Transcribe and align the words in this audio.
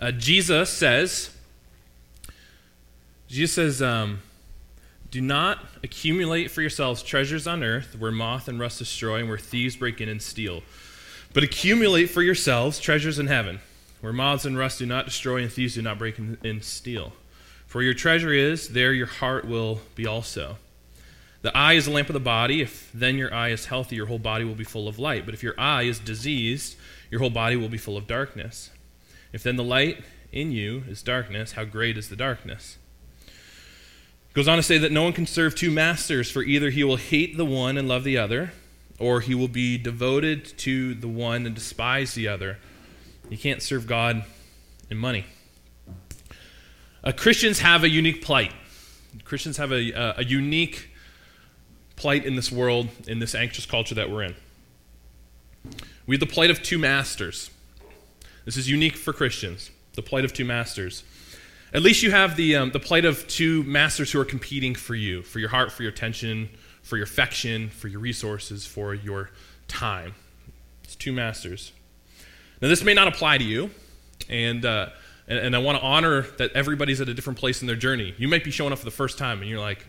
Uh, 0.00 0.12
Jesus 0.12 0.70
says, 0.70 1.30
Jesus 3.26 3.54
says, 3.54 3.82
um, 3.82 4.20
do 5.10 5.20
not 5.20 5.64
accumulate 5.82 6.50
for 6.50 6.60
yourselves 6.60 7.02
treasures 7.02 7.46
on 7.46 7.64
earth 7.64 7.96
where 7.98 8.12
moth 8.12 8.46
and 8.46 8.60
rust 8.60 8.78
destroy 8.78 9.20
and 9.20 9.28
where 9.28 9.38
thieves 9.38 9.76
break 9.76 10.00
in 10.00 10.08
and 10.08 10.22
steal. 10.22 10.62
But 11.32 11.42
accumulate 11.42 12.06
for 12.06 12.22
yourselves 12.22 12.78
treasures 12.78 13.18
in 13.18 13.26
heaven 13.26 13.60
where 14.00 14.12
moths 14.12 14.44
and 14.44 14.56
rust 14.56 14.78
do 14.78 14.86
not 14.86 15.06
destroy 15.06 15.42
and 15.42 15.52
thieves 15.52 15.74
do 15.74 15.82
not 15.82 15.98
break 15.98 16.18
in 16.18 16.38
and 16.44 16.62
steal. 16.62 17.12
For 17.66 17.82
your 17.82 17.94
treasure 17.94 18.32
is, 18.32 18.68
there 18.68 18.92
your 18.92 19.06
heart 19.06 19.46
will 19.46 19.80
be 19.94 20.06
also. 20.06 20.56
The 21.42 21.56
eye 21.56 21.74
is 21.74 21.84
the 21.84 21.90
lamp 21.90 22.08
of 22.08 22.14
the 22.14 22.20
body. 22.20 22.62
If 22.62 22.90
then 22.92 23.16
your 23.16 23.32
eye 23.32 23.50
is 23.50 23.66
healthy, 23.66 23.96
your 23.96 24.06
whole 24.06 24.18
body 24.18 24.44
will 24.44 24.54
be 24.54 24.64
full 24.64 24.88
of 24.88 24.98
light. 24.98 25.24
But 25.24 25.34
if 25.34 25.42
your 25.42 25.58
eye 25.58 25.82
is 25.82 25.98
diseased, 25.98 26.76
your 27.10 27.20
whole 27.20 27.30
body 27.30 27.56
will 27.56 27.68
be 27.68 27.78
full 27.78 27.96
of 27.96 28.06
darkness. 28.06 28.70
If 29.32 29.42
then 29.42 29.56
the 29.56 29.64
light 29.64 30.04
in 30.32 30.52
you 30.52 30.84
is 30.88 31.02
darkness, 31.02 31.52
how 31.52 31.64
great 31.64 31.96
is 31.98 32.08
the 32.08 32.16
darkness? 32.16 32.78
Goes 34.34 34.48
on 34.48 34.56
to 34.56 34.62
say 34.62 34.78
that 34.78 34.92
no 34.92 35.02
one 35.02 35.12
can 35.12 35.26
serve 35.26 35.54
two 35.54 35.70
masters, 35.70 36.30
for 36.30 36.42
either 36.42 36.70
he 36.70 36.84
will 36.84 36.96
hate 36.96 37.36
the 37.36 37.44
one 37.44 37.76
and 37.76 37.88
love 37.88 38.04
the 38.04 38.16
other, 38.16 38.52
or 38.98 39.20
he 39.20 39.34
will 39.34 39.48
be 39.48 39.78
devoted 39.78 40.44
to 40.58 40.94
the 40.94 41.08
one 41.08 41.46
and 41.46 41.54
despise 41.54 42.14
the 42.14 42.28
other. 42.28 42.58
You 43.28 43.38
can't 43.38 43.62
serve 43.62 43.86
God 43.86 44.24
and 44.90 44.98
money. 44.98 45.24
Uh, 47.02 47.12
Christians 47.12 47.60
have 47.60 47.84
a 47.84 47.88
unique 47.88 48.22
plight. 48.22 48.52
Christians 49.24 49.56
have 49.56 49.72
a, 49.72 49.92
a, 49.92 50.14
a 50.18 50.24
unique 50.24 50.90
plight 51.96 52.24
in 52.24 52.36
this 52.36 52.52
world, 52.52 52.88
in 53.06 53.18
this 53.18 53.34
anxious 53.34 53.66
culture 53.66 53.94
that 53.94 54.10
we're 54.10 54.22
in. 54.22 54.36
We 56.06 56.14
have 56.14 56.20
the 56.20 56.26
plight 56.26 56.50
of 56.50 56.62
two 56.62 56.78
masters. 56.78 57.50
This 58.48 58.56
is 58.56 58.70
unique 58.70 58.96
for 58.96 59.12
Christians, 59.12 59.70
the 59.92 60.00
plight 60.00 60.24
of 60.24 60.32
two 60.32 60.46
masters. 60.46 61.04
At 61.74 61.82
least 61.82 62.02
you 62.02 62.12
have 62.12 62.34
the, 62.34 62.56
um, 62.56 62.70
the 62.70 62.80
plight 62.80 63.04
of 63.04 63.28
two 63.28 63.62
masters 63.64 64.10
who 64.10 64.18
are 64.20 64.24
competing 64.24 64.74
for 64.74 64.94
you, 64.94 65.20
for 65.20 65.38
your 65.38 65.50
heart, 65.50 65.70
for 65.70 65.82
your 65.82 65.92
attention, 65.92 66.48
for 66.82 66.96
your 66.96 67.04
affection, 67.04 67.68
for 67.68 67.88
your 67.88 68.00
resources, 68.00 68.64
for 68.64 68.94
your 68.94 69.28
time. 69.66 70.14
It's 70.82 70.96
two 70.96 71.12
masters. 71.12 71.72
Now, 72.62 72.68
this 72.68 72.82
may 72.82 72.94
not 72.94 73.06
apply 73.06 73.36
to 73.36 73.44
you, 73.44 73.70
and, 74.30 74.64
uh, 74.64 74.88
and, 75.26 75.38
and 75.40 75.54
I 75.54 75.58
want 75.58 75.76
to 75.76 75.84
honor 75.84 76.22
that 76.38 76.50
everybody's 76.52 77.02
at 77.02 77.08
a 77.10 77.12
different 77.12 77.38
place 77.38 77.60
in 77.60 77.66
their 77.66 77.76
journey. 77.76 78.14
You 78.16 78.28
might 78.28 78.44
be 78.44 78.50
showing 78.50 78.72
up 78.72 78.78
for 78.78 78.86
the 78.86 78.90
first 78.90 79.18
time, 79.18 79.42
and 79.42 79.50
you're 79.50 79.60
like, 79.60 79.84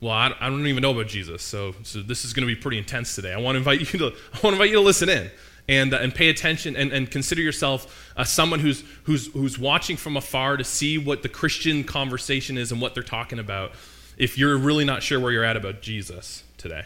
well, 0.00 0.12
I, 0.12 0.32
I 0.38 0.48
don't 0.48 0.64
even 0.68 0.80
know 0.80 0.92
about 0.92 1.08
Jesus, 1.08 1.42
so, 1.42 1.74
so 1.82 2.02
this 2.02 2.24
is 2.24 2.34
going 2.34 2.46
to 2.46 2.54
be 2.54 2.60
pretty 2.60 2.78
intense 2.78 3.16
today. 3.16 3.32
I 3.32 3.38
want 3.38 3.54
to 3.54 3.58
invite 3.58 3.80
you 3.80 3.98
to, 3.98 4.06
I 4.32 4.38
want 4.42 4.42
to, 4.42 4.48
invite 4.52 4.68
you 4.68 4.76
to 4.76 4.80
listen 4.80 5.08
in 5.08 5.28
and, 5.68 5.92
uh, 5.92 5.98
and 5.98 6.14
pay 6.14 6.28
attention 6.28 6.76
and, 6.76 6.92
and 6.92 7.10
consider 7.10 7.42
yourself 7.42 8.12
uh, 8.16 8.24
someone 8.24 8.60
who's, 8.60 8.84
who's, 9.04 9.26
who's 9.32 9.58
watching 9.58 9.96
from 9.96 10.16
afar 10.16 10.56
to 10.56 10.64
see 10.64 10.98
what 10.98 11.22
the 11.22 11.28
Christian 11.28 11.84
conversation 11.84 12.56
is 12.56 12.72
and 12.72 12.80
what 12.80 12.94
they're 12.94 13.02
talking 13.02 13.38
about 13.38 13.72
if 14.16 14.38
you're 14.38 14.56
really 14.56 14.84
not 14.84 15.02
sure 15.02 15.20
where 15.20 15.32
you're 15.32 15.44
at 15.44 15.56
about 15.56 15.82
Jesus 15.82 16.44
today. 16.56 16.84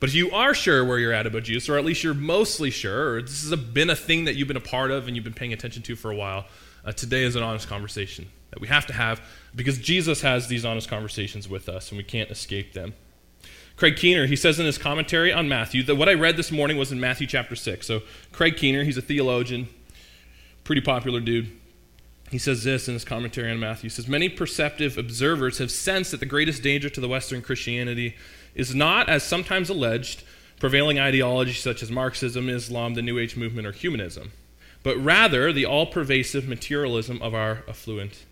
But 0.00 0.08
if 0.08 0.14
you 0.14 0.30
are 0.30 0.54
sure 0.54 0.82
where 0.84 0.98
you're 0.98 1.12
at 1.12 1.26
about 1.26 1.42
Jesus, 1.42 1.68
or 1.68 1.76
at 1.76 1.84
least 1.84 2.02
you're 2.02 2.14
mostly 2.14 2.70
sure, 2.70 3.16
or 3.16 3.22
this 3.22 3.48
has 3.48 3.58
been 3.60 3.90
a 3.90 3.96
thing 3.96 4.24
that 4.24 4.34
you've 4.34 4.48
been 4.48 4.56
a 4.56 4.60
part 4.60 4.90
of 4.90 5.06
and 5.06 5.14
you've 5.14 5.24
been 5.24 5.34
paying 5.34 5.52
attention 5.52 5.82
to 5.82 5.94
for 5.94 6.10
a 6.10 6.16
while, 6.16 6.46
uh, 6.84 6.92
today 6.92 7.22
is 7.22 7.36
an 7.36 7.42
honest 7.42 7.68
conversation 7.68 8.26
that 8.50 8.60
we 8.60 8.68
have 8.68 8.86
to 8.86 8.94
have 8.94 9.20
because 9.54 9.78
Jesus 9.78 10.22
has 10.22 10.48
these 10.48 10.64
honest 10.64 10.88
conversations 10.88 11.48
with 11.48 11.68
us 11.68 11.90
and 11.90 11.98
we 11.98 12.04
can't 12.04 12.30
escape 12.30 12.72
them. 12.72 12.94
Craig 13.80 13.96
Keener, 13.96 14.26
he 14.26 14.36
says 14.36 14.60
in 14.60 14.66
his 14.66 14.76
commentary 14.76 15.32
on 15.32 15.48
Matthew 15.48 15.82
that 15.84 15.94
what 15.94 16.06
I 16.06 16.12
read 16.12 16.36
this 16.36 16.52
morning 16.52 16.76
was 16.76 16.92
in 16.92 17.00
Matthew 17.00 17.26
chapter 17.26 17.56
6. 17.56 17.86
So, 17.86 18.02
Craig 18.30 18.58
Keener, 18.58 18.84
he's 18.84 18.98
a 18.98 19.02
theologian, 19.02 19.70
pretty 20.64 20.82
popular 20.82 21.18
dude. 21.18 21.50
He 22.30 22.36
says 22.36 22.62
this 22.62 22.88
in 22.88 22.92
his 22.92 23.06
commentary 23.06 23.50
on 23.50 23.58
Matthew. 23.58 23.88
He 23.88 23.88
says, 23.88 24.06
Many 24.06 24.28
perceptive 24.28 24.98
observers 24.98 25.56
have 25.56 25.70
sensed 25.70 26.10
that 26.10 26.20
the 26.20 26.26
greatest 26.26 26.62
danger 26.62 26.90
to 26.90 27.00
the 27.00 27.08
Western 27.08 27.40
Christianity 27.40 28.16
is 28.54 28.74
not, 28.74 29.08
as 29.08 29.22
sometimes 29.22 29.70
alleged, 29.70 30.24
prevailing 30.58 31.00
ideologies 31.00 31.62
such 31.62 31.82
as 31.82 31.90
Marxism, 31.90 32.50
Islam, 32.50 32.92
the 32.92 33.00
New 33.00 33.18
Age 33.18 33.34
movement, 33.34 33.66
or 33.66 33.72
humanism, 33.72 34.32
but 34.82 35.02
rather 35.02 35.54
the 35.54 35.64
all 35.64 35.86
pervasive 35.86 36.46
materialism 36.46 37.22
of 37.22 37.32
our 37.32 37.64
affluent 37.66 38.26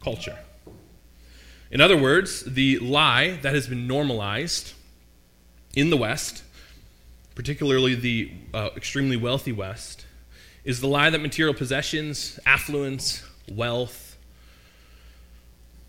culture. 0.00 0.38
In 1.72 1.80
other 1.80 1.96
words, 1.96 2.44
the 2.44 2.78
lie 2.78 3.40
that 3.42 3.52
has 3.52 3.66
been 3.66 3.88
normalized 3.88 4.74
in 5.74 5.90
the 5.90 5.96
West, 5.96 6.42
particularly 7.34 7.94
the 7.94 8.32
uh, 8.52 8.70
extremely 8.76 9.16
wealthy 9.16 9.52
West, 9.52 10.06
is 10.64 10.80
the 10.80 10.86
lie 10.86 11.10
that 11.10 11.20
material 11.20 11.54
possessions, 11.54 12.38
affluence, 12.46 13.24
wealth, 13.50 14.16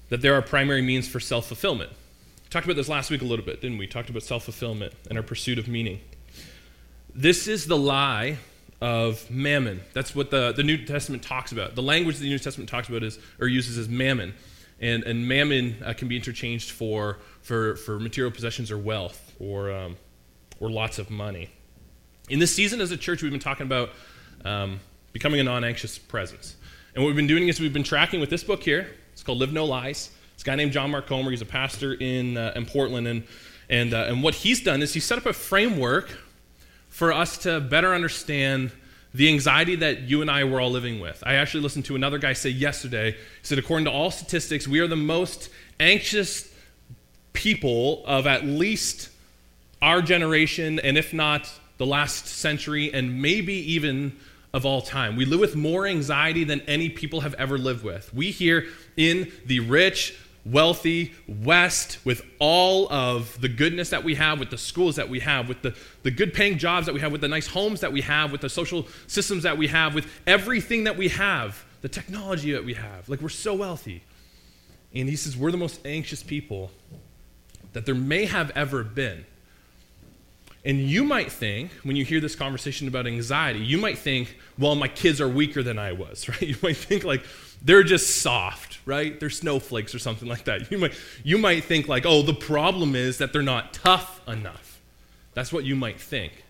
that 0.09 0.21
there 0.21 0.33
are 0.35 0.41
primary 0.41 0.81
means 0.81 1.07
for 1.07 1.19
self 1.19 1.47
fulfillment. 1.47 1.91
Talked 2.49 2.65
about 2.65 2.75
this 2.75 2.89
last 2.89 3.09
week 3.09 3.21
a 3.21 3.25
little 3.25 3.45
bit, 3.45 3.61
didn't 3.61 3.77
we? 3.77 3.87
Talked 3.87 4.09
about 4.09 4.23
self 4.23 4.43
fulfillment 4.43 4.93
and 5.09 5.17
our 5.17 5.23
pursuit 5.23 5.57
of 5.57 5.67
meaning. 5.67 5.99
This 7.15 7.47
is 7.47 7.65
the 7.67 7.77
lie 7.77 8.37
of 8.81 9.29
mammon. 9.29 9.81
That's 9.93 10.15
what 10.15 10.29
the, 10.29 10.51
the 10.51 10.63
New 10.63 10.85
Testament 10.85 11.23
talks 11.23 11.51
about. 11.51 11.75
The 11.75 11.81
language 11.81 12.17
the 12.17 12.29
New 12.29 12.39
Testament 12.39 12.69
talks 12.69 12.89
about 12.89 13.03
is 13.03 13.17
or 13.39 13.47
uses 13.47 13.77
is 13.77 13.87
mammon. 13.87 14.33
And, 14.83 15.03
and 15.05 15.25
mammon 15.25 15.77
uh, 15.85 15.93
can 15.93 16.09
be 16.09 16.17
interchanged 16.17 16.71
for, 16.71 17.19
for, 17.41 17.77
for 17.77 18.01
material 18.01 18.31
possessions 18.31 18.69
or 18.69 18.77
wealth 18.77 19.33
or, 19.39 19.71
um, 19.71 19.95
or 20.59 20.69
lots 20.69 20.99
of 20.99 21.09
money. 21.09 21.49
In 22.29 22.39
this 22.39 22.53
season 22.53 22.81
as 22.81 22.91
a 22.91 22.97
church, 22.97 23.21
we've 23.21 23.31
been 23.31 23.39
talking 23.39 23.65
about 23.65 23.91
um, 24.43 24.81
becoming 25.13 25.39
a 25.39 25.43
non 25.43 25.63
anxious 25.63 25.97
presence. 25.97 26.57
And 26.93 27.01
what 27.01 27.07
we've 27.07 27.15
been 27.15 27.27
doing 27.27 27.47
is 27.47 27.61
we've 27.61 27.71
been 27.71 27.83
tracking 27.83 28.19
with 28.19 28.29
this 28.29 28.43
book 28.43 28.61
here. 28.61 28.89
It's 29.13 29.23
called 29.23 29.37
Live 29.37 29.53
No 29.53 29.63
Lies. 29.63 30.11
It's 30.33 30.43
a 30.43 30.45
guy 30.45 30.55
named 30.55 30.73
John 30.73 30.91
Mark 30.91 31.07
Comer. 31.07 31.31
He's 31.31 31.41
a 31.41 31.45
pastor 31.45 31.93
in, 31.93 32.35
uh, 32.35 32.51
in 32.53 32.65
Portland. 32.65 33.07
And, 33.07 33.23
and, 33.69 33.93
uh, 33.93 34.07
and 34.09 34.21
what 34.21 34.35
he's 34.35 34.61
done 34.61 34.81
is 34.81 34.93
he 34.93 34.99
set 34.99 35.17
up 35.17 35.25
a 35.25 35.31
framework 35.31 36.09
for 36.89 37.13
us 37.13 37.37
to 37.39 37.61
better 37.61 37.93
understand 37.93 38.71
the 39.13 39.29
anxiety 39.29 39.75
that 39.75 40.01
you 40.01 40.21
and 40.21 40.31
I 40.31 40.43
were 40.43 40.59
all 40.59 40.71
living 40.71 40.99
with. 40.99 41.23
I 41.25 41.35
actually 41.35 41.61
listened 41.61 41.85
to 41.85 41.95
another 41.95 42.17
guy 42.17 42.33
say 42.33 42.49
yesterday, 42.49 43.11
he 43.11 43.17
said, 43.43 43.59
according 43.59 43.85
to 43.85 43.91
all 43.91 44.11
statistics, 44.11 44.67
we 44.67 44.79
are 44.79 44.87
the 44.87 44.95
most 44.95 45.49
anxious 45.79 46.51
people 47.33 48.03
of 48.05 48.25
at 48.25 48.45
least 48.45 49.09
our 49.81 50.01
generation, 50.01 50.79
and 50.79 50.97
if 50.97 51.13
not 51.13 51.51
the 51.77 51.85
last 51.85 52.27
century, 52.27 52.93
and 52.93 53.21
maybe 53.21 53.53
even 53.73 54.17
of 54.53 54.65
all 54.65 54.81
time. 54.81 55.15
We 55.15 55.25
live 55.25 55.39
with 55.39 55.55
more 55.55 55.87
anxiety 55.87 56.43
than 56.43 56.61
any 56.61 56.89
people 56.89 57.21
have 57.21 57.33
ever 57.35 57.57
lived 57.57 57.83
with. 57.83 58.13
We 58.13 58.31
here 58.31 58.67
in 58.95 59.31
the 59.45 59.59
rich, 59.61 60.17
wealthy 60.45 61.13
West, 61.27 61.99
with 62.03 62.21
all 62.39 62.91
of 62.91 63.39
the 63.39 63.47
goodness 63.47 63.89
that 63.91 64.03
we 64.03 64.15
have, 64.15 64.39
with 64.39 64.49
the 64.49 64.57
schools 64.57 64.95
that 64.97 65.09
we 65.09 65.19
have, 65.21 65.47
with 65.47 65.61
the, 65.61 65.75
the 66.03 66.11
good 66.11 66.33
paying 66.33 66.57
jobs 66.57 66.85
that 66.85 66.93
we 66.93 66.99
have, 66.99 67.11
with 67.11 67.21
the 67.21 67.27
nice 67.27 67.47
homes 67.47 67.79
that 67.81 67.93
we 67.93 68.01
have, 68.01 68.31
with 68.31 68.41
the 68.41 68.49
social 68.49 68.87
systems 69.07 69.43
that 69.43 69.57
we 69.57 69.67
have, 69.67 69.95
with 69.95 70.07
everything 70.27 70.83
that 70.83 70.97
we 70.97 71.07
have, 71.09 71.63
the 71.81 71.89
technology 71.89 72.51
that 72.51 72.65
we 72.65 72.73
have. 72.73 73.07
Like, 73.07 73.21
we're 73.21 73.29
so 73.29 73.53
wealthy. 73.53 74.03
And 74.93 75.09
he 75.09 75.15
says, 75.15 75.35
we're 75.35 75.51
the 75.51 75.57
most 75.57 75.79
anxious 75.85 76.21
people 76.21 76.71
that 77.73 77.85
there 77.85 77.95
may 77.95 78.25
have 78.25 78.51
ever 78.51 78.83
been. 78.83 79.25
And 80.65 80.79
you 80.79 81.03
might 81.03 81.31
think, 81.31 81.71
when 81.83 81.95
you 81.95 82.05
hear 82.05 82.21
this 82.21 82.35
conversation 82.35 82.87
about 82.87 83.05
anxiety, 83.05 83.59
you 83.59 83.77
might 83.77 83.97
think, 83.97 84.37
well, 84.57 84.75
my 84.75 84.87
kids 84.87 85.19
are 85.19 85.27
weaker 85.27 85.61
than 85.61 85.77
I 85.77 85.91
was, 85.91 86.29
right? 86.29 86.41
You 86.41 86.55
might 86.61 86.77
think, 86.77 87.03
like, 87.03 87.23
they're 87.63 87.83
just 87.83 88.21
soft, 88.21 88.79
right? 88.85 89.19
They're 89.19 89.29
snowflakes 89.29 89.95
or 89.95 89.99
something 89.99 90.27
like 90.27 90.45
that. 90.45 90.71
You 90.71 90.77
might, 90.77 90.93
you 91.23 91.37
might 91.37 91.63
think, 91.63 91.87
like, 91.87 92.05
oh, 92.05 92.21
the 92.21 92.33
problem 92.33 92.95
is 92.95 93.17
that 93.19 93.33
they're 93.33 93.41
not 93.41 93.73
tough 93.73 94.21
enough. 94.27 94.81
That's 95.33 95.51
what 95.51 95.63
you 95.63 95.75
might 95.75 95.99
think. 95.99 96.43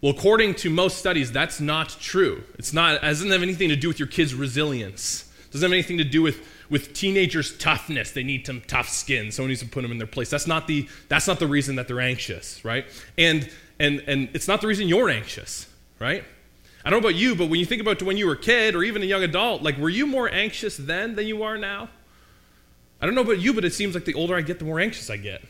Well, 0.00 0.12
according 0.12 0.54
to 0.56 0.70
most 0.70 0.98
studies, 0.98 1.32
that's 1.32 1.60
not 1.60 1.88
true. 2.00 2.44
It's 2.58 2.72
not, 2.72 2.96
it 2.96 3.00
doesn't 3.02 3.30
have 3.30 3.42
anything 3.42 3.68
to 3.68 3.76
do 3.76 3.88
with 3.88 3.98
your 3.98 4.08
kids' 4.08 4.34
resilience. 4.34 5.30
It 5.46 5.52
doesn't 5.52 5.66
have 5.66 5.72
anything 5.72 5.98
to 5.98 6.04
do 6.04 6.22
with 6.22 6.46
with 6.68 6.94
teenagers' 6.94 7.56
toughness. 7.58 8.10
They 8.10 8.22
need 8.22 8.46
some 8.46 8.60
tough 8.62 8.88
skin. 8.88 9.30
Someone 9.30 9.50
needs 9.50 9.60
to 9.60 9.68
put 9.68 9.82
them 9.82 9.92
in 9.92 9.98
their 9.98 10.06
place. 10.06 10.30
That's 10.30 10.46
not 10.46 10.66
the, 10.66 10.88
that's 11.08 11.26
not 11.26 11.38
the 11.38 11.46
reason 11.46 11.76
that 11.76 11.88
they're 11.88 12.00
anxious, 12.00 12.64
right? 12.64 12.86
And, 13.16 13.48
and, 13.78 14.02
and 14.06 14.28
it's 14.32 14.48
not 14.48 14.60
the 14.60 14.66
reason 14.66 14.88
you're 14.88 15.08
anxious, 15.08 15.68
right? 15.98 16.24
I 16.86 16.90
don't 16.90 17.02
know 17.02 17.08
about 17.08 17.18
you, 17.18 17.34
but 17.34 17.48
when 17.48 17.58
you 17.58 17.66
think 17.66 17.82
about 17.82 18.00
when 18.00 18.16
you 18.16 18.28
were 18.28 18.34
a 18.34 18.38
kid 18.38 18.76
or 18.76 18.84
even 18.84 19.02
a 19.02 19.06
young 19.06 19.24
adult, 19.24 19.60
like, 19.60 19.76
were 19.76 19.88
you 19.88 20.06
more 20.06 20.32
anxious 20.32 20.76
then 20.76 21.16
than 21.16 21.26
you 21.26 21.42
are 21.42 21.58
now? 21.58 21.88
I 23.00 23.06
don't 23.06 23.16
know 23.16 23.22
about 23.22 23.40
you, 23.40 23.52
but 23.52 23.64
it 23.64 23.74
seems 23.74 23.92
like 23.92 24.04
the 24.04 24.14
older 24.14 24.36
I 24.36 24.40
get, 24.40 24.60
the 24.60 24.66
more 24.66 24.78
anxious 24.78 25.10
I 25.10 25.16
get. 25.16 25.42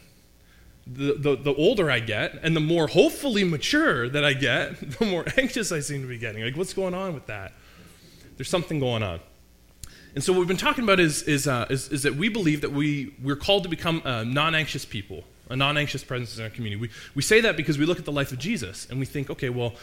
The, 0.86 1.12
the, 1.12 1.36
the 1.36 1.54
older 1.54 1.90
I 1.90 2.00
get, 2.00 2.38
and 2.42 2.56
the 2.56 2.60
more 2.60 2.86
hopefully 2.86 3.44
mature 3.44 4.08
that 4.08 4.24
I 4.24 4.32
get, 4.32 4.80
the 4.98 5.04
more 5.04 5.26
anxious 5.36 5.70
I 5.72 5.80
seem 5.80 6.00
to 6.00 6.08
be 6.08 6.16
getting. 6.16 6.42
Like, 6.42 6.56
what's 6.56 6.72
going 6.72 6.94
on 6.94 7.12
with 7.12 7.26
that? 7.26 7.52
There's 8.38 8.48
something 8.48 8.80
going 8.80 9.02
on. 9.02 9.20
And 10.14 10.24
so 10.24 10.32
what 10.32 10.38
we've 10.38 10.48
been 10.48 10.56
talking 10.56 10.84
about 10.84 11.00
is, 11.00 11.22
is, 11.24 11.46
uh, 11.46 11.66
is, 11.68 11.90
is, 11.90 12.02
that 12.04 12.14
we 12.14 12.30
believe 12.30 12.62
that 12.62 12.72
we, 12.72 13.14
we're 13.22 13.36
called 13.36 13.64
to 13.64 13.68
become 13.68 14.00
uh, 14.06 14.24
non-anxious 14.24 14.86
people, 14.86 15.22
a 15.50 15.56
non-anxious 15.56 16.02
presence 16.02 16.38
in 16.38 16.44
our 16.44 16.50
community. 16.50 16.80
We, 16.80 16.88
we 17.14 17.20
say 17.20 17.42
that 17.42 17.58
because 17.58 17.76
we 17.76 17.84
look 17.84 17.98
at 17.98 18.06
the 18.06 18.12
life 18.12 18.32
of 18.32 18.38
Jesus 18.38 18.86
and 18.88 18.98
we 18.98 19.04
think, 19.04 19.28
okay, 19.28 19.50
well, 19.50 19.74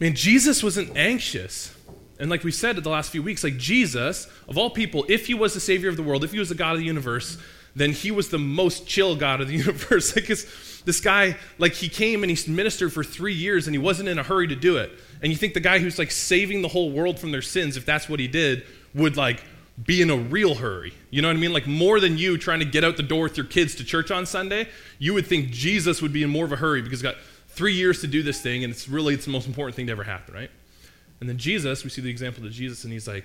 man, 0.00 0.14
Jesus 0.14 0.62
wasn't 0.62 0.96
anxious. 0.96 1.74
And 2.18 2.30
like 2.30 2.44
we 2.44 2.50
said 2.50 2.76
in 2.76 2.82
the 2.82 2.90
last 2.90 3.10
few 3.10 3.22
weeks, 3.22 3.44
like 3.44 3.58
Jesus, 3.58 4.26
of 4.48 4.56
all 4.56 4.70
people, 4.70 5.04
if 5.08 5.26
he 5.26 5.34
was 5.34 5.54
the 5.54 5.60
savior 5.60 5.88
of 5.88 5.96
the 5.96 6.02
world, 6.02 6.24
if 6.24 6.32
he 6.32 6.38
was 6.38 6.48
the 6.48 6.54
God 6.54 6.72
of 6.72 6.78
the 6.78 6.84
universe, 6.84 7.38
then 7.74 7.92
he 7.92 8.10
was 8.10 8.30
the 8.30 8.38
most 8.38 8.86
chill 8.86 9.14
God 9.16 9.40
of 9.40 9.48
the 9.48 9.54
universe. 9.56 10.16
like 10.16 10.26
this 10.26 11.00
guy, 11.00 11.36
like 11.58 11.74
he 11.74 11.88
came 11.88 12.22
and 12.22 12.30
he 12.30 12.50
ministered 12.50 12.92
for 12.92 13.04
three 13.04 13.34
years 13.34 13.66
and 13.66 13.74
he 13.74 13.78
wasn't 13.78 14.08
in 14.08 14.18
a 14.18 14.22
hurry 14.22 14.48
to 14.48 14.56
do 14.56 14.78
it. 14.78 14.90
And 15.22 15.30
you 15.30 15.36
think 15.36 15.52
the 15.52 15.60
guy 15.60 15.78
who's 15.78 15.98
like 15.98 16.10
saving 16.10 16.62
the 16.62 16.68
whole 16.68 16.90
world 16.90 17.18
from 17.18 17.32
their 17.32 17.42
sins, 17.42 17.76
if 17.76 17.84
that's 17.84 18.08
what 18.08 18.18
he 18.18 18.28
did, 18.28 18.64
would 18.94 19.16
like 19.16 19.42
be 19.84 20.00
in 20.00 20.08
a 20.08 20.16
real 20.16 20.54
hurry. 20.54 20.94
You 21.10 21.20
know 21.20 21.28
what 21.28 21.36
I 21.36 21.40
mean? 21.40 21.52
Like 21.52 21.66
more 21.66 22.00
than 22.00 22.16
you 22.16 22.38
trying 22.38 22.60
to 22.60 22.64
get 22.64 22.82
out 22.82 22.96
the 22.96 23.02
door 23.02 23.24
with 23.24 23.36
your 23.36 23.44
kids 23.44 23.74
to 23.74 23.84
church 23.84 24.10
on 24.10 24.24
Sunday, 24.24 24.68
you 24.98 25.12
would 25.12 25.26
think 25.26 25.50
Jesus 25.50 26.00
would 26.00 26.12
be 26.12 26.22
in 26.22 26.30
more 26.30 26.46
of 26.46 26.52
a 26.52 26.56
hurry 26.56 26.80
because 26.80 27.02
got 27.02 27.16
three 27.56 27.72
years 27.72 28.02
to 28.02 28.06
do 28.06 28.22
this 28.22 28.40
thing 28.40 28.62
and 28.64 28.72
it's 28.72 28.86
really 28.86 29.14
it's 29.14 29.24
the 29.24 29.30
most 29.30 29.46
important 29.46 29.74
thing 29.74 29.86
to 29.86 29.92
ever 29.92 30.04
happen, 30.04 30.34
right? 30.34 30.50
And 31.20 31.28
then 31.28 31.38
Jesus, 31.38 31.82
we 31.82 31.90
see 31.90 32.02
the 32.02 32.10
example 32.10 32.44
of 32.44 32.52
Jesus 32.52 32.84
and 32.84 32.92
he's 32.92 33.08
like 33.08 33.24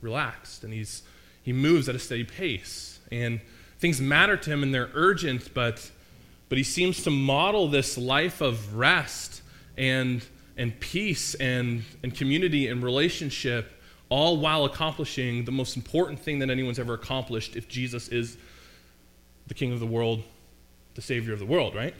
relaxed 0.00 0.64
and 0.64 0.72
he's 0.72 1.02
he 1.42 1.52
moves 1.52 1.88
at 1.88 1.94
a 1.94 1.98
steady 1.98 2.24
pace. 2.24 2.98
And 3.10 3.40
things 3.78 4.00
matter 4.00 4.36
to 4.36 4.50
him 4.50 4.62
and 4.62 4.74
they're 4.74 4.90
urgent, 4.94 5.54
but 5.54 5.90
but 6.48 6.58
he 6.58 6.64
seems 6.64 7.04
to 7.04 7.10
model 7.10 7.68
this 7.68 7.96
life 7.96 8.40
of 8.40 8.74
rest 8.74 9.42
and 9.76 10.24
and 10.56 10.78
peace 10.80 11.34
and, 11.36 11.84
and 12.02 12.12
community 12.12 12.66
and 12.66 12.82
relationship 12.82 13.80
all 14.08 14.38
while 14.38 14.64
accomplishing 14.64 15.44
the 15.44 15.52
most 15.52 15.76
important 15.76 16.18
thing 16.18 16.40
that 16.40 16.50
anyone's 16.50 16.80
ever 16.80 16.94
accomplished 16.94 17.54
if 17.54 17.68
Jesus 17.68 18.08
is 18.08 18.36
the 19.46 19.54
king 19.54 19.72
of 19.72 19.78
the 19.78 19.86
world, 19.86 20.24
the 20.94 21.02
savior 21.02 21.32
of 21.32 21.38
the 21.38 21.46
world, 21.46 21.76
right? 21.76 21.94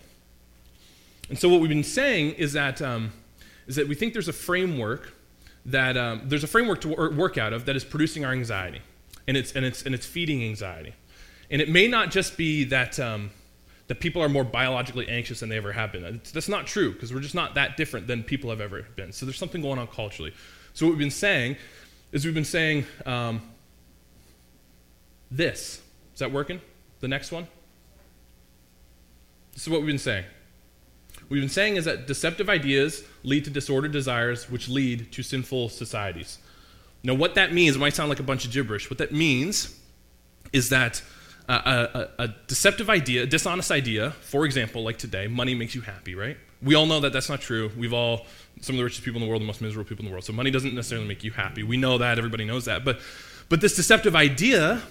And 1.29 1.39
so 1.39 1.49
what 1.49 1.61
we've 1.61 1.69
been 1.69 1.85
saying 1.85 2.33
is 2.33 2.53
that, 2.55 2.81
um, 2.81 3.13
is 3.67 3.77
that 3.77 3.89
we 3.89 3.95
think 3.95 4.13
there's 4.13 4.29
a 4.29 4.33
framework 4.33 5.15
that 5.67 5.97
um, 5.97 6.23
there's 6.25 6.45
a 6.45 6.49
framework 6.49 6.81
to 6.81 6.89
work 6.89 7.37
out 7.37 7.53
of 7.53 7.67
that 7.67 7.77
is 7.77 7.85
producing 7.85 8.25
our 8.25 8.33
anxiety, 8.33 8.81
and 9.27 9.37
it's, 9.37 9.53
and 9.53 9.65
it's, 9.65 9.83
and 9.83 9.95
it's 9.95 10.07
feeding 10.07 10.43
anxiety. 10.43 10.95
And 11.51 11.61
it 11.61 11.69
may 11.69 11.89
not 11.89 12.11
just 12.11 12.37
be 12.37 12.65
that, 12.65 12.99
um, 12.99 13.31
that 13.89 14.01
people 14.01 14.23
are 14.23 14.29
more 14.29 14.45
biologically 14.45 15.09
anxious 15.09 15.41
than 15.41 15.49
they 15.49 15.57
ever 15.57 15.73
have 15.73 15.93
been. 15.93 16.21
That's 16.33 16.49
not 16.49 16.67
true 16.67 16.93
because 16.93 17.13
we're 17.13 17.21
just 17.21 17.35
not 17.35 17.55
that 17.55 17.77
different 17.77 18.07
than 18.07 18.23
people 18.23 18.49
have 18.51 18.61
ever 18.61 18.87
been. 18.97 19.13
So 19.13 19.27
there's 19.27 19.39
something 19.39 19.61
going 19.61 19.79
on 19.79 19.87
culturally. 19.89 20.33
So 20.73 20.87
what 20.87 20.93
we've 20.93 20.99
been 20.99 21.11
saying 21.11 21.57
is 22.13 22.25
we've 22.25 22.35
been 22.35 22.45
saying 22.45 22.87
um, 23.05 23.43
this. 25.31 25.81
Is 26.13 26.21
that 26.21 26.33
working? 26.33 26.61
The 27.01 27.09
next 27.09 27.33
one? 27.33 27.47
This 29.53 29.63
is 29.63 29.69
what 29.69 29.81
we've 29.81 29.89
been 29.89 29.99
saying. 29.99 30.25
We've 31.29 31.43
been 31.43 31.51
saying 31.51 31.77
is 31.77 31.85
that 31.85 32.07
deceptive 32.07 32.49
ideas 32.49 33.05
lead 33.23 33.45
to 33.45 33.51
disordered 33.51 33.93
desires, 33.93 34.51
which 34.51 34.69
lead 34.69 35.13
to 35.13 35.23
sinful 35.23 35.69
societies. 35.69 36.39
Now, 37.03 37.15
what 37.15 37.35
that 37.35 37.53
means 37.53 37.77
might 37.79 37.95
sound 37.95 38.09
like 38.09 38.21
a 38.21 38.25
bunch 38.25 38.45
of 38.45 38.53
gibberish. 38.53 38.91
What 38.91 38.99
that 38.99 39.13
means 39.13 39.79
is 40.53 40.71
that 40.71 41.03
uh, 41.49 41.89
a, 41.95 41.99
a, 41.99 42.25
a, 42.25 42.35
deceptive 42.47 42.91
idea, 42.91 43.23
a 43.23 43.27
dishonest 43.27 43.71
idea, 43.71 44.11
for 44.21 44.45
example, 44.45 44.83
like 44.83 44.99
today, 44.99 45.27
money 45.29 45.55
makes 45.55 45.75
you 45.75 45.81
happy, 45.81 46.15
right? 46.15 46.37
We 46.63 46.75
all 46.75 46.87
know 46.87 47.01
that 47.01 47.13
that's 47.13 47.29
not 47.29 47.41
true. 47.41 47.71
We've 47.77 47.93
all, 47.93 48.27
some 48.61 48.75
of 48.75 48.79
the 48.79 48.85
richest 48.85 49.05
people 49.05 49.21
in 49.21 49.27
the 49.27 49.31
world, 49.31 49.43
the 49.43 49.47
most 49.47 49.61
miserable 49.61 49.89
people 49.89 50.05
in 50.05 50.11
the 50.11 50.13
world. 50.13 50.25
So 50.25 50.33
money 50.33 50.51
doesn't 50.51 50.75
necessarily 50.75 51.07
make 51.07 51.25
you 51.25 51.31
happy. 51.31 51.63
We 51.63 51.77
know 51.77 51.99
that. 51.99 52.19
Everybody 52.19 52.45
knows 52.45 52.65
that. 52.65 52.85
But, 52.85 53.01
but 53.49 53.61
this 53.61 53.77
deceptive 53.77 54.17
idea, 54.17 54.83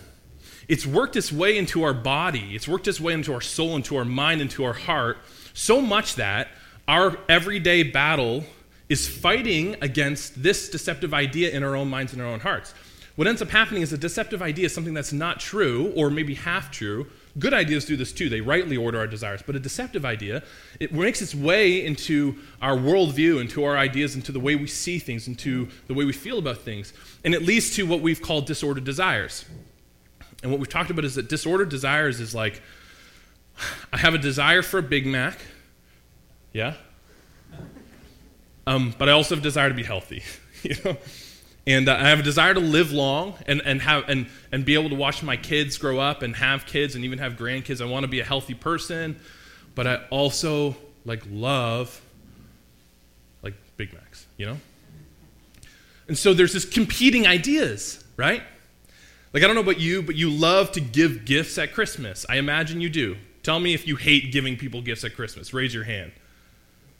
it's 0.68 0.88
worked 0.88 1.16
its 1.16 1.32
way 1.32 1.58
into 1.58 1.84
our 1.84 1.94
body. 1.94 2.56
It's 2.56 2.68
worked 2.68 2.88
its 2.88 3.00
way 3.00 3.14
into 3.14 3.34
our 3.34 3.42
soul, 3.42 3.76
into 3.76 3.98
our 3.98 4.06
mind, 4.06 4.42
into 4.42 4.64
our 4.64 4.74
heart, 4.74 5.18
so 5.58 5.82
much 5.82 6.16
that 6.16 6.50
our 6.88 7.18
everyday 7.28 7.82
battle 7.82 8.44
is 8.90 9.08
fighting 9.08 9.76
against 9.82 10.42
this 10.42 10.70
deceptive 10.70 11.16
idea 11.16 11.50
in 11.50 11.64
our 11.64 11.76
own 11.76 11.90
minds 11.90 12.14
and 12.14 12.22
our 12.22 12.28
own 12.28 12.40
hearts. 12.40 12.76
What 13.16 13.28
ends 13.28 13.42
up 13.42 13.50
happening 13.50 13.82
is 13.82 13.92
a 13.92 13.98
deceptive 13.98 14.44
idea 14.44 14.68
is 14.68 14.74
something 14.76 14.94
that's 14.94 15.12
not 15.12 15.40
true 15.40 15.92
or 15.96 16.12
maybe 16.12 16.36
half 16.36 16.70
true. 16.70 17.08
Good 17.40 17.56
ideas 17.56 17.86
do 17.86 17.98
this 17.98 18.14
too. 18.14 18.30
They 18.30 18.40
rightly 18.40 18.78
order 18.78 19.00
our 19.00 19.08
desires. 19.08 19.42
But 19.44 19.56
a 19.56 19.60
deceptive 19.60 20.06
idea, 20.06 20.44
it 20.80 20.94
makes 20.94 21.24
its 21.24 21.34
way 21.34 21.84
into 21.84 22.36
our 22.62 22.78
worldview, 22.78 23.42
into 23.42 23.64
our 23.64 23.76
ideas, 23.76 24.14
into 24.14 24.32
the 24.32 24.40
way 24.40 24.56
we 24.56 24.68
see 24.68 25.00
things, 25.00 25.28
into 25.28 25.68
the 25.88 25.96
way 25.96 26.06
we 26.06 26.14
feel 26.14 26.38
about 26.38 26.60
things. 26.60 26.94
And 27.26 27.34
it 27.34 27.42
leads 27.42 27.76
to 27.78 27.88
what 27.88 28.02
we've 28.02 28.22
called 28.22 28.46
disordered 28.46 28.84
desires. 28.84 29.46
And 30.44 30.52
what 30.52 30.60
we've 30.60 30.70
talked 30.70 30.92
about 30.92 31.04
is 31.04 31.16
that 31.16 31.28
disordered 31.28 31.70
desires 31.70 32.20
is 32.20 32.36
like, 32.36 32.62
I 33.92 33.98
have 33.98 34.14
a 34.14 34.18
desire 34.18 34.62
for 34.62 34.80
a 34.80 34.84
Big 34.84 35.06
Mac. 35.06 35.38
Yeah? 36.54 36.76
Um, 38.66 38.94
but 38.98 39.10
I 39.10 39.14
also 39.14 39.36
have 39.36 39.44
a 39.44 39.48
desire 39.48 39.70
to 39.70 39.76
be 39.76 39.84
healthy. 39.84 40.24
you 40.64 40.76
know? 40.84 40.98
And 41.66 41.90
uh, 41.90 41.96
I 41.96 42.10
have 42.10 42.20
a 42.20 42.24
desire 42.24 42.54
to 42.54 42.60
live 42.60 42.94
long 42.94 43.36
and, 43.46 43.62
and, 43.66 43.82
have, 43.82 44.08
and, 44.08 44.28
and 44.52 44.64
be 44.64 44.74
able 44.74 44.90
to 44.90 44.96
watch 44.96 45.22
my 45.22 45.36
kids 45.36 45.78
grow 45.78 46.00
up 46.00 46.22
and 46.22 46.36
have 46.36 46.66
kids 46.66 46.96
and 46.96 47.04
even 47.04 47.20
have 47.20 47.34
grandkids. 47.34 47.82
I 47.82 47.86
want 47.86 48.04
to 48.04 48.08
be 48.08 48.22
a 48.22 48.24
healthy 48.24 48.54
person, 48.54 49.20
but 49.76 49.86
I 49.86 50.06
also 50.10 50.78
like 51.04 51.24
love 51.30 52.02
like 53.44 53.54
Big 53.76 53.94
Macs, 53.94 54.28
you 54.38 54.46
know? 54.46 54.58
And 56.08 56.18
so 56.18 56.34
there's 56.34 56.54
this 56.54 56.64
competing 56.64 57.28
ideas, 57.28 58.04
right? 58.16 58.44
Like, 59.34 59.44
I 59.44 59.48
don't 59.48 59.56
know 59.56 59.62
about 59.62 59.80
you, 59.80 60.02
but 60.02 60.16
you 60.16 60.30
love 60.30 60.72
to 60.72 60.82
give 60.82 61.26
gifts 61.26 61.58
at 61.58 61.74
Christmas. 61.74 62.26
I 62.30 62.38
imagine 62.38 62.80
you 62.80 62.90
do. 62.90 63.18
Tell 63.48 63.62
me 63.62 63.74
if 63.74 63.88
you 63.88 63.96
hate 63.96 64.34
giving 64.34 64.58
people 64.58 64.82
gifts 64.82 65.06
at 65.06 65.16
Christmas. 65.16 65.54
Raise 65.54 65.74
your 65.74 65.86
hand. 65.86 66.12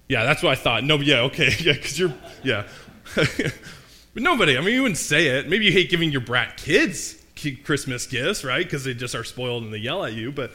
Yeah, 0.08 0.24
that's 0.24 0.42
what 0.42 0.54
I 0.54 0.56
thought. 0.56 0.86
No, 0.86 0.96
yeah, 0.96 1.24
okay. 1.24 1.50
Yeah, 1.60 1.74
because 1.74 2.00
you're, 2.00 2.14
yeah. 2.42 2.68
But 4.14 4.24
nobody, 4.24 4.58
I 4.58 4.62
mean, 4.62 4.74
you 4.74 4.84
wouldn't 4.84 4.98
say 4.98 5.28
it. 5.28 5.50
Maybe 5.50 5.66
you 5.66 5.74
hate 5.74 5.90
giving 5.90 6.10
your 6.10 6.22
brat 6.22 6.56
kids 6.56 7.22
Christmas 7.66 8.08
gifts, 8.08 8.46
right? 8.46 8.64
Because 8.64 8.86
they 8.86 8.94
just 8.94 9.14
are 9.14 9.26
spoiled 9.26 9.64
and 9.64 9.74
they 9.74 9.78
yell 9.80 10.06
at 10.06 10.14
you. 10.14 10.32
But, 10.32 10.52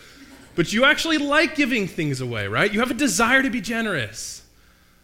but 0.55 0.73
you 0.73 0.87
actually 0.87 1.19
like 1.19 1.56
giving 1.56 1.87
things 1.87 2.23
away, 2.23 2.47
right? 2.47 2.73
You 2.73 2.81
have 2.81 2.91
a 2.91 2.94
desire 2.94 3.43
to 3.43 3.50
be 3.50 3.61
generous. 3.61 4.47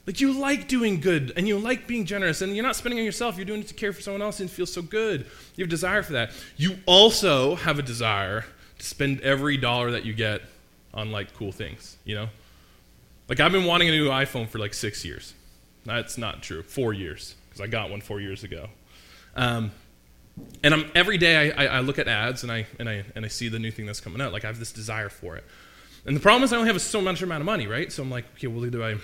Like 0.06 0.22
you 0.22 0.32
like 0.32 0.68
doing 0.68 1.00
good 1.00 1.34
and 1.36 1.46
you 1.46 1.58
like 1.58 1.86
being 1.86 2.06
generous. 2.06 2.40
And 2.40 2.56
you're 2.56 2.64
not 2.64 2.76
spending 2.76 2.98
on 2.98 3.04
yourself, 3.04 3.36
you're 3.36 3.44
doing 3.44 3.60
it 3.60 3.68
to 3.68 3.74
care 3.74 3.92
for 3.92 4.00
someone 4.00 4.22
else 4.22 4.40
and 4.40 4.48
it 4.48 4.52
feels 4.54 4.72
so 4.72 4.80
good. 4.80 5.26
You 5.54 5.64
have 5.64 5.68
a 5.68 5.70
desire 5.70 6.02
for 6.02 6.14
that. 6.14 6.30
You 6.56 6.78
also 6.86 7.56
have 7.56 7.78
a 7.78 7.82
desire 7.82 8.46
to 8.78 8.84
spend 8.86 9.20
every 9.20 9.58
dollar 9.58 9.90
that 9.90 10.06
you 10.06 10.14
get 10.14 10.40
on 10.98 11.12
like 11.12 11.34
cool 11.34 11.52
things, 11.52 11.96
you 12.04 12.14
know? 12.14 12.28
Like 13.28 13.40
I've 13.40 13.52
been 13.52 13.64
wanting 13.64 13.88
a 13.88 13.92
new 13.92 14.08
iPhone 14.08 14.48
for 14.48 14.58
like 14.58 14.74
six 14.74 15.04
years. 15.04 15.34
That's 15.84 16.18
not 16.18 16.42
true. 16.42 16.62
Four 16.62 16.92
years 16.92 17.34
because 17.48 17.60
I 17.60 17.66
got 17.66 17.90
one 17.90 18.00
four 18.00 18.20
years 18.20 18.44
ago. 18.44 18.68
Um, 19.36 19.70
and 20.62 20.74
I'm, 20.74 20.90
every 20.94 21.18
day 21.18 21.50
I, 21.50 21.64
I, 21.64 21.66
I, 21.76 21.80
look 21.80 21.98
at 21.98 22.08
ads 22.08 22.42
and 22.42 22.50
I, 22.50 22.66
and, 22.78 22.88
I, 22.88 23.04
and 23.14 23.24
I 23.24 23.28
see 23.28 23.48
the 23.48 23.58
new 23.58 23.70
thing 23.70 23.86
that's 23.86 24.00
coming 24.00 24.20
out. 24.20 24.32
Like 24.32 24.44
I 24.44 24.48
have 24.48 24.58
this 24.58 24.72
desire 24.72 25.08
for 25.08 25.36
it. 25.36 25.44
And 26.06 26.16
the 26.16 26.20
problem 26.20 26.42
is 26.42 26.52
I 26.52 26.56
only 26.56 26.68
have 26.68 26.76
a 26.76 26.80
so 26.80 27.00
much 27.00 27.22
amount 27.22 27.40
of 27.40 27.46
money, 27.46 27.66
right? 27.66 27.90
So 27.92 28.02
I'm 28.02 28.10
like, 28.10 28.24
okay, 28.36 28.46
well, 28.46 28.68
do 28.68 28.82
I, 28.82 28.94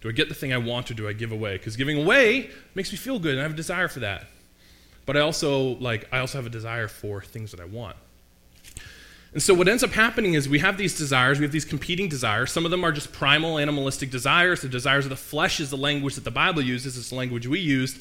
do 0.00 0.08
I 0.08 0.12
get 0.12 0.28
the 0.28 0.34
thing 0.34 0.52
I 0.52 0.58
want 0.58 0.90
or 0.90 0.94
do 0.94 1.08
I 1.08 1.12
give 1.12 1.32
away? 1.32 1.56
Because 1.56 1.76
giving 1.76 1.98
away 1.98 2.50
makes 2.74 2.92
me 2.92 2.98
feel 2.98 3.18
good 3.18 3.32
and 3.32 3.40
I 3.40 3.42
have 3.42 3.52
a 3.52 3.56
desire 3.56 3.88
for 3.88 4.00
that. 4.00 4.26
But 5.06 5.16
I 5.16 5.20
also, 5.20 5.76
like, 5.76 6.08
I 6.12 6.18
also 6.18 6.38
have 6.38 6.46
a 6.46 6.50
desire 6.50 6.88
for 6.88 7.22
things 7.22 7.50
that 7.50 7.60
I 7.60 7.66
want. 7.66 7.96
And 9.34 9.42
so 9.42 9.52
what 9.52 9.68
ends 9.68 9.82
up 9.82 9.90
happening 9.90 10.34
is 10.34 10.48
we 10.48 10.60
have 10.60 10.78
these 10.78 10.96
desires, 10.96 11.38
we 11.38 11.44
have 11.44 11.52
these 11.52 11.64
competing 11.64 12.08
desires. 12.08 12.52
Some 12.52 12.64
of 12.64 12.70
them 12.70 12.84
are 12.84 12.92
just 12.92 13.12
primal 13.12 13.58
animalistic 13.58 14.10
desires. 14.10 14.62
The 14.62 14.68
desires 14.68 15.04
of 15.04 15.10
the 15.10 15.16
flesh 15.16 15.60
is 15.60 15.70
the 15.70 15.76
language 15.76 16.14
that 16.14 16.24
the 16.24 16.30
Bible 16.30 16.62
uses, 16.62 16.96
it's 16.96 17.10
the 17.10 17.16
language 17.16 17.46
we 17.46 17.60
used 17.60 18.00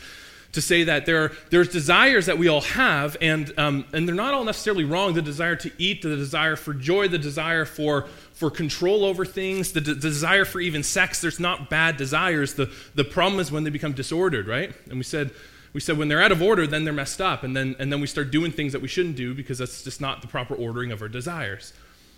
to 0.54 0.62
say 0.62 0.84
that 0.84 1.06
there 1.06 1.24
are, 1.24 1.32
there's 1.50 1.68
desires 1.68 2.28
that 2.28 2.38
we 2.38 2.48
all 2.48 2.62
have, 2.62 3.18
and, 3.22 3.52
um, 3.58 3.86
and 3.92 4.08
they're 4.08 4.16
not 4.16 4.34
all 4.34 4.44
necessarily 4.44 4.84
wrong. 4.84 5.13
The 5.13 5.22
desire 5.22 5.56
to 5.58 5.72
eat, 5.78 6.04
the 6.04 6.16
desire 6.16 6.56
for 6.56 6.74
joy, 6.74 7.08
the 7.08 7.18
desire 7.18 7.66
for, 7.66 8.08
for 8.34 8.50
control 8.50 9.04
over 9.04 9.25
things, 9.25 9.74
the, 9.74 9.82
the 9.82 9.96
desire 9.96 10.46
for 10.46 10.62
even 10.62 10.84
sex, 10.84 11.22
there's 11.22 11.40
not 11.40 11.70
bad 11.70 11.98
desires. 11.98 12.54
The, 12.54 12.72
the 12.94 13.04
problem 13.04 13.40
is 13.40 13.52
when 13.52 13.63
they 13.63 13.72
become 13.72 13.94
disordered, 13.94 14.48
right? 14.48 14.72
And 14.86 14.98
we 14.98 15.04
said 15.04 15.32
we 15.74 15.80
said 15.80 15.98
when 15.98 16.08
they're 16.08 16.22
out 16.22 16.32
of 16.32 16.42
order, 16.42 16.68
then 16.68 16.84
they're 16.84 16.94
messed 16.94 17.20
up, 17.20 17.44
and 17.44 17.58
then, 17.58 17.75
and 17.80 17.92
then 17.92 18.00
we 18.00 18.08
start 18.08 18.32
doing 18.32 18.51
things 18.51 18.72
that 18.74 18.82
we 18.82 18.88
shouldn't 18.88 19.15
do 19.15 19.34
because 19.34 19.58
that's 19.58 19.84
just 19.84 20.00
not 20.00 20.22
the 20.22 20.27
proper 20.27 20.53
ordering 20.53 20.92
of 20.92 21.01
our 21.01 21.10
desires. 21.10 21.74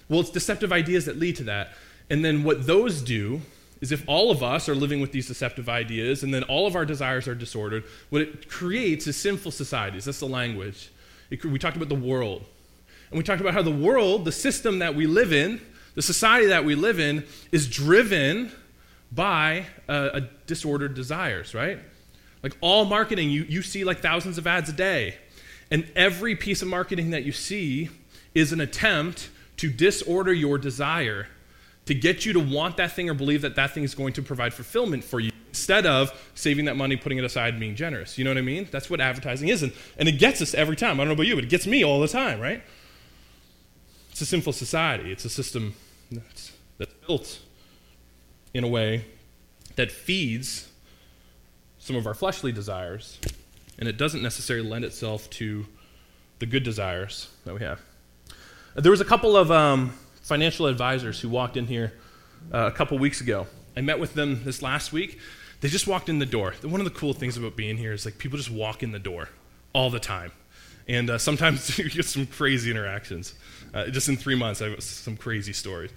Well, 0.09 0.19
it's 0.19 0.29
deceptive 0.29 0.71
ideas 0.71 1.05
that 1.05 1.17
lead 1.17 1.37
to 1.37 1.43
that. 1.45 1.69
And 2.09 2.23
then 2.23 2.43
what 2.43 2.67
those 2.67 3.01
do 3.01 3.41
is 3.81 3.91
if 3.91 4.03
all 4.07 4.29
of 4.29 4.43
us 4.43 4.69
are 4.69 4.75
living 4.75 5.01
with 5.01 5.11
these 5.11 5.27
deceptive 5.27 5.67
ideas 5.67 6.23
and 6.23 6.33
then 6.33 6.43
all 6.43 6.67
of 6.67 6.75
our 6.75 6.85
desires 6.85 7.27
are 7.27 7.35
disordered, 7.35 7.83
what 8.09 8.21
it 8.21 8.49
creates 8.49 9.07
is 9.07 9.15
sinful 9.15 9.51
societies. 9.51 10.05
That's 10.05 10.19
the 10.19 10.27
language. 10.27 10.91
It, 11.29 11.43
we 11.43 11.57
talked 11.57 11.77
about 11.77 11.89
the 11.89 11.95
world. 11.95 12.45
And 13.09 13.17
we 13.17 13.23
talked 13.23 13.41
about 13.41 13.53
how 13.53 13.61
the 13.61 13.71
world, 13.71 14.25
the 14.25 14.31
system 14.31 14.79
that 14.79 14.95
we 14.95 15.07
live 15.07 15.33
in, 15.33 15.61
the 15.95 16.01
society 16.01 16.47
that 16.47 16.65
we 16.65 16.75
live 16.75 16.99
in, 16.99 17.25
is 17.51 17.67
driven 17.67 18.51
by 19.11 19.65
uh, 19.87 20.09
a 20.13 20.21
disordered 20.45 20.93
desires, 20.93 21.53
right? 21.53 21.79
Like 22.45 22.55
all 22.61 22.85
marketing, 22.85 23.31
you, 23.31 23.43
you 23.49 23.63
see 23.63 23.83
like 23.83 24.01
thousands 24.01 24.37
of 24.37 24.45
ads 24.45 24.69
a 24.69 24.71
day. 24.71 25.17
And 25.71 25.91
every 25.95 26.35
piece 26.35 26.61
of 26.61 26.67
marketing 26.67 27.09
that 27.09 27.23
you 27.23 27.31
see 27.31 27.89
is 28.35 28.53
an 28.53 28.61
attempt 28.61 29.31
to 29.57 29.71
disorder 29.71 30.31
your 30.31 30.59
desire, 30.59 31.25
to 31.87 31.95
get 31.95 32.23
you 32.23 32.33
to 32.33 32.39
want 32.39 32.77
that 32.77 32.91
thing 32.91 33.09
or 33.09 33.15
believe 33.15 33.41
that 33.41 33.55
that 33.55 33.71
thing 33.71 33.83
is 33.83 33.95
going 33.95 34.13
to 34.13 34.21
provide 34.21 34.53
fulfillment 34.53 35.03
for 35.03 35.19
you 35.19 35.31
instead 35.49 35.87
of 35.87 36.13
saving 36.35 36.65
that 36.65 36.77
money, 36.77 36.95
putting 36.95 37.17
it 37.17 37.23
aside, 37.23 37.55
and 37.55 37.59
being 37.59 37.75
generous. 37.75 38.15
You 38.15 38.23
know 38.23 38.29
what 38.29 38.37
I 38.37 38.41
mean? 38.41 38.67
That's 38.69 38.91
what 38.91 39.01
advertising 39.01 39.49
is. 39.49 39.63
And, 39.63 39.73
and 39.97 40.07
it 40.07 40.19
gets 40.19 40.39
us 40.39 40.53
every 40.53 40.75
time. 40.75 40.99
I 40.99 41.03
don't 41.03 41.07
know 41.07 41.13
about 41.13 41.25
you, 41.25 41.33
but 41.33 41.45
it 41.45 41.49
gets 41.49 41.65
me 41.65 41.83
all 41.83 41.99
the 41.99 42.07
time, 42.07 42.39
right? 42.39 42.61
It's 44.11 44.21
a 44.21 44.25
sinful 44.27 44.53
society. 44.53 45.11
It's 45.11 45.25
a 45.25 45.31
system 45.31 45.73
that's, 46.11 46.51
that's 46.77 46.93
built 47.07 47.39
in 48.53 48.63
a 48.63 48.67
way 48.67 49.05
that 49.77 49.91
feeds 49.91 50.69
some 51.85 51.95
of 51.95 52.07
our 52.07 52.15
fleshly 52.15 52.51
desires, 52.51 53.19
and 53.77 53.87
it 53.87 53.95
doesn't 53.95 54.23
necessarily 54.23 54.67
lend 54.67 54.83
itself 54.83 55.29
to 55.29 55.67
the 56.39 56.47
good 56.47 56.63
desires 56.63 57.29
that 57.45 57.53
we 57.53 57.59
have. 57.59 57.79
There 58.73 58.89
was 58.89 59.01
a 59.01 59.05
couple 59.05 59.37
of 59.37 59.51
um, 59.51 59.93
financial 60.23 60.65
advisors 60.65 61.19
who 61.19 61.29
walked 61.29 61.57
in 61.57 61.67
here 61.67 61.93
uh, 62.51 62.71
a 62.73 62.75
couple 62.75 62.97
weeks 62.97 63.21
ago. 63.21 63.45
I 63.77 63.81
met 63.81 63.99
with 63.99 64.15
them 64.15 64.43
this 64.43 64.63
last 64.63 64.93
week. 64.93 65.19
They 65.61 65.67
just 65.67 65.85
walked 65.85 66.09
in 66.09 66.17
the 66.17 66.25
door. 66.25 66.55
One 66.63 66.81
of 66.81 66.85
the 66.85 66.99
cool 66.99 67.13
things 67.13 67.37
about 67.37 67.55
being 67.55 67.77
here 67.77 67.93
is 67.93 68.03
like 68.03 68.17
people 68.17 68.39
just 68.39 68.49
walk 68.49 68.81
in 68.81 68.91
the 68.91 68.97
door 68.97 69.29
all 69.71 69.91
the 69.91 69.99
time. 69.99 70.31
And 70.87 71.11
uh, 71.11 71.17
sometimes 71.19 71.77
you 71.77 71.87
get 71.87 72.05
some 72.05 72.25
crazy 72.25 72.71
interactions. 72.71 73.35
Uh, 73.75 73.89
just 73.89 74.09
in 74.09 74.17
three 74.17 74.35
months, 74.35 74.59
I 74.59 74.69
have 74.69 74.81
some 74.81 75.17
crazy 75.17 75.53
stories. 75.53 75.91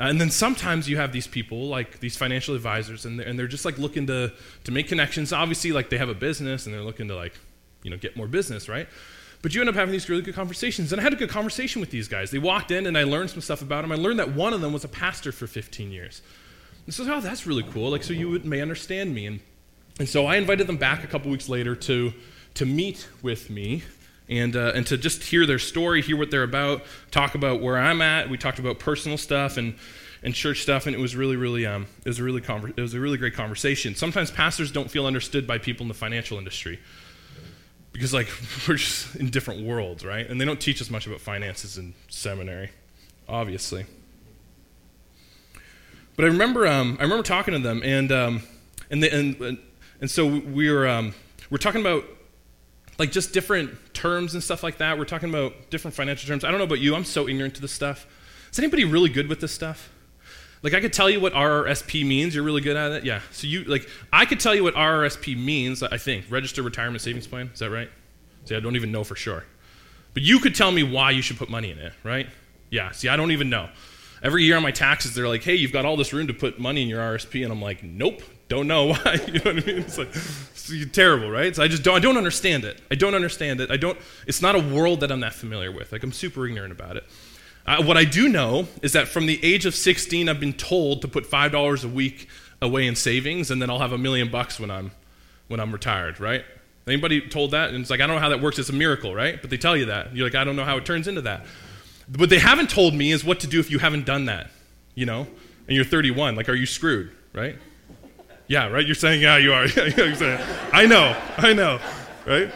Uh, 0.00 0.04
and 0.04 0.18
then 0.18 0.30
sometimes 0.30 0.88
you 0.88 0.96
have 0.96 1.12
these 1.12 1.26
people, 1.26 1.68
like 1.68 2.00
these 2.00 2.16
financial 2.16 2.54
advisors, 2.54 3.04
and 3.04 3.18
they're, 3.18 3.26
and 3.26 3.38
they're 3.38 3.46
just 3.46 3.66
like 3.66 3.76
looking 3.76 4.06
to, 4.06 4.32
to 4.64 4.72
make 4.72 4.88
connections. 4.88 5.32
Obviously, 5.32 5.72
like 5.72 5.90
they 5.90 5.98
have 5.98 6.08
a 6.08 6.14
business 6.14 6.64
and 6.64 6.74
they're 6.74 6.82
looking 6.82 7.08
to 7.08 7.14
like, 7.14 7.34
you 7.82 7.90
know, 7.90 7.98
get 7.98 8.16
more 8.16 8.26
business, 8.26 8.68
right? 8.68 8.88
But 9.42 9.54
you 9.54 9.60
end 9.60 9.68
up 9.68 9.74
having 9.74 9.92
these 9.92 10.08
really 10.08 10.22
good 10.22 10.34
conversations. 10.34 10.92
And 10.92 11.00
I 11.00 11.04
had 11.04 11.12
a 11.12 11.16
good 11.16 11.28
conversation 11.28 11.80
with 11.80 11.90
these 11.90 12.08
guys. 12.08 12.30
They 12.30 12.38
walked 12.38 12.70
in 12.70 12.86
and 12.86 12.96
I 12.96 13.04
learned 13.04 13.30
some 13.30 13.40
stuff 13.40 13.62
about 13.62 13.82
them. 13.82 13.92
I 13.92 13.96
learned 13.96 14.18
that 14.18 14.32
one 14.32 14.52
of 14.52 14.60
them 14.60 14.72
was 14.72 14.84
a 14.84 14.88
pastor 14.88 15.32
for 15.32 15.46
15 15.46 15.90
years. 15.90 16.22
And 16.86 16.94
so, 16.94 17.04
oh, 17.12 17.20
that's 17.20 17.46
really 17.46 17.62
cool. 17.62 17.90
Like, 17.90 18.02
so 18.02 18.12
you 18.12 18.38
may 18.40 18.60
understand 18.60 19.14
me. 19.14 19.26
And, 19.26 19.40
and 19.98 20.08
so 20.08 20.26
I 20.26 20.36
invited 20.36 20.66
them 20.66 20.76
back 20.76 21.04
a 21.04 21.06
couple 21.06 21.30
weeks 21.30 21.48
later 21.48 21.74
to, 21.76 22.12
to 22.54 22.66
meet 22.66 23.06
with 23.22 23.50
me 23.50 23.82
and, 24.30 24.54
uh, 24.54 24.72
and 24.74 24.86
to 24.86 24.96
just 24.96 25.24
hear 25.24 25.44
their 25.44 25.58
story, 25.58 26.00
hear 26.00 26.16
what 26.16 26.30
they're 26.30 26.44
about, 26.44 26.82
talk 27.10 27.34
about 27.34 27.60
where 27.60 27.76
I'm 27.76 28.00
at. 28.00 28.30
We 28.30 28.38
talked 28.38 28.60
about 28.60 28.78
personal 28.78 29.18
stuff 29.18 29.56
and, 29.56 29.74
and 30.22 30.32
church 30.32 30.62
stuff, 30.62 30.86
and 30.86 30.94
it 30.94 31.00
was 31.00 31.16
really, 31.16 31.34
really, 31.34 31.66
um, 31.66 31.88
it 32.04 32.08
was 32.08 32.20
a 32.20 32.24
really, 32.24 32.40
conver- 32.40 32.72
it 32.76 32.80
was 32.80 32.94
a 32.94 33.00
really 33.00 33.18
great 33.18 33.34
conversation. 33.34 33.96
Sometimes 33.96 34.30
pastors 34.30 34.70
don't 34.70 34.88
feel 34.88 35.04
understood 35.04 35.48
by 35.48 35.58
people 35.58 35.82
in 35.82 35.88
the 35.88 35.94
financial 35.94 36.38
industry 36.38 36.78
because 37.92 38.14
like 38.14 38.28
we're 38.68 38.76
just 38.76 39.16
in 39.16 39.30
different 39.30 39.64
worlds, 39.64 40.04
right? 40.04 40.28
And 40.28 40.40
they 40.40 40.44
don't 40.44 40.60
teach 40.60 40.80
us 40.80 40.90
much 40.90 41.08
about 41.08 41.20
finances 41.20 41.76
in 41.76 41.94
seminary, 42.08 42.70
obviously. 43.28 43.84
But 46.14 46.26
I 46.26 46.28
remember, 46.28 46.68
um, 46.68 46.98
I 47.00 47.02
remember 47.02 47.24
talking 47.24 47.52
to 47.54 47.60
them, 47.60 47.82
and 47.82 48.12
um, 48.12 48.42
and, 48.90 49.02
they, 49.02 49.10
and 49.10 49.58
and 50.00 50.10
so 50.10 50.26
we 50.26 50.70
were 50.70 50.86
um, 50.86 51.14
we're 51.50 51.58
talking 51.58 51.80
about 51.80 52.04
like 53.00 53.10
just 53.10 53.32
different 53.32 53.72
terms 53.94 54.34
and 54.34 54.44
stuff 54.44 54.62
like 54.62 54.76
that. 54.76 54.98
We're 54.98 55.06
talking 55.06 55.30
about 55.30 55.70
different 55.70 55.96
financial 55.96 56.28
terms. 56.28 56.44
I 56.44 56.50
don't 56.50 56.58
know 56.58 56.64
about 56.64 56.80
you. 56.80 56.94
I'm 56.94 57.04
so 57.06 57.26
ignorant 57.26 57.54
to 57.54 57.62
this 57.62 57.72
stuff. 57.72 58.06
Is 58.52 58.58
anybody 58.58 58.84
really 58.84 59.08
good 59.08 59.26
with 59.26 59.40
this 59.40 59.52
stuff? 59.52 59.90
Like 60.62 60.74
I 60.74 60.80
could 60.80 60.92
tell 60.92 61.08
you 61.08 61.18
what 61.18 61.32
RRSP 61.32 62.06
means. 62.06 62.34
You're 62.34 62.44
really 62.44 62.60
good 62.60 62.76
at 62.76 62.92
it. 62.92 63.04
Yeah. 63.04 63.22
So 63.32 63.46
you 63.46 63.64
like 63.64 63.88
I 64.12 64.26
could 64.26 64.38
tell 64.38 64.54
you 64.54 64.62
what 64.62 64.74
RRSP 64.74 65.42
means. 65.42 65.82
I 65.82 65.96
think 65.96 66.26
register 66.28 66.62
retirement 66.62 67.00
savings 67.00 67.26
plan. 67.26 67.50
Is 67.54 67.60
that 67.60 67.70
right? 67.70 67.88
See, 68.44 68.54
I 68.54 68.60
don't 68.60 68.76
even 68.76 68.92
know 68.92 69.02
for 69.02 69.16
sure. 69.16 69.44
But 70.12 70.22
you 70.22 70.38
could 70.38 70.54
tell 70.54 70.70
me 70.70 70.82
why 70.82 71.12
you 71.12 71.22
should 71.22 71.38
put 71.38 71.48
money 71.48 71.70
in 71.70 71.78
it, 71.78 71.94
right? 72.04 72.28
Yeah. 72.68 72.90
See, 72.90 73.08
I 73.08 73.16
don't 73.16 73.30
even 73.30 73.48
know. 73.48 73.70
Every 74.22 74.44
year 74.44 74.58
on 74.58 74.62
my 74.62 74.72
taxes, 74.72 75.14
they're 75.14 75.28
like, 75.28 75.42
"Hey, 75.42 75.54
you've 75.54 75.72
got 75.72 75.86
all 75.86 75.96
this 75.96 76.12
room 76.12 76.26
to 76.26 76.34
put 76.34 76.58
money 76.58 76.82
in 76.82 76.88
your 76.88 77.00
RSP," 77.00 77.42
and 77.42 77.50
I'm 77.50 77.62
like, 77.62 77.82
"Nope, 77.82 78.20
don't 78.48 78.66
know 78.66 78.86
why." 78.92 79.18
you 79.26 79.32
know 79.32 79.52
what 79.52 79.62
I 79.62 79.66
mean? 79.66 79.78
It's 79.78 79.96
like 79.96 80.12
it's 80.72 80.92
terrible, 80.92 81.30
right? 81.30 81.54
So 81.54 81.62
I 81.62 81.68
just 81.68 81.82
don't. 81.82 81.96
I 81.96 82.00
don't 82.00 82.16
understand 82.16 82.64
it. 82.64 82.80
I 82.90 82.94
don't 82.94 83.14
understand 83.14 83.60
it. 83.60 83.70
I 83.70 83.76
don't. 83.76 83.98
It's 84.26 84.42
not 84.42 84.54
a 84.54 84.60
world 84.60 85.00
that 85.00 85.12
I'm 85.12 85.20
that 85.20 85.34
familiar 85.34 85.72
with. 85.72 85.92
Like 85.92 86.02
I'm 86.02 86.12
super 86.12 86.46
ignorant 86.46 86.72
about 86.72 86.96
it. 86.96 87.04
Uh, 87.66 87.82
what 87.82 87.96
I 87.96 88.04
do 88.04 88.28
know 88.28 88.66
is 88.82 88.92
that 88.92 89.06
from 89.08 89.26
the 89.26 89.38
age 89.44 89.66
of 89.66 89.74
16, 89.74 90.28
I've 90.28 90.40
been 90.40 90.54
told 90.54 91.02
to 91.02 91.08
put 91.08 91.26
five 91.26 91.52
dollars 91.52 91.84
a 91.84 91.88
week 91.88 92.28
away 92.62 92.86
in 92.86 92.96
savings, 92.96 93.50
and 93.50 93.60
then 93.60 93.70
I'll 93.70 93.78
have 93.78 93.92
a 93.92 93.98
million 93.98 94.30
bucks 94.30 94.58
when 94.58 94.70
I'm 94.70 94.92
when 95.48 95.60
I'm 95.60 95.72
retired, 95.72 96.20
right? 96.20 96.44
Anybody 96.86 97.20
told 97.20 97.52
that? 97.52 97.70
And 97.70 97.80
it's 97.80 97.90
like 97.90 98.00
I 98.00 98.06
don't 98.06 98.16
know 98.16 98.22
how 98.22 98.30
that 98.30 98.40
works. 98.40 98.58
It's 98.58 98.68
a 98.68 98.74
miracle, 98.74 99.14
right? 99.14 99.40
But 99.40 99.50
they 99.50 99.56
tell 99.56 99.76
you 99.76 99.86
that. 99.86 100.14
You're 100.14 100.26
like 100.26 100.34
I 100.34 100.44
don't 100.44 100.56
know 100.56 100.64
how 100.64 100.76
it 100.76 100.84
turns 100.84 101.08
into 101.08 101.22
that. 101.22 101.46
What 102.16 102.30
they 102.30 102.38
haven't 102.38 102.70
told 102.70 102.94
me 102.94 103.12
is 103.12 103.24
what 103.24 103.40
to 103.40 103.46
do 103.46 103.60
if 103.60 103.70
you 103.70 103.78
haven't 103.78 104.04
done 104.04 104.24
that, 104.24 104.50
you 104.94 105.06
know, 105.06 105.28
and 105.68 105.76
you're 105.76 105.84
31. 105.84 106.34
Like, 106.34 106.48
are 106.48 106.54
you 106.54 106.66
screwed, 106.66 107.12
right? 107.32 107.56
Yeah, 108.50 108.66
right? 108.66 108.84
You're 108.84 108.96
saying, 108.96 109.22
yeah, 109.22 109.36
you 109.36 109.52
are. 109.52 109.62
I 110.72 110.84
know, 110.84 111.16
I 111.36 111.52
know, 111.52 111.78
right? 112.26 112.52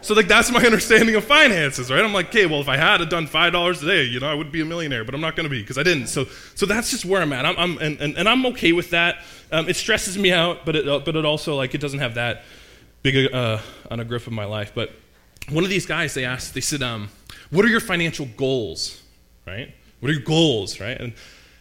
So, 0.00 0.14
like, 0.14 0.28
that's 0.28 0.48
my 0.52 0.64
understanding 0.64 1.16
of 1.16 1.24
finances, 1.24 1.90
right? 1.90 2.04
I'm 2.04 2.12
like, 2.12 2.28
okay, 2.28 2.46
well, 2.46 2.60
if 2.60 2.68
I 2.68 2.76
had 2.76 2.98
done 3.08 3.26
$5 3.26 3.82
a 3.82 3.84
day, 3.84 4.04
you 4.04 4.20
know, 4.20 4.30
I 4.30 4.34
would 4.34 4.52
be 4.52 4.60
a 4.60 4.64
millionaire, 4.64 5.02
but 5.02 5.16
I'm 5.16 5.20
not 5.20 5.34
going 5.34 5.42
to 5.42 5.50
be 5.50 5.60
because 5.60 5.76
I 5.76 5.82
didn't. 5.82 6.06
So, 6.06 6.26
so 6.54 6.66
that's 6.66 6.92
just 6.92 7.04
where 7.04 7.20
I'm 7.20 7.32
at. 7.32 7.44
I'm, 7.44 7.56
I'm 7.58 7.78
and, 7.78 8.00
and, 8.00 8.16
and, 8.16 8.28
I'm 8.28 8.46
okay 8.46 8.70
with 8.70 8.90
that. 8.90 9.16
Um, 9.50 9.68
it 9.68 9.74
stresses 9.74 10.16
me 10.16 10.30
out, 10.30 10.64
but 10.64 10.76
it, 10.76 10.88
uh, 10.88 11.00
but 11.00 11.16
it 11.16 11.24
also, 11.24 11.56
like, 11.56 11.74
it 11.74 11.80
doesn't 11.80 11.98
have 11.98 12.14
that 12.14 12.44
big 13.02 13.34
uh, 13.34 13.58
on 13.90 13.98
a 13.98 14.04
grip 14.04 14.24
of 14.24 14.32
my 14.32 14.44
life. 14.44 14.70
But 14.72 14.92
one 15.50 15.64
of 15.64 15.70
these 15.70 15.84
guys, 15.84 16.14
they 16.14 16.26
asked, 16.26 16.54
they 16.54 16.60
said, 16.60 16.80
um, 16.80 17.08
what 17.50 17.64
are 17.64 17.68
your 17.68 17.80
financial 17.80 18.26
goals, 18.36 19.02
right? 19.48 19.74
What 19.98 20.10
are 20.10 20.14
your 20.14 20.22
goals, 20.22 20.78
right? 20.78 20.96
And, 20.96 21.12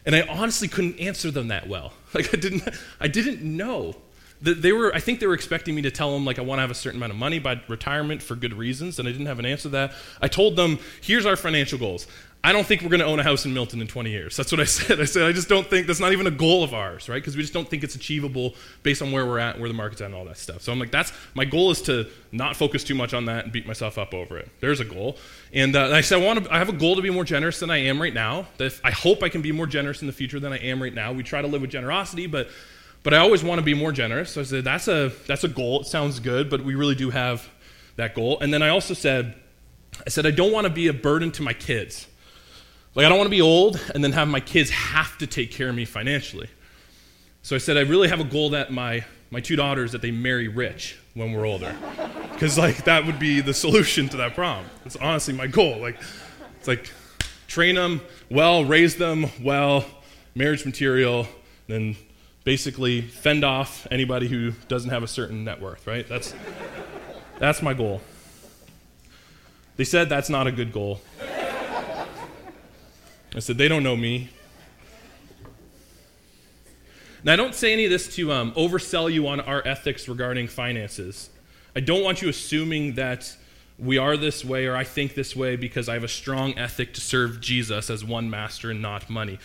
and 0.07 0.15
I 0.15 0.21
honestly 0.21 0.67
couldn't 0.69 0.99
answer 0.99 1.29
them 1.29 1.49
that 1.49 1.67
well. 1.67 1.93
Like 2.13 2.33
I 2.33 2.37
didn't, 2.37 2.63
I 2.99 3.07
didn't 3.09 3.43
know. 3.43 3.93
That 4.41 4.61
They 4.61 4.71
were, 4.71 4.95
I 4.95 4.99
think 4.99 5.19
they 5.19 5.27
were 5.27 5.33
expecting 5.33 5.75
me 5.75 5.81
to 5.83 5.91
tell 5.91 6.13
them 6.13 6.25
like 6.25 6.39
I 6.39 6.41
want 6.41 6.57
to 6.57 6.61
have 6.61 6.71
a 6.71 6.75
certain 6.75 6.97
amount 6.97 7.11
of 7.11 7.17
money 7.17 7.37
by 7.37 7.61
retirement 7.67 8.23
for 8.23 8.35
good 8.35 8.53
reasons, 8.53 8.97
and 8.97 9.07
I 9.07 9.11
didn't 9.11 9.27
have 9.27 9.37
an 9.39 9.45
answer 9.45 9.63
to 9.63 9.69
that. 9.69 9.93
I 10.21 10.29
told 10.29 10.55
them, 10.55 10.79
here's 11.01 11.25
our 11.25 11.35
financial 11.35 11.77
goals. 11.77 12.07
I 12.43 12.53
don't 12.53 12.65
think 12.65 12.81
we're 12.81 12.89
going 12.89 13.01
to 13.01 13.05
own 13.05 13.19
a 13.19 13.23
house 13.23 13.45
in 13.45 13.53
Milton 13.53 13.81
in 13.81 13.87
20 13.87 14.09
years. 14.09 14.37
That's 14.37 14.51
what 14.51 14.61
I 14.61 14.63
said. 14.65 15.01
I 15.01 15.05
said, 15.05 15.23
I 15.23 15.31
just 15.31 15.49
don't 15.49 15.67
think 15.67 15.87
that's 15.87 15.99
not 15.99 16.13
even 16.13 16.27
a 16.27 16.31
goal 16.31 16.63
of 16.63 16.73
ours, 16.73 17.09
right? 17.09 17.15
Because 17.15 17.35
we 17.35 17.41
just 17.41 17.53
don't 17.53 17.67
think 17.67 17.83
it's 17.83 17.95
achievable 17.95 18.55
based 18.83 19.01
on 19.01 19.11
where 19.11 19.25
we're 19.25 19.39
at, 19.39 19.59
where 19.59 19.67
the 19.67 19.75
market's 19.75 20.01
at, 20.01 20.05
and 20.05 20.15
all 20.15 20.25
that 20.25 20.37
stuff. 20.37 20.61
So 20.61 20.71
I'm 20.71 20.79
like, 20.79 20.91
that's 20.91 21.11
my 21.33 21.45
goal 21.45 21.71
is 21.71 21.81
to 21.83 22.07
not 22.31 22.55
focus 22.55 22.83
too 22.83 22.95
much 22.95 23.13
on 23.13 23.25
that 23.25 23.45
and 23.45 23.53
beat 23.53 23.67
myself 23.67 23.97
up 23.97 24.13
over 24.13 24.37
it. 24.37 24.49
There's 24.59 24.79
a 24.79 24.85
goal. 24.85 25.17
And, 25.53 25.75
uh, 25.75 25.89
I 25.91 26.01
said, 26.01 26.21
I, 26.21 26.25
want 26.25 26.45
to, 26.45 26.53
I 26.53 26.59
have 26.59 26.69
a 26.69 26.73
goal 26.73 26.95
to 26.95 27.01
be 27.01 27.09
more 27.09 27.23
generous 27.23 27.59
than 27.59 27.69
I 27.69 27.77
am 27.77 28.01
right 28.01 28.13
now. 28.13 28.47
That 28.57 28.79
I 28.83 28.91
hope 28.91 29.23
I 29.23 29.29
can 29.29 29.41
be 29.41 29.51
more 29.51 29.67
generous 29.67 30.01
in 30.01 30.07
the 30.07 30.13
future 30.13 30.39
than 30.39 30.53
I 30.53 30.57
am 30.57 30.81
right 30.81 30.93
now. 30.93 31.11
We 31.11 31.23
try 31.23 31.41
to 31.41 31.47
live 31.47 31.61
with 31.61 31.71
generosity, 31.71 32.27
but 32.27 32.49
but 33.03 33.13
I 33.13 33.19
always 33.19 33.41
want 33.43 33.59
to 33.59 33.63
be 33.63 33.73
more 33.73 33.93
generous. 33.93 34.31
So 34.31 34.41
I 34.41 34.43
said, 34.43 34.65
that's 34.65 34.89
a, 34.89 35.13
that's 35.27 35.45
a 35.45 35.47
goal. 35.47 35.81
It 35.81 35.87
sounds 35.87 36.19
good, 36.19 36.49
but 36.49 36.61
we 36.61 36.75
really 36.75 36.95
do 36.95 37.09
have 37.09 37.47
that 37.95 38.15
goal. 38.15 38.39
And 38.39 38.53
then 38.53 38.61
I 38.61 38.69
also 38.69 38.93
said, 38.93 39.35
I 40.05 40.09
said, 40.09 40.25
I 40.25 40.31
don't 40.31 40.51
want 40.51 40.67
to 40.67 40.73
be 40.73 40.87
a 40.87 40.93
burden 40.93 41.31
to 41.33 41.41
my 41.41 41.53
kids. 41.53 42.07
Like, 42.97 43.05
I 43.05 43.09
don't 43.09 43.19
want 43.19 43.27
to 43.27 43.31
be 43.31 43.43
old 43.43 43.79
and 43.93 44.03
then 44.03 44.11
have 44.13 44.27
my 44.27 44.39
kids 44.39 44.71
have 44.71 45.19
to 45.19 45.27
take 45.27 45.51
care 45.51 45.69
of 45.69 45.75
me 45.75 45.85
financially. 45.85 46.49
So 47.43 47.55
I 47.55 47.59
said, 47.59 47.77
I 47.77 47.81
really 47.81 48.07
have 48.07 48.19
a 48.19 48.23
goal 48.23 48.49
that 48.49 48.73
my, 48.73 49.05
my 49.29 49.39
two 49.39 49.55
daughters, 49.55 49.91
that 49.91 50.01
they 50.01 50.09
marry 50.09 50.47
rich 50.47 50.97
when 51.13 51.31
we're 51.31 51.45
older. 51.45 51.75
Because, 52.33 52.57
like, 52.57 52.85
that 52.85 53.05
would 53.05 53.19
be 53.19 53.39
the 53.39 53.53
solution 53.53 54.09
to 54.09 54.17
that 54.17 54.33
problem. 54.33 54.65
It's 54.83 54.95
honestly 54.95 55.35
my 55.35 55.45
goal. 55.45 55.77
Like, 55.77 55.99
it's 56.57 56.67
like, 56.67 56.91
train 57.47 57.75
them 57.75 58.01
well, 58.31 58.65
raise 58.65 58.95
them 58.95 59.27
well, 59.43 59.85
marriage 60.33 60.65
material, 60.65 61.27
then 61.67 61.95
basically 62.45 63.01
fend 63.01 63.43
off 63.43 63.85
anybody 63.91 64.27
who 64.27 64.53
doesn't 64.69 64.89
have 64.89 65.03
a 65.03 65.07
certain 65.07 65.43
net 65.43 65.61
worth, 65.61 65.85
right? 65.85 66.09
That's, 66.09 66.33
that's 67.37 67.61
my 67.61 67.75
goal. 67.75 68.01
They 69.75 69.83
said 69.83 70.09
that's 70.09 70.31
not 70.31 70.47
a 70.47 70.51
good 70.51 70.73
goal. 70.73 70.99
I 73.37 73.39
said, 73.39 73.59
they 73.59 73.67
don't 73.67 73.83
know 73.83 73.95
me. 73.95 74.29
Now, 77.23 77.33
I 77.33 77.35
don't 77.35 77.53
say 77.53 77.71
any 77.71 77.85
of 77.85 77.91
this 77.91 78.15
to 78.15 78.31
um, 78.31 78.51
oversell 78.53 79.13
you 79.13 79.27
on 79.27 79.39
our 79.39 79.65
ethics 79.67 80.07
regarding 80.07 80.47
finances. 80.47 81.29
I 81.75 81.81
don't 81.81 82.03
want 82.03 82.23
you 82.23 82.29
assuming 82.29 82.95
that 82.95 83.35
we 83.77 83.99
are 83.99 84.17
this 84.17 84.43
way 84.43 84.65
or 84.65 84.75
I 84.75 84.83
think 84.83 85.13
this 85.13 85.35
way 85.35 85.55
because 85.55 85.87
I 85.87 85.93
have 85.93 86.03
a 86.03 86.07
strong 86.07 86.57
ethic 86.57 86.95
to 86.95 87.01
serve 87.01 87.39
Jesus 87.39 87.91
as 87.91 88.03
one 88.03 88.27
master 88.29 88.71
and 88.71 88.81
not 88.81 89.07
money. 89.07 89.37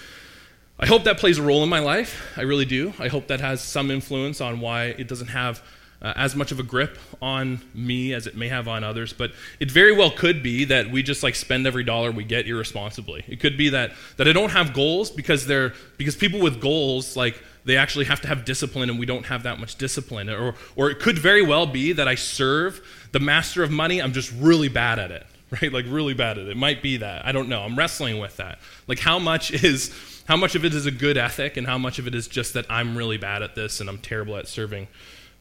I 0.78 0.87
hope 0.87 1.04
that 1.04 1.18
plays 1.18 1.38
a 1.38 1.42
role 1.42 1.62
in 1.62 1.68
my 1.68 1.80
life. 1.80 2.32
I 2.38 2.42
really 2.42 2.64
do. 2.64 2.94
I 2.99 3.08
hope 3.08 3.26
that 3.26 3.40
has 3.40 3.61
some 3.61 3.90
influence 3.90 4.40
on 4.40 4.61
why 4.61 4.87
it 4.87 5.06
doesn't 5.06 5.28
have 5.28 5.62
uh, 6.02 6.12
as 6.16 6.35
much 6.35 6.50
of 6.50 6.59
a 6.59 6.62
grip 6.62 6.99
on 7.23 7.61
me 7.75 8.12
as 8.12 8.26
it 8.26 8.37
may 8.37 8.49
have 8.49 8.66
on 8.66 8.82
others, 8.85 9.12
but 9.12 9.32
it 9.61 9.71
very 9.71 9.92
well 9.92 10.11
could 10.11 10.42
be 10.42 10.64
that 10.64 10.90
we 10.90 11.02
just 11.02 11.23
like 11.23 11.35
spend 11.35 11.66
every 11.66 11.85
dollar 11.85 12.11
we 12.11 12.25
get 12.25 12.47
irresponsibly. 12.47 13.25
It 13.28 13.40
could 13.40 13.56
be 13.56 13.68
that 13.71 13.92
that 14.16 14.28
I 14.28 14.32
don't 14.32 14.50
have 14.50 14.75
goals 14.75 15.11
because 15.11 15.47
they're 15.47 15.73
because 15.97 16.16
people 16.16 16.40
with 16.40 16.61
goals 16.61 17.16
like 17.16 17.40
they 17.64 17.76
actually 17.76 18.06
have 18.06 18.21
to 18.23 18.28
have 18.28 18.44
discipline 18.44 18.90
and 18.90 18.99
we 18.99 19.06
don't 19.06 19.26
have 19.26 19.44
that 19.44 19.61
much 19.61 19.76
discipline 19.76 20.28
or 20.28 20.56
or 20.75 20.90
it 20.90 20.99
could 20.99 21.18
very 21.18 21.42
well 21.42 21.66
be 21.66 21.92
that 21.92 22.09
I 22.09 22.16
serve 22.16 22.80
the 23.12 23.21
master 23.21 23.62
of 23.62 23.71
money, 23.71 24.02
I'm 24.02 24.12
just 24.12 24.32
really 24.32 24.68
bad 24.68 24.99
at 24.99 25.11
it 25.11 25.26
right? 25.62 25.73
Like 25.73 25.85
really 25.88 26.14
bad 26.14 26.38
at 26.38 26.47
it. 26.47 26.50
It 26.50 26.56
might 26.56 26.82
be 26.82 26.99
that. 26.99 27.26
I 27.26 27.32
don't 27.32 27.49
know. 27.49 27.61
I'm 27.61 27.76
wrestling 27.76 28.18
with 28.18 28.38
that. 28.38 28.59
Like 28.88 28.99
how 28.99 29.18
much 29.18 29.50
is 29.64 29.94
how 30.26 30.37
much 30.37 30.54
of 30.54 30.64
it 30.64 30.75
is 30.75 30.87
a 30.87 30.90
good 30.90 31.16
ethic 31.16 31.56
and 31.56 31.66
how 31.66 31.78
much 31.78 31.99
of 31.99 32.06
it 32.06 32.14
is 32.14 32.28
just 32.28 32.54
that 32.54 32.64
I'm 32.71 32.97
really 32.97 33.18
bad 33.18 33.42
at 33.42 33.54
this 33.54 33.80
and 33.80 33.88
I'm 33.88 33.99
terrible 33.99 34.37
at 34.37 34.49
serving 34.49 34.88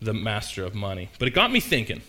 the 0.01 0.13
master 0.13 0.65
of 0.65 0.73
money. 0.75 1.09
But 1.19 1.27
it 1.27 1.31
got 1.31 1.51
me 1.51 1.59
thinking. 1.59 2.01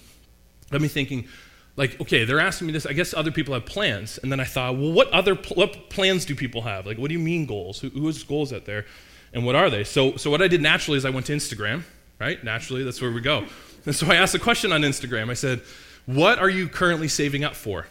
Got 0.71 0.81
me 0.81 0.89
thinking 0.89 1.29
like 1.77 1.99
okay 2.01 2.25
they're 2.25 2.41
asking 2.41 2.67
me 2.67 2.73
this 2.73 2.85
i 2.85 2.93
guess 2.93 3.15
other 3.15 3.31
people 3.31 3.55
have 3.55 3.67
plans. 3.67 4.19
And 4.19 4.33
then 4.33 4.41
i 4.41 4.45
thought 4.45 4.77
well 4.77 4.93
what 4.93 5.09
other 5.11 5.35
pl- 5.35 5.57
what 5.57 5.91
plans 5.91 6.25
do 6.25 6.35
people 6.35 6.63
have? 6.63 6.87
Like 6.87 6.99
what 6.99 7.09
do 7.09 7.15
you 7.15 7.21
mean 7.21 7.47
goals? 7.47 7.81
Who, 7.81 7.91
who 7.91 8.07
has 8.07 8.23
goals 8.23 8.53
out 8.53 8.65
there? 8.65 8.87
And 9.33 9.47
what 9.47 9.55
are 9.55 9.71
they? 9.71 9.85
So 9.85 10.17
so 10.17 10.31
what 10.31 10.43
i 10.43 10.49
did 10.49 10.63
naturally 10.63 10.99
is 10.99 11.05
i 11.05 11.11
went 11.11 11.27
to 11.27 11.35
instagram 11.35 11.85
right? 12.21 12.43
Naturally 12.45 12.85
that's 12.85 13.01
where 13.03 13.11
we 13.11 13.21
go. 13.21 13.47
And 13.85 13.95
so 13.95 14.07
i 14.07 14.17
asked 14.17 14.35
a 14.35 14.39
question 14.39 14.73
on 14.73 14.83
instagram. 14.83 15.31
I 15.31 15.35
said 15.35 15.61
what 16.07 16.39
are 16.39 16.51
you 16.51 16.69
currently 16.69 17.09
saving 17.09 17.45
up 17.45 17.55
for? 17.55 17.87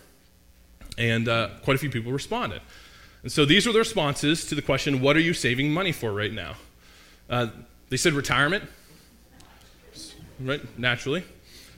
And 0.98 1.30
uh, 1.30 1.50
quite 1.64 1.76
a 1.76 1.80
few 1.80 1.90
people 1.90 2.12
responded. 2.12 2.62
And 3.24 3.32
so 3.32 3.46
these 3.46 3.66
were 3.66 3.72
the 3.72 3.80
responses 3.80 4.46
to 4.48 4.56
the 4.56 4.62
question 4.62 5.02
what 5.02 5.16
are 5.16 5.22
you 5.22 5.34
saving 5.34 5.72
money 5.72 5.92
for 5.92 6.12
right 6.12 6.34
now? 6.34 6.56
Uh, 7.30 7.48
they 7.90 7.98
said 7.98 8.14
retirement 8.14 8.64
right 10.44 10.80
naturally 10.80 11.24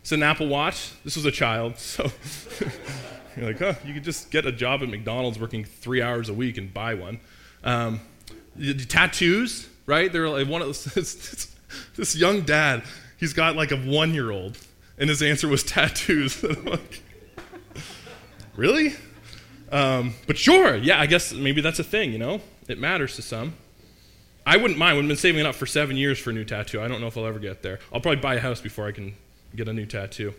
it's 0.03 0.11
an 0.11 0.21
Apple 0.21 0.47
Watch. 0.47 0.91
This 1.05 1.15
was 1.15 1.23
a 1.23 1.31
child, 1.31 1.77
so 1.79 2.03
you're 3.37 3.45
like, 3.45 3.61
oh, 3.61 3.73
you 3.85 3.93
could 3.93 4.03
just 4.03 4.31
get 4.31 4.45
a 4.45 4.51
job 4.51 4.83
at 4.83 4.89
McDonald's 4.89 5.39
working 5.39 5.63
three 5.63 6.01
hours 6.01 6.27
a 6.27 6.33
week 6.33 6.57
and 6.57 6.73
buy 6.73 6.93
one. 6.93 7.21
Um, 7.63 8.01
the, 8.53 8.73
the 8.73 8.83
tattoos, 8.83 9.69
right? 9.85 10.11
They're 10.11 10.27
like 10.27 10.49
one 10.49 10.61
of 10.61 10.67
those, 10.67 11.47
this 11.95 12.17
young 12.17 12.41
dad. 12.41 12.83
He's 13.17 13.31
got 13.31 13.55
like 13.55 13.71
a 13.71 13.77
one-year-old, 13.77 14.57
and 14.97 15.09
his 15.09 15.21
answer 15.21 15.47
was 15.47 15.63
tattoos. 15.63 16.43
really? 18.57 18.95
Um, 19.71 20.15
but 20.27 20.37
sure, 20.37 20.75
yeah. 20.75 20.99
I 20.99 21.05
guess 21.05 21.31
maybe 21.31 21.61
that's 21.61 21.79
a 21.79 21.83
thing. 21.85 22.11
You 22.11 22.19
know, 22.19 22.41
it 22.67 22.77
matters 22.77 23.15
to 23.15 23.21
some. 23.21 23.55
I 24.45 24.57
wouldn't 24.57 24.77
mind. 24.77 24.97
I've 24.97 25.07
been 25.07 25.15
saving 25.15 25.45
up 25.45 25.55
for 25.55 25.65
seven 25.65 25.95
years 25.95 26.19
for 26.19 26.31
a 26.31 26.33
new 26.33 26.43
tattoo. 26.43 26.81
I 26.81 26.87
don't 26.87 26.99
know 26.99 27.07
if 27.07 27.17
I'll 27.17 27.25
ever 27.25 27.39
get 27.39 27.61
there. 27.61 27.79
I'll 27.93 28.01
probably 28.01 28.21
buy 28.21 28.35
a 28.35 28.39
house 28.39 28.59
before 28.59 28.87
I 28.87 28.91
can 28.91 29.15
get 29.55 29.67
a 29.67 29.73
new 29.73 29.85
tattoo. 29.85 30.33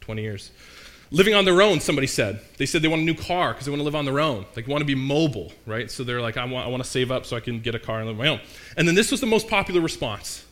20 0.00 0.22
years. 0.22 0.50
Living 1.10 1.34
on 1.34 1.44
their 1.44 1.60
own, 1.60 1.80
somebody 1.80 2.06
said. 2.06 2.40
They 2.56 2.66
said 2.66 2.82
they 2.82 2.88
want 2.88 3.02
a 3.02 3.04
new 3.04 3.14
car 3.14 3.52
because 3.52 3.66
they 3.66 3.70
want 3.70 3.80
to 3.80 3.84
live 3.84 3.94
on 3.94 4.04
their 4.04 4.20
own. 4.20 4.46
They 4.54 4.62
want 4.62 4.80
to 4.80 4.86
be 4.86 4.94
mobile, 4.94 5.52
right? 5.66 5.90
So 5.90 6.04
they're 6.04 6.22
like, 6.22 6.36
I 6.36 6.44
want, 6.44 6.66
I 6.66 6.70
want 6.70 6.82
to 6.82 6.88
save 6.88 7.10
up 7.10 7.26
so 7.26 7.36
I 7.36 7.40
can 7.40 7.60
get 7.60 7.74
a 7.74 7.78
car 7.78 7.98
and 7.98 8.06
live 8.06 8.18
on 8.18 8.24
my 8.24 8.28
own. 8.28 8.40
And 8.76 8.88
then 8.88 8.94
this 8.94 9.10
was 9.10 9.20
the 9.20 9.26
most 9.26 9.48
popular 9.48 9.80
response. 9.80 10.44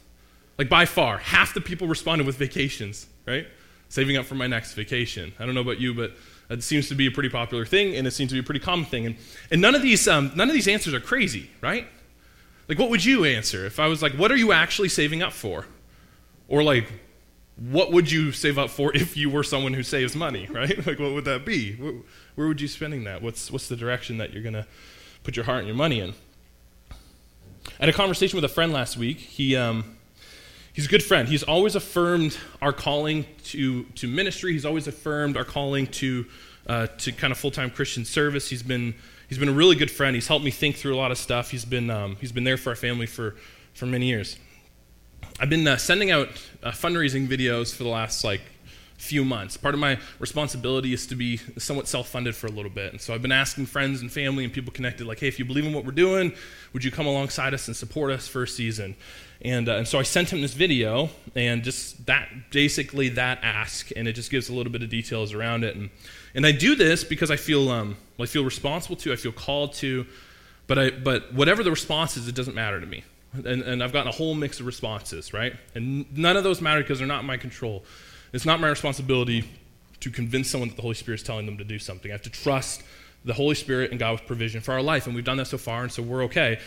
Like 0.58 0.68
by 0.68 0.84
far, 0.84 1.16
half 1.18 1.54
the 1.54 1.60
people 1.60 1.88
responded 1.88 2.26
with 2.26 2.36
vacations, 2.36 3.06
right? 3.26 3.46
Saving 3.88 4.18
up 4.18 4.26
for 4.26 4.34
my 4.34 4.46
next 4.46 4.74
vacation. 4.74 5.32
I 5.38 5.46
don't 5.46 5.54
know 5.54 5.62
about 5.62 5.80
you, 5.80 5.94
but 5.94 6.12
it 6.50 6.62
seems 6.62 6.88
to 6.88 6.94
be 6.94 7.06
a 7.06 7.10
pretty 7.10 7.30
popular 7.30 7.64
thing, 7.64 7.96
and 7.96 8.06
it 8.06 8.10
seems 8.10 8.28
to 8.30 8.34
be 8.34 8.40
a 8.40 8.42
pretty 8.42 8.60
common 8.60 8.84
thing. 8.84 9.06
And, 9.06 9.16
and 9.50 9.62
none, 9.62 9.74
of 9.74 9.80
these, 9.80 10.06
um, 10.08 10.32
none 10.34 10.48
of 10.48 10.54
these 10.54 10.68
answers 10.68 10.92
are 10.92 11.00
crazy, 11.00 11.48
right? 11.62 11.86
Like, 12.70 12.78
what 12.78 12.88
would 12.90 13.04
you 13.04 13.24
answer 13.24 13.66
if 13.66 13.80
I 13.80 13.88
was 13.88 14.00
like, 14.00 14.12
what 14.12 14.30
are 14.30 14.36
you 14.36 14.52
actually 14.52 14.90
saving 14.90 15.24
up 15.24 15.32
for? 15.32 15.66
Or 16.46 16.62
like, 16.62 16.86
what 17.56 17.90
would 17.90 18.12
you 18.12 18.30
save 18.30 18.58
up 18.58 18.70
for 18.70 18.94
if 18.96 19.16
you 19.16 19.28
were 19.28 19.42
someone 19.42 19.74
who 19.74 19.82
saves 19.82 20.14
money, 20.14 20.46
right? 20.50 20.86
like, 20.86 21.00
what 21.00 21.12
would 21.12 21.24
that 21.24 21.44
be? 21.44 21.72
Where 22.36 22.46
would 22.46 22.60
you 22.60 22.68
spending 22.68 23.02
that? 23.04 23.22
What's, 23.22 23.50
what's 23.50 23.66
the 23.66 23.74
direction 23.74 24.18
that 24.18 24.32
you're 24.32 24.44
going 24.44 24.54
to 24.54 24.68
put 25.24 25.34
your 25.34 25.46
heart 25.46 25.58
and 25.58 25.66
your 25.66 25.76
money 25.76 25.98
in? 25.98 26.14
I 26.90 27.80
had 27.80 27.88
a 27.88 27.92
conversation 27.92 28.36
with 28.36 28.44
a 28.44 28.54
friend 28.54 28.72
last 28.72 28.96
week. 28.96 29.18
He, 29.18 29.56
um, 29.56 29.96
he's 30.72 30.86
a 30.86 30.88
good 30.88 31.02
friend. 31.02 31.28
He's 31.28 31.42
always 31.42 31.74
affirmed 31.74 32.38
our 32.62 32.72
calling 32.72 33.26
to, 33.46 33.82
to 33.96 34.06
ministry. 34.06 34.52
He's 34.52 34.64
always 34.64 34.86
affirmed 34.86 35.36
our 35.36 35.44
calling 35.44 35.88
to, 35.88 36.24
uh, 36.68 36.86
to 36.86 37.10
kind 37.10 37.32
of 37.32 37.38
full-time 37.38 37.70
Christian 37.70 38.04
service. 38.04 38.48
He's 38.48 38.62
been, 38.62 38.94
he's 39.30 39.38
been 39.38 39.48
a 39.48 39.52
really 39.52 39.76
good 39.76 39.90
friend. 39.90 40.14
He's 40.14 40.26
helped 40.26 40.44
me 40.44 40.50
think 40.50 40.76
through 40.76 40.94
a 40.94 40.98
lot 40.98 41.10
of 41.12 41.16
stuff. 41.16 41.50
He's 41.52 41.64
been, 41.64 41.88
um, 41.88 42.16
he's 42.20 42.32
been 42.32 42.44
there 42.44 42.58
for 42.58 42.70
our 42.70 42.76
family 42.76 43.06
for, 43.06 43.36
for 43.72 43.86
many 43.86 44.06
years. 44.06 44.36
I've 45.38 45.48
been 45.48 45.66
uh, 45.66 45.76
sending 45.76 46.10
out 46.10 46.28
uh, 46.62 46.72
fundraising 46.72 47.28
videos 47.28 47.74
for 47.74 47.84
the 47.84 47.88
last 47.88 48.24
like 48.24 48.40
few 48.98 49.24
months. 49.24 49.56
Part 49.56 49.74
of 49.74 49.80
my 49.80 49.98
responsibility 50.18 50.92
is 50.92 51.06
to 51.06 51.14
be 51.14 51.38
somewhat 51.58 51.86
self-funded 51.86 52.34
for 52.34 52.48
a 52.48 52.50
little 52.50 52.70
bit, 52.70 52.92
and 52.92 53.00
so 53.00 53.14
I've 53.14 53.22
been 53.22 53.32
asking 53.32 53.66
friends 53.66 54.02
and 54.02 54.12
family 54.12 54.44
and 54.44 54.52
people 54.52 54.72
connected, 54.72 55.06
like, 55.06 55.20
hey, 55.20 55.28
if 55.28 55.38
you 55.38 55.44
believe 55.44 55.64
in 55.64 55.72
what 55.72 55.86
we're 55.86 55.92
doing, 55.92 56.34
would 56.72 56.84
you 56.84 56.90
come 56.90 57.06
alongside 57.06 57.54
us 57.54 57.68
and 57.68 57.76
support 57.76 58.10
us 58.10 58.28
for 58.28 58.42
a 58.42 58.48
season? 58.48 58.96
And, 59.42 59.70
uh, 59.70 59.76
and 59.76 59.88
so 59.88 59.98
I 59.98 60.02
sent 60.02 60.30
him 60.30 60.42
this 60.42 60.52
video, 60.52 61.08
and 61.34 61.62
just 61.62 62.04
that 62.06 62.28
basically 62.50 63.08
that 63.10 63.38
ask, 63.42 63.90
and 63.96 64.06
it 64.06 64.12
just 64.12 64.30
gives 64.30 64.50
a 64.50 64.52
little 64.52 64.72
bit 64.72 64.82
of 64.82 64.90
details 64.90 65.32
around 65.32 65.64
it. 65.64 65.76
And, 65.76 65.88
and 66.34 66.46
I 66.46 66.52
do 66.52 66.74
this 66.74 67.04
because 67.04 67.30
I 67.30 67.36
feel 67.36 67.70
um, 67.70 67.96
I 68.18 68.26
feel 68.26 68.44
responsible 68.44 68.96
to, 68.96 69.12
I 69.12 69.16
feel 69.16 69.32
called 69.32 69.74
to, 69.74 70.06
but 70.66 70.78
I 70.78 70.90
but 70.90 71.32
whatever 71.32 71.62
the 71.62 71.70
response 71.70 72.16
is, 72.16 72.28
it 72.28 72.34
doesn't 72.34 72.54
matter 72.54 72.80
to 72.80 72.86
me. 72.86 73.04
And, 73.32 73.62
and 73.62 73.82
I've 73.82 73.92
gotten 73.92 74.08
a 74.08 74.12
whole 74.12 74.34
mix 74.34 74.58
of 74.58 74.66
responses, 74.66 75.32
right? 75.32 75.54
And 75.74 76.04
none 76.16 76.36
of 76.36 76.42
those 76.42 76.60
matter 76.60 76.80
because 76.80 76.98
they're 76.98 77.06
not 77.06 77.20
in 77.20 77.26
my 77.26 77.36
control. 77.36 77.84
It's 78.32 78.44
not 78.44 78.60
my 78.60 78.68
responsibility 78.68 79.48
to 80.00 80.10
convince 80.10 80.50
someone 80.50 80.68
that 80.68 80.76
the 80.76 80.82
Holy 80.82 80.94
Spirit 80.94 81.20
is 81.20 81.26
telling 81.26 81.46
them 81.46 81.58
to 81.58 81.64
do 81.64 81.78
something. 81.78 82.10
I 82.10 82.14
have 82.14 82.22
to 82.22 82.30
trust 82.30 82.82
the 83.24 83.34
Holy 83.34 83.54
Spirit 83.54 83.90
and 83.90 84.00
God's 84.00 84.22
provision 84.22 84.60
for 84.60 84.72
our 84.72 84.82
life, 84.82 85.06
and 85.06 85.14
we've 85.14 85.24
done 85.24 85.36
that 85.36 85.46
so 85.46 85.58
far, 85.58 85.82
and 85.82 85.92
so 85.92 86.02
we're 86.02 86.24
okay. 86.24 86.58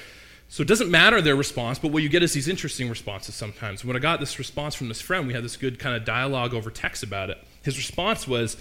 So 0.49 0.61
it 0.61 0.67
doesn't 0.67 0.91
matter 0.91 1.19
their 1.19 1.35
response, 1.35 1.79
but 1.79 1.91
what 1.91 2.03
you 2.03 2.09
get 2.09 2.21
is 2.21 2.33
these 2.33 2.47
interesting 2.47 2.89
responses 2.89 3.33
sometimes. 3.33 3.83
When 3.83 3.95
I 3.95 3.99
got 3.99 4.19
this 4.19 4.37
response 4.37 4.75
from 4.75 4.87
this 4.87 5.01
friend, 5.01 5.25
we 5.25 5.33
had 5.33 5.43
this 5.43 5.57
good 5.57 5.79
kind 5.79 5.95
of 5.95 6.05
dialogue 6.05 6.53
over 6.53 6.69
text 6.69 7.01
about 7.01 7.31
it. 7.31 7.39
His 7.63 7.75
response 7.77 8.27
was, 8.27 8.55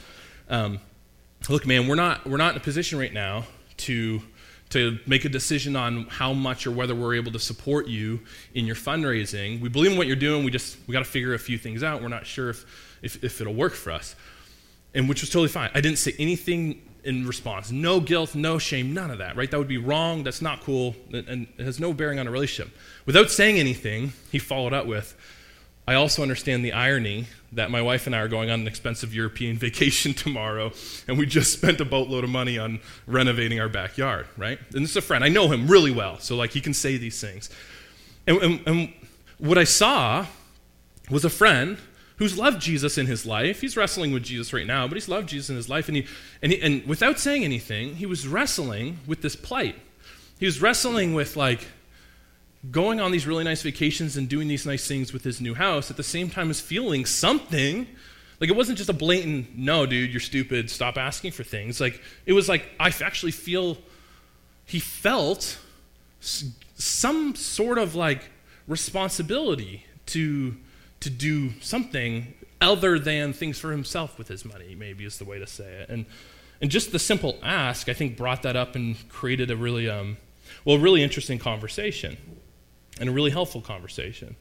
um, 0.49 0.81
"Look, 1.49 1.67
man, 1.67 1.89
we're 1.89 1.95
not 1.95 2.27
we're 2.27 2.37
not 2.37 2.53
in 2.53 2.61
a 2.61 2.65
position 2.65 2.99
right 2.99 3.13
now 3.13 3.45
to 3.79 4.23
to 4.71 4.99
make 5.07 5.27
a 5.27 5.29
decision 5.29 5.77
on 5.77 6.05
how 6.05 6.33
much 6.33 6.67
or 6.67 6.71
whether 6.71 6.95
we're 6.95 7.15
able 7.15 7.31
to 7.31 7.39
support 7.39 7.89
you 7.89 8.21
in 8.55 8.65
your 8.65 8.75
fundraising. 8.75 9.61
We 9.61 9.69
believe 9.69 9.93
in 9.93 9.99
what 9.99 10.07
you're 10.07 10.17
doing. 10.17 10.45
We 10.45 10.51
just 10.51 10.79
we 10.87 10.93
got 10.93 11.01
to 11.01 11.05
figure 11.05 11.35
a 11.35 11.39
few 11.39 11.59
things 11.59 11.83
out. 11.83 12.01
We're 12.01 12.09
not 12.09 12.27
sure 12.27 12.51
if, 12.51 12.65
if, 13.03 13.23
if 13.23 13.41
it'll 13.41 13.55
work 13.55 13.75
for 13.75 13.91
us, 13.93 14.17
and 14.95 15.09
which 15.09 15.21
was 15.21 15.29
totally 15.31 15.49
fine. 15.49 15.71
I 15.75 15.83
didn't 15.83 15.99
say 15.99 16.15
anything 16.19 16.81
in 17.05 17.27
response. 17.27 17.71
No 17.71 18.01
guilt, 18.01 18.35
no 18.35 18.59
shame, 18.59 18.95
none 18.95 19.11
of 19.11 19.19
that. 19.19 19.37
Right? 19.37 19.51
That 19.51 19.59
would 19.59 19.69
be 19.69 19.79
wrong. 19.79 20.25
That's 20.25 20.41
not 20.41 20.63
cool, 20.63 20.97
and 21.13 21.49
it 21.59 21.65
has 21.65 21.79
no 21.79 21.93
bearing 21.93 22.19
on 22.19 22.27
a 22.27 22.31
relationship. 22.31 22.75
Without 23.05 23.31
saying 23.31 23.59
anything, 23.59 24.13
he 24.31 24.39
followed 24.39 24.73
up 24.73 24.87
with, 24.87 25.15
I 25.87 25.95
also 25.95 26.23
understand 26.23 26.65
the 26.65 26.73
irony 26.73 27.27
that 27.53 27.71
my 27.71 27.83
wife 27.83 28.07
and 28.07 28.15
I 28.15 28.21
are 28.21 28.29
going 28.29 28.51
on 28.51 28.61
an 28.61 28.67
expensive 28.67 29.15
European 29.15 29.57
vacation 29.59 30.15
tomorrow, 30.15 30.73
and 31.09 31.19
we 31.19 31.27
just 31.27 31.53
spent 31.53 31.81
a 31.81 31.85
boatload 31.85 32.25
of 32.25 32.31
money 32.31 32.59
on 32.59 32.81
renovating 33.07 33.61
our 33.61 33.69
backyard, 33.69 34.27
right? 34.37 34.59
And 34.75 34.85
this 34.85 34.91
is 34.91 34.97
a 34.97 35.03
friend. 35.03 35.25
I 35.25 35.29
know 35.29 35.49
him 35.49 35.67
really 35.67 35.91
well, 35.91 36.19
so 36.19 36.37
like 36.37 36.51
he 36.53 36.61
can 36.61 36.75
say 36.75 36.97
these 36.97 37.21
things. 37.21 37.51
And, 38.27 38.39
and, 38.39 38.61
and 38.67 38.93
what 39.39 39.59
I 39.59 39.65
saw 39.65 40.27
was 41.11 41.25
a 41.25 41.31
friend 41.31 41.79
who's 42.17 42.39
loved 42.39 42.61
Jesus 42.61 42.99
in 42.99 43.07
his 43.07 43.27
life. 43.27 43.61
He's 43.61 43.77
wrestling 43.77 44.13
with 44.13 44.23
Jesus 44.23 44.53
right 44.53 44.67
now, 44.67 44.87
but 44.87 44.95
he's 44.95 45.09
loved 45.09 45.29
Jesus 45.29 45.51
in 45.51 45.57
his 45.57 45.69
life. 45.69 45.89
And, 45.89 45.97
he, 45.97 46.07
and, 46.41 46.53
he, 46.53 46.63
and 46.63 46.87
without 46.87 47.19
saying 47.19 47.43
anything, 47.43 47.97
he 47.97 48.07
was 48.07 48.29
wrestling 48.29 48.99
with 49.07 49.23
this 49.23 49.35
plight. 49.35 49.75
He 50.39 50.47
was 50.47 50.63
wrestling 50.63 51.15
with, 51.15 51.37
like, 51.37 51.67
going 52.71 53.01
on 53.01 53.11
these 53.11 53.27
really 53.27 53.45
nice 53.45 53.63
vacations 53.63 54.17
and 54.17 54.29
doing 54.29 54.47
these 54.47 54.65
nice 54.65 54.87
things 54.87 55.13
with 55.13 55.25
his 55.25 55.41
new 55.41 55.55
house 55.55 55.91
at 55.91 55.97
the 55.97 56.03
same 56.03 56.31
time 56.31 56.49
as 56.49 56.61
feeling 56.61 57.05
something. 57.05 57.89
Like 58.41 58.51
it 58.51 58.57
wasn't 58.57 58.79
just 58.79 58.91
a 58.91 58.95
blatant, 58.95 59.57
no, 59.57 59.87
dude, 59.87 60.11
you're 60.11 60.21
stupid, 60.21 60.71
stop 60.71 60.97
asking 60.97 61.33
for 61.33 61.43
things. 61.43 61.81
Like 61.81 62.01
it 62.25 62.33
was 62.33 62.49
like, 62.49 62.65
I 62.79 62.93
actually 63.03 63.33
feel, 63.33 63.79
he 64.65 64.79
felt 64.79 65.59
some 66.21 67.35
sort 67.35 67.79
of 67.79 67.95
like 67.97 68.31
responsibility 68.69 69.87
to, 70.07 70.57
to 71.01 71.11
do 71.11 71.61
something 71.61 72.35
other 72.61 72.97
than 72.97 73.33
things 73.33 73.59
for 73.59 73.73
himself 73.73 74.19
with 74.19 74.29
his 74.29 74.45
money, 74.45 74.77
maybe 74.77 75.05
is 75.05 75.19
the 75.19 75.25
way 75.25 75.41
to 75.41 75.49
say 75.49 75.65
it. 75.65 75.89
And, 75.89 76.07
and 76.61 76.71
just 76.71 76.93
the 76.93 77.01
simple 77.01 77.39
ask, 77.43 77.89
I 77.89 77.93
think, 77.93 78.17
brought 78.17 78.43
that 78.43 78.55
up 78.55 78.77
and 78.77 78.97
created 79.09 79.51
a 79.51 79.57
really, 79.57 79.91
um, 79.91 80.17
well, 80.65 80.79
really 80.79 81.03
interesting 81.03 81.41
conversation 81.41 82.17
and 83.01 83.09
a 83.09 83.13
really 83.13 83.31
helpful 83.31 83.61
conversation. 83.61 84.37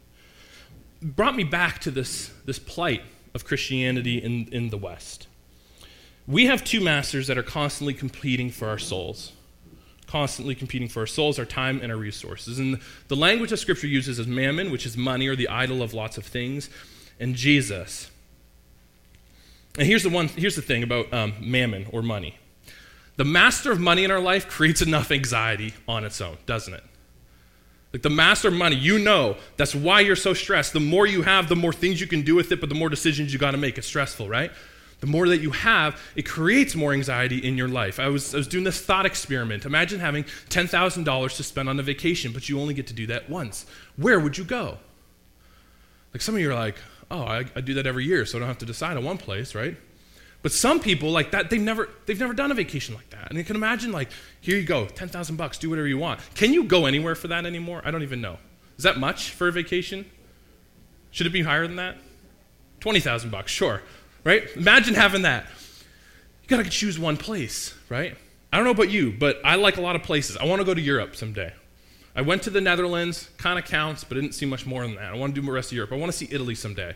Brought 1.01 1.35
me 1.35 1.43
back 1.43 1.79
to 1.79 1.91
this, 1.91 2.31
this 2.45 2.59
plight 2.59 3.01
of 3.33 3.45
Christianity 3.45 4.17
in, 4.17 4.47
in 4.51 4.69
the 4.69 4.77
West. 4.77 5.27
We 6.27 6.45
have 6.45 6.63
two 6.63 6.81
masters 6.81 7.27
that 7.27 7.37
are 7.37 7.43
constantly 7.43 7.93
competing 7.93 8.51
for 8.51 8.67
our 8.67 8.77
souls. 8.77 9.31
Constantly 10.05 10.55
competing 10.55 10.87
for 10.87 10.99
our 10.99 11.07
souls, 11.07 11.39
our 11.39 11.45
time, 11.45 11.79
and 11.81 11.91
our 11.91 11.97
resources. 11.97 12.59
And 12.59 12.79
the 13.07 13.15
language 13.15 13.49
that 13.49 13.57
Scripture 13.57 13.87
uses 13.87 14.19
is 14.19 14.27
mammon, 14.27 14.71
which 14.71 14.85
is 14.85 14.97
money 14.97 15.27
or 15.27 15.35
the 15.35 15.47
idol 15.47 15.81
of 15.81 15.93
lots 15.93 16.17
of 16.17 16.25
things, 16.25 16.69
and 17.19 17.33
Jesus. 17.33 18.11
And 19.77 19.87
here's 19.87 20.03
the 20.03 20.09
one. 20.09 20.27
Here's 20.27 20.57
the 20.57 20.61
thing 20.61 20.83
about 20.83 21.11
um, 21.13 21.33
mammon 21.39 21.87
or 21.91 22.01
money. 22.01 22.37
The 23.15 23.23
master 23.23 23.71
of 23.71 23.79
money 23.79 24.03
in 24.03 24.11
our 24.11 24.19
life 24.19 24.49
creates 24.49 24.81
enough 24.81 25.11
anxiety 25.11 25.73
on 25.87 26.03
its 26.03 26.19
own, 26.19 26.37
doesn't 26.45 26.73
it? 26.73 26.83
Like 27.93 28.03
the 28.03 28.09
master 28.09 28.51
money, 28.51 28.77
you 28.77 28.99
know 28.99 29.37
that's 29.57 29.75
why 29.75 29.99
you're 29.99 30.15
so 30.15 30.33
stressed. 30.33 30.73
The 30.73 30.79
more 30.79 31.05
you 31.05 31.23
have, 31.23 31.49
the 31.49 31.55
more 31.55 31.73
things 31.73 31.99
you 31.99 32.07
can 32.07 32.21
do 32.21 32.35
with 32.35 32.51
it, 32.51 32.59
but 32.61 32.69
the 32.69 32.75
more 32.75 32.89
decisions 32.89 33.33
you 33.33 33.39
got 33.39 33.51
to 33.51 33.57
make. 33.57 33.77
It's 33.77 33.87
stressful, 33.87 34.29
right? 34.29 34.51
the 35.01 35.07
more 35.07 35.27
that 35.27 35.41
you 35.41 35.49
have, 35.51 35.99
it 36.15 36.27
creates 36.27 36.75
more 36.75 36.93
anxiety 36.93 37.39
in 37.39 37.57
your 37.57 37.67
life. 37.67 37.99
I 37.99 38.07
was, 38.07 38.33
I 38.33 38.37
was 38.37 38.47
doing 38.47 38.63
this 38.63 38.79
thought 38.79 39.05
experiment. 39.05 39.65
Imagine 39.65 39.99
having 39.99 40.23
$10,000 40.49 41.35
to 41.37 41.43
spend 41.43 41.67
on 41.67 41.79
a 41.79 41.83
vacation, 41.83 42.31
but 42.31 42.47
you 42.47 42.59
only 42.59 42.75
get 42.75 42.87
to 42.87 42.93
do 42.93 43.07
that 43.07 43.29
once. 43.29 43.65
Where 43.97 44.19
would 44.19 44.37
you 44.37 44.43
go? 44.43 44.77
Like 46.13 46.21
some 46.21 46.35
of 46.35 46.41
you 46.41 46.51
are 46.51 46.55
like, 46.55 46.75
oh, 47.09 47.23
I, 47.23 47.45
I 47.55 47.61
do 47.61 47.73
that 47.73 47.87
every 47.87 48.05
year, 48.05 48.25
so 48.25 48.37
I 48.37 48.39
don't 48.39 48.47
have 48.47 48.59
to 48.59 48.65
decide 48.65 48.95
on 48.95 49.03
one 49.03 49.17
place, 49.17 49.55
right? 49.55 49.75
But 50.41 50.51
some 50.51 50.79
people 50.79 51.11
like 51.11 51.31
that, 51.31 51.49
they've 51.49 51.61
never, 51.61 51.89
they've 52.05 52.19
never 52.19 52.33
done 52.33 52.51
a 52.51 52.55
vacation 52.55 52.95
like 52.95 53.09
that. 53.11 53.29
And 53.29 53.37
you 53.37 53.43
can 53.43 53.55
imagine, 53.55 53.91
like, 53.91 54.09
here 54.39 54.57
you 54.57 54.63
go, 54.63 54.87
10,000 54.87 55.35
bucks, 55.35 55.57
do 55.57 55.69
whatever 55.69 55.87
you 55.87 55.97
want. 55.97 56.19
Can 56.33 56.53
you 56.53 56.63
go 56.63 56.85
anywhere 56.85 57.15
for 57.15 57.27
that 57.27 57.45
anymore? 57.45 57.81
I 57.85 57.91
don't 57.91 58.03
even 58.03 58.21
know. 58.21 58.37
Is 58.77 58.83
that 58.83 58.97
much 58.97 59.31
for 59.31 59.47
a 59.47 59.51
vacation? 59.51 60.05
Should 61.11 61.27
it 61.27 61.31
be 61.31 61.43
higher 61.43 61.67
than 61.67 61.75
that? 61.75 61.97
20,000 62.79 63.29
bucks, 63.29 63.51
sure, 63.51 63.83
right? 64.23 64.43
Imagine 64.55 64.95
having 64.95 65.21
that. 65.21 65.45
You 66.41 66.49
gotta 66.49 66.69
choose 66.69 66.97
one 66.97 67.17
place, 67.17 67.75
right? 67.89 68.17
I 68.51 68.57
don't 68.57 68.65
know 68.65 68.71
about 68.71 68.89
you, 68.89 69.11
but 69.11 69.39
I 69.45 69.55
like 69.55 69.77
a 69.77 69.81
lot 69.81 69.95
of 69.95 70.01
places. 70.01 70.37
I 70.37 70.45
wanna 70.45 70.63
go 70.63 70.73
to 70.73 70.81
Europe 70.81 71.15
someday. 71.15 71.53
I 72.15 72.21
went 72.21 72.43
to 72.43 72.49
the 72.49 72.59
Netherlands, 72.61 73.29
kind 73.37 73.57
of 73.57 73.65
counts, 73.65 74.03
but 74.03 74.15
didn't 74.15 74.33
see 74.33 74.45
much 74.45 74.65
more 74.65 74.81
than 74.81 74.95
that. 74.95 75.13
I 75.13 75.15
want 75.15 75.33
to 75.33 75.41
do 75.41 75.45
the 75.45 75.51
rest 75.51 75.71
of 75.71 75.75
Europe. 75.75 75.93
I 75.93 75.95
want 75.95 76.11
to 76.11 76.17
see 76.17 76.27
Italy 76.29 76.55
someday. 76.55 76.95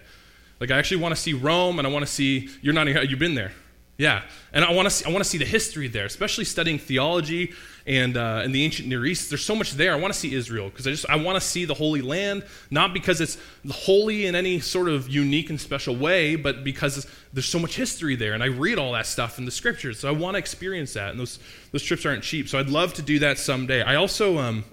Like 0.60 0.72
I 0.72 0.78
actually 0.78 1.02
want 1.02 1.16
to 1.16 1.22
see 1.22 1.34
Rome, 1.34 1.80
and 1.80 1.88
I 1.88 1.92
want 1.92 2.06
to 2.06 2.12
see. 2.12 2.50
You're 2.62 2.74
not. 2.74 2.88
You've 3.10 3.20
been 3.20 3.36
there, 3.36 3.52
yeah. 3.98 4.24
And 4.54 4.64
I 4.64 4.72
want 4.72 4.86
to. 4.86 4.90
See, 4.90 5.06
I 5.06 5.10
want 5.10 5.24
to 5.24 5.30
see 5.30 5.38
the 5.38 5.46
history 5.46 5.88
there, 5.88 6.06
especially 6.06 6.46
studying 6.46 6.80
theology 6.80 7.54
and 7.86 8.18
uh, 8.18 8.42
in 8.44 8.52
the 8.52 8.64
ancient 8.64 8.88
Near 8.88 9.06
East. 9.06 9.30
There's 9.30 9.44
so 9.44 9.56
much 9.56 9.74
there. 9.74 9.94
I 9.94 9.98
want 9.98 10.14
to 10.14 10.20
see 10.20 10.34
Israel 10.34 10.70
because 10.70 10.88
I 10.88 10.92
just 10.92 11.10
I 11.10 11.18
want 11.18 11.36
to 11.36 11.42
see 11.42 11.66
the 11.66 11.74
Holy 11.74 12.02
Land, 12.02 12.46
not 12.72 12.94
because 12.94 13.20
it's 13.20 13.38
holy 13.70 14.26
in 14.26 14.36
any 14.36 14.60
sort 14.60 14.88
of 14.88 15.10
unique 15.10 15.50
and 15.50 15.60
special 15.60 15.96
way, 15.96 16.36
but 16.36 16.64
because 16.64 17.06
there's 17.34 17.46
so 17.46 17.60
much 17.60 17.76
history 17.76 18.16
there, 18.16 18.34
and 18.34 18.42
I 18.42 18.48
read 18.48 18.80
all 18.80 18.94
that 18.94 19.08
stuff 19.08 19.38
in 19.38 19.46
the 19.46 19.52
scriptures. 19.52 20.00
So 20.00 20.08
I 20.08 20.12
want 20.12 20.36
to 20.36 20.40
experience 20.40 20.94
that, 20.94 21.12
and 21.12 21.20
those 21.20 21.40
those 21.72 21.84
trips 21.84 22.06
aren't 22.06 22.24
cheap. 22.24 22.48
So 22.48 22.58
I'd 22.60 22.70
love 22.70 22.94
to 22.94 23.02
do 23.02 23.20
that 23.20 23.38
someday. 23.38 23.82
I 23.82 23.96
also. 23.96 24.38
Um, 24.38 24.64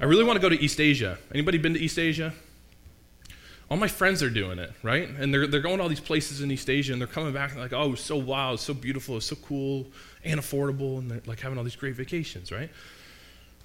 I 0.00 0.04
really 0.06 0.24
want 0.24 0.36
to 0.36 0.40
go 0.40 0.48
to 0.48 0.60
East 0.60 0.80
Asia. 0.80 1.18
Anybody 1.32 1.58
been 1.58 1.74
to 1.74 1.78
East 1.78 1.98
Asia? 1.98 2.32
All 3.72 3.78
my 3.78 3.88
friends 3.88 4.22
are 4.22 4.28
doing 4.28 4.58
it, 4.58 4.70
right? 4.82 5.08
And 5.08 5.32
they're, 5.32 5.46
they're 5.46 5.62
going 5.62 5.78
to 5.78 5.82
all 5.82 5.88
these 5.88 5.98
places 5.98 6.42
in 6.42 6.50
East 6.50 6.68
Asia 6.68 6.92
and 6.92 7.00
they're 7.00 7.08
coming 7.08 7.32
back 7.32 7.52
and 7.52 7.60
like, 7.60 7.72
oh, 7.72 7.84
it 7.84 7.90
was 7.92 8.02
so 8.02 8.18
wild, 8.18 8.60
so 8.60 8.74
beautiful, 8.74 9.16
it's 9.16 9.24
so 9.24 9.36
cool 9.36 9.86
and 10.24 10.38
affordable, 10.38 10.98
and 10.98 11.10
they're 11.10 11.22
like 11.24 11.40
having 11.40 11.56
all 11.56 11.64
these 11.64 11.74
great 11.74 11.94
vacations, 11.94 12.52
right? 12.52 12.68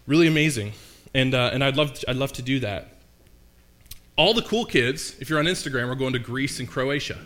Really 0.06 0.28
amazing. 0.28 0.72
And, 1.14 1.34
uh, 1.34 1.50
and 1.52 1.62
I'd, 1.62 1.76
love 1.76 1.94
to, 1.96 2.10
I'd 2.10 2.16
love 2.16 2.32
to 2.34 2.42
do 2.42 2.62
that. 2.62 2.88
All 4.16 4.34
the 4.34 4.44
cool 4.44 4.64
kids, 4.64 5.14
if 5.20 5.30
you're 5.30 5.40
on 5.40 5.46
Instagram, 5.46 5.90
are 5.90 5.96
going 5.96 6.14
to 6.14 6.20
Greece 6.20 6.62
and 6.62 6.70
Croatia 6.70 7.18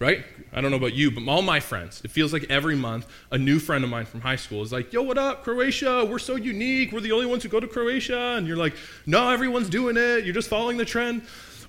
right? 0.00 0.24
I 0.52 0.62
don't 0.62 0.70
know 0.70 0.78
about 0.78 0.94
you, 0.94 1.10
but 1.10 1.28
all 1.28 1.42
my 1.42 1.60
friends, 1.60 2.00
it 2.02 2.10
feels 2.10 2.32
like 2.32 2.46
every 2.48 2.74
month 2.74 3.06
a 3.30 3.38
new 3.38 3.58
friend 3.58 3.84
of 3.84 3.90
mine 3.90 4.06
from 4.06 4.22
high 4.22 4.36
school 4.36 4.62
is 4.62 4.72
like, 4.72 4.94
yo, 4.94 5.02
what 5.02 5.18
up, 5.18 5.44
Croatia? 5.44 6.06
We're 6.06 6.18
so 6.18 6.36
unique. 6.36 6.90
We're 6.90 7.00
the 7.00 7.12
only 7.12 7.26
ones 7.26 7.42
who 7.42 7.50
go 7.50 7.60
to 7.60 7.68
Croatia. 7.68 8.34
And 8.38 8.46
you're 8.46 8.56
like, 8.56 8.74
no, 9.04 9.28
everyone's 9.28 9.68
doing 9.68 9.98
it. 9.98 10.24
You're 10.24 10.34
just 10.34 10.48
following 10.48 10.78
the 10.78 10.86
trend. 10.86 11.22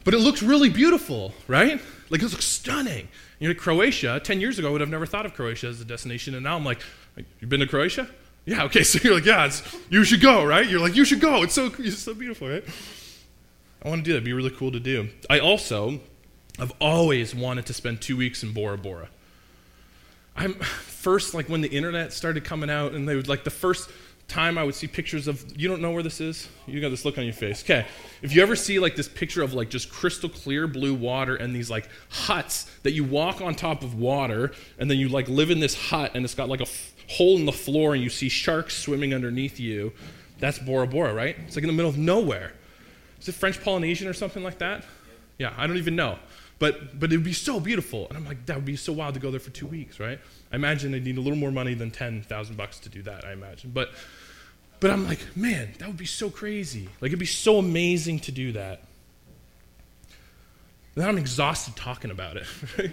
But 0.04 0.14
it 0.14 0.20
looks 0.20 0.42
really 0.42 0.70
beautiful, 0.70 1.34
right? 1.48 1.80
Like, 2.10 2.22
it 2.22 2.32
looks 2.32 2.46
stunning. 2.46 3.08
You 3.40 3.50
know, 3.50 3.56
Croatia, 3.56 4.20
10 4.24 4.42
years 4.42 4.60
ago, 4.60 4.70
I 4.70 4.72
would 4.72 4.82
have 4.82 4.90
never 4.90 5.06
thought 5.06 5.26
of 5.26 5.34
Croatia 5.34 5.68
as 5.68 5.80
a 5.82 5.86
destination. 5.86 6.36
And 6.36 6.44
now 6.44 6.56
I'm 6.56 6.66
like, 6.66 6.80
you've 7.40 7.50
been 7.50 7.60
to 7.60 7.68
Croatia? 7.68 8.10
Yeah, 8.46 8.64
okay. 8.64 8.84
So 8.84 9.00
you're 9.04 9.16
like, 9.16 9.26
yeah, 9.26 9.52
you 9.90 10.04
should 10.04 10.22
go, 10.22 10.44
right? 10.44 10.68
You're 10.68 10.80
like, 10.80 10.96
you 10.96 11.06
should 11.06 11.22
go. 11.22 11.44
It's 11.44 11.54
so, 11.54 11.72
it's 11.80 12.00
so 12.00 12.14
beautiful, 12.14 12.50
right? 12.50 12.64
I 13.84 13.90
want 13.90 14.04
to 14.04 14.06
do 14.06 14.12
that. 14.12 14.18
It'd 14.18 14.26
be 14.26 14.34
really 14.34 14.52
cool 14.52 14.72
to 14.72 14.80
do. 14.80 15.10
I 15.30 15.40
also 15.40 16.02
I've 16.60 16.74
always 16.80 17.34
wanted 17.34 17.66
to 17.68 17.74
spend 17.74 18.02
two 18.02 18.18
weeks 18.18 18.44
in 18.44 18.54
Bora 18.54 18.78
Bora. 18.78 19.10
I'm 20.36 20.54
first 20.56 21.34
like 21.34 21.50
when 21.50 21.62
the 21.62 21.70
internet 21.70 22.14
started 22.14 22.44
coming 22.44 22.70
out, 22.70 22.94
and 22.94 23.08
they 23.08 23.16
would 23.16 23.28
like 23.28 23.44
the 23.44 23.50
first 23.50 23.90
time 24.32 24.58
I 24.58 24.64
would 24.64 24.76
see 24.76 24.88
pictures 24.88 25.28
of 25.28 25.46
you 25.60 25.68
don't 25.68 25.82
know 25.82 25.92
where 25.92 26.04
this 26.04 26.22
is. 26.22 26.48
You 26.66 26.80
got 26.80 26.90
this 26.90 27.06
look 27.06 27.18
on 27.18 27.26
your 27.26 27.34
face. 27.34 27.64
Okay, 27.64 27.86
if 28.22 28.34
you 28.34 28.42
ever 28.42 28.56
see 28.56 28.80
like 28.80 28.96
this 28.96 29.08
picture 29.08 29.44
of 29.44 29.54
like 29.54 29.70
just 29.70 29.92
crystal 29.92 30.30
clear 30.30 30.68
blue 30.68 30.94
water 30.94 31.36
and 31.36 31.56
these 31.56 31.70
like 31.70 31.90
huts 32.10 32.64
that 32.84 32.94
you 32.94 33.04
walk 33.04 33.42
on 33.42 33.54
top 33.54 33.84
of 33.84 33.96
water, 33.96 34.54
and 34.80 34.90
then 34.90 34.98
you 34.98 35.10
like 35.10 35.28
live 35.28 35.52
in 35.52 35.60
this 35.60 35.76
hut, 35.76 36.12
and 36.16 36.24
it's 36.24 36.34
got 36.34 36.50
like 36.50 36.62
a 36.62 36.64
f- 36.64 36.94
hole 37.10 37.38
in 37.38 37.46
the 37.46 37.52
floor, 37.52 37.94
and 37.94 38.04
you 38.04 38.10
see 38.10 38.30
sharks 38.30 38.76
swimming 38.78 39.14
underneath 39.14 39.60
you. 39.60 39.92
That's 40.40 40.58
Bora 40.58 40.88
Bora, 40.88 41.14
right? 41.14 41.36
It's 41.46 41.56
like 41.56 41.64
in 41.64 41.68
the 41.68 41.74
middle 41.74 41.90
of 41.90 41.98
nowhere. 41.98 42.54
Is 43.20 43.28
it 43.28 43.34
French 43.34 43.62
Polynesian 43.64 44.08
or 44.08 44.14
something 44.14 44.44
like 44.44 44.58
that? 44.58 44.84
Yeah, 45.38 45.54
I 45.58 45.68
don't 45.68 45.78
even 45.78 45.96
know. 45.96 46.18
But, 46.62 47.00
but 47.00 47.12
it 47.12 47.18
would 47.18 47.26
be 47.26 47.34
so 47.34 47.60
beautiful. 47.60 48.08
And 48.08 48.16
I'm 48.16 48.26
like, 48.26 48.46
that 48.46 48.56
would 48.56 48.66
be 48.66 48.76
so 48.76 48.94
wild 48.94 49.16
to 49.16 49.20
go 49.20 49.32
there 49.32 49.40
for 49.40 49.50
two 49.50 49.66
weeks, 49.66 50.00
right? 50.00 50.20
I 50.52 50.56
imagine 50.56 50.92
they'd 50.92 51.04
need 51.04 51.18
a 51.18 51.22
little 51.22 51.40
more 51.40 51.52
money 51.52 51.74
than 51.74 51.90
10,000 51.90 52.56
bucks 52.56 52.78
to 52.82 52.90
do 52.90 53.02
that, 53.02 53.26
I 53.26 53.32
imagine. 53.34 53.72
But, 53.72 53.90
but 54.82 54.90
I'm 54.90 55.08
like, 55.08 55.20
man, 55.38 55.70
that 55.78 55.88
would 55.88 55.96
be 55.96 56.06
so 56.06 56.30
crazy. 56.32 56.90
Like, 57.00 57.10
it'd 57.10 57.20
be 57.20 57.26
so 57.28 57.60
amazing 57.60 58.20
to 58.22 58.32
do 58.32 58.52
that. 58.54 58.82
And 60.96 61.04
then 61.04 61.08
I'm 61.08 61.20
exhausted 61.20 61.76
talking 61.76 62.10
about 62.10 62.36
it. 62.36 62.48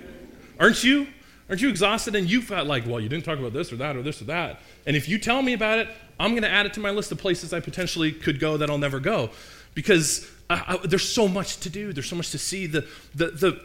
Aren't 0.60 0.84
you? 0.84 1.08
Aren't 1.48 1.62
you 1.62 1.70
exhausted? 1.70 2.14
And 2.14 2.30
you 2.30 2.42
felt 2.42 2.68
like, 2.68 2.86
well, 2.86 3.00
you 3.00 3.08
didn't 3.08 3.24
talk 3.24 3.38
about 3.38 3.54
this 3.54 3.72
or 3.72 3.76
that 3.76 3.96
or 3.96 4.02
this 4.02 4.20
or 4.20 4.26
that. 4.26 4.60
And 4.84 4.96
if 4.96 5.08
you 5.08 5.18
tell 5.18 5.40
me 5.40 5.54
about 5.54 5.78
it, 5.78 5.88
I'm 6.20 6.32
going 6.32 6.42
to 6.42 6.50
add 6.50 6.66
it 6.66 6.74
to 6.74 6.80
my 6.80 6.90
list 6.90 7.10
of 7.10 7.18
places 7.18 7.54
I 7.54 7.60
potentially 7.60 8.12
could 8.12 8.38
go 8.38 8.58
that 8.58 8.68
I'll 8.68 8.76
never 8.76 9.00
go. 9.00 9.30
Because 9.72 10.30
I, 10.50 10.78
I, 10.82 10.86
there's 10.86 11.10
so 11.10 11.26
much 11.26 11.58
to 11.60 11.70
do. 11.70 11.94
There's 11.94 12.08
so 12.08 12.16
much 12.16 12.32
to 12.32 12.38
see. 12.38 12.66
The, 12.66 12.86
the, 13.14 13.30
the, 13.30 13.60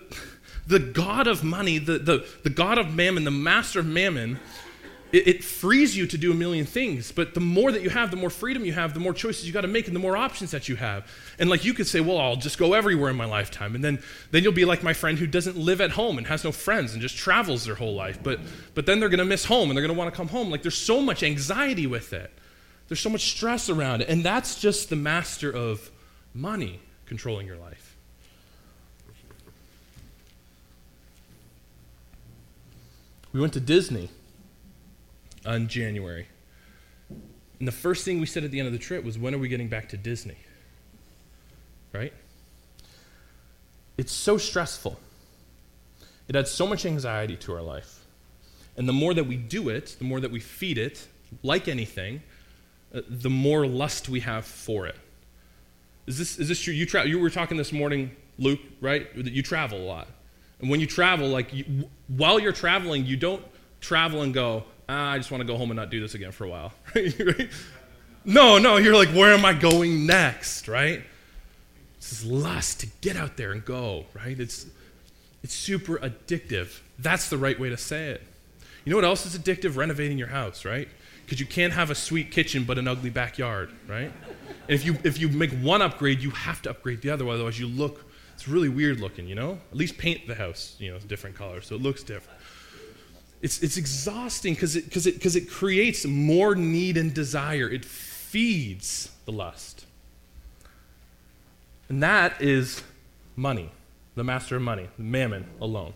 the 0.66 0.80
God 0.80 1.28
of 1.28 1.44
money, 1.44 1.78
the, 1.78 2.00
the, 2.00 2.26
the 2.44 2.50
God 2.50 2.78
of 2.78 2.94
mammon, 2.94 3.26
the 3.26 3.32
master 3.32 3.82
of 3.82 3.86
mammon, 3.86 4.40
it, 5.14 5.28
it, 5.28 5.44
frees 5.44 5.96
you 5.96 6.08
to 6.08 6.18
do 6.18 6.32
a 6.32 6.36
million 6.36 6.66
things. 6.66 7.12
But 7.12 7.36
the 7.36 7.40
more 7.40 7.72
that 7.72 7.84
you 7.84 7.92
have, 7.92 8.10
the 8.10 8.18
more 8.18 8.32
freedom 8.32 8.66
you 8.66 8.74
have, 8.74 8.96
the 8.96 9.00
more 9.00 9.14
choices 9.14 9.46
you 9.46 9.54
got 9.54 9.62
to 9.62 9.68
make, 9.68 9.86
and 9.86 9.96
the 9.96 10.00
more 10.00 10.18
options 10.18 10.50
that 10.52 10.68
you 10.68 10.76
have. 10.76 11.08
And 11.38 11.52
like 11.52 11.64
you 11.64 11.76
could 11.76 11.86
say, 11.86 12.02
well, 12.02 12.18
I'll 12.18 12.36
just 12.36 12.58
go 12.58 12.74
everywhere 12.74 13.12
in 13.12 13.16
my 13.16 13.26
lifetime. 13.26 13.76
And 13.76 13.84
then, 13.84 14.02
then 14.32 14.42
you'll 14.44 14.54
be 14.54 14.66
like 14.66 14.82
my 14.82 14.94
friend 14.94 15.20
who 15.20 15.28
doesn't 15.28 15.56
live 15.56 15.82
at 15.82 15.92
home 15.92 16.18
and 16.18 16.26
has 16.26 16.44
no 16.44 16.52
friends 16.52 16.94
and 16.94 17.02
just 17.02 17.16
travels 17.16 17.64
their 17.64 17.76
whole 17.76 17.94
life. 17.94 18.24
But, 18.24 18.40
but 18.74 18.88
then 18.88 19.00
they're 19.00 19.08
to 19.10 19.24
miss 19.24 19.46
home 19.46 19.70
and 19.70 19.78
they're 19.78 19.86
to 19.86 19.94
want 19.94 20.12
to 20.12 20.18
come 20.18 20.30
home. 20.30 20.50
Like 20.50 20.64
there's 20.64 20.78
so 20.78 21.00
much 21.00 21.22
anxiety 21.22 21.86
with 21.86 22.12
it. 22.12 22.32
There's 22.88 23.00
so 23.00 23.12
much 23.12 23.30
stress 23.30 23.70
around 23.70 24.02
it. 24.02 24.10
And 24.10 24.24
that's 24.24 24.60
just 24.60 24.90
the 24.90 24.96
master 24.96 25.52
of 25.52 25.92
money 26.34 26.80
controlling 27.06 27.46
your 27.46 27.58
life. 27.58 27.96
We 33.32 33.40
went 33.40 33.54
to 33.54 33.60
Disney 33.60 34.10
in 35.46 35.68
January. 35.68 36.28
And 37.60 37.68
the 37.68 37.72
first 37.72 38.06
thing 38.06 38.20
we 38.20 38.26
said 38.26 38.44
at 38.44 38.52
the 38.52 38.60
end 38.60 38.68
of 38.68 38.74
the 38.74 38.80
trip 38.80 39.04
was, 39.04 39.18
When 39.18 39.34
are 39.34 39.38
we 39.38 39.48
getting 39.48 39.70
back 39.70 39.90
to 39.90 39.98
Disney? 39.98 40.38
Right? 41.92 42.14
It's 43.98 44.12
so 44.12 44.38
stressful. 44.38 45.00
It 46.28 46.36
adds 46.36 46.52
so 46.52 46.66
much 46.66 46.86
anxiety 46.86 47.36
to 47.38 47.54
our 47.54 47.62
life. 47.62 48.06
And 48.76 48.88
the 48.88 48.94
more 48.94 49.14
that 49.14 49.26
we 49.26 49.38
do 49.38 49.70
it, 49.70 49.96
the 50.00 50.06
more 50.06 50.20
that 50.20 50.32
we 50.32 50.40
feed 50.40 50.78
it, 50.78 51.08
like 51.44 51.68
anything, 51.68 52.22
uh, 52.94 53.02
the 53.08 53.30
more 53.30 53.68
lust 53.68 54.10
we 54.10 54.22
have 54.22 54.46
for 54.46 54.88
it. 54.88 54.96
Is 56.08 56.18
this, 56.18 56.40
is 56.40 56.48
this 56.48 56.60
true? 56.60 56.74
You, 56.74 56.86
tra- 56.86 57.06
you 57.06 57.20
were 57.20 57.30
talking 57.30 57.56
this 57.58 57.72
morning, 57.72 58.12
Luke, 58.38 58.60
right? 58.82 59.14
That 59.16 59.32
you 59.32 59.44
travel 59.44 59.80
a 59.80 59.86
lot. 59.86 60.08
And 60.60 60.70
when 60.70 60.80
you 60.80 60.88
travel, 60.88 61.28
like 61.28 61.54
you, 61.54 61.90
while 62.08 62.40
you're 62.40 62.52
traveling, 62.52 63.06
you 63.06 63.18
don't 63.18 63.44
travel 63.80 64.22
and 64.22 64.34
go, 64.34 64.64
ah, 64.90 65.12
I 65.12 65.18
just 65.18 65.32
want 65.32 65.42
to 65.42 65.48
go 65.48 65.58
home 65.58 65.72
and 65.72 65.78
not 65.78 65.90
do 65.90 66.00
this 66.00 66.14
again 66.14 66.32
for 66.32 66.46
a 66.46 66.50
while. 66.50 66.74
No, 68.26 68.58
no, 68.58 68.78
you're 68.78 68.96
like, 68.96 69.10
where 69.10 69.34
am 69.34 69.44
I 69.44 69.54
going 69.54 70.06
next, 70.06 70.70
right? 70.70 71.04
This 72.00 72.14
is 72.14 72.26
lust 72.26 72.80
to 72.80 72.88
get 73.02 73.18
out 73.18 73.36
there 73.36 73.52
and 73.52 73.64
go, 73.64 74.06
right? 74.14 74.40
It's, 74.40 74.66
it's 75.44 75.54
super 75.54 75.98
addictive. 75.98 76.80
That's 76.98 77.30
the 77.30 77.38
right 77.38 77.60
way 77.60 77.70
to 77.70 77.76
say 77.76 78.10
it. 78.10 78.22
You 78.86 78.92
know 78.92 78.98
what 78.98 79.06
else 79.06 79.26
is 79.26 79.38
addictive? 79.38 79.76
Renovating 79.76 80.18
your 80.18 80.30
house, 80.30 80.64
right? 80.64 80.88
Because 81.26 81.42
you 81.42 81.46
can't 81.46 81.74
have 81.74 81.90
a 81.90 81.96
sweet 81.96 82.32
kitchen 82.32 82.64
but 82.64 82.78
an 82.78 82.88
ugly 82.88 83.10
backyard, 83.10 83.72
right? 83.88 84.12
And 84.68 84.70
if 84.70 84.86
you, 84.86 84.98
if 85.04 85.20
you 85.20 85.28
make 85.28 85.52
one 85.52 85.82
upgrade, 85.82 86.22
you 86.22 86.30
have 86.32 86.62
to 86.62 86.70
upgrade 86.70 87.02
the 87.02 87.10
other, 87.10 87.28
otherwise 87.28 87.60
you 87.60 87.68
look, 87.68 88.06
it's 88.36 88.48
really 88.48 88.70
weird 88.70 89.02
looking, 89.02 89.28
you 89.28 89.36
know? 89.36 89.60
At 89.72 89.78
least 89.78 89.98
paint 89.98 90.28
the 90.28 90.36
house, 90.36 90.78
you 90.80 90.92
know, 90.92 91.00
different 91.00 91.36
colors 91.36 91.68
so 91.68 91.76
it 91.76 91.82
looks 91.82 92.04
different. 92.04 92.33
It's, 93.44 93.62
it's 93.62 93.76
exhausting 93.76 94.54
because 94.54 94.78
it, 94.78 94.90
cause 94.90 95.06
it, 95.06 95.22
cause 95.22 95.36
it 95.36 95.50
creates 95.50 96.06
more 96.06 96.56
need 96.56 96.96
and 96.96 97.14
desire. 97.14 97.70
It 97.70 97.84
feeds 97.84 99.12
the 99.26 99.34
lust. 99.34 99.86
And 101.90 102.02
that 102.02 102.42
is 102.42 102.82
money, 103.36 103.70
the 104.16 104.24
master 104.24 104.56
of 104.56 104.62
money, 104.62 104.88
mammon 104.98 105.46
alone. 105.60 105.92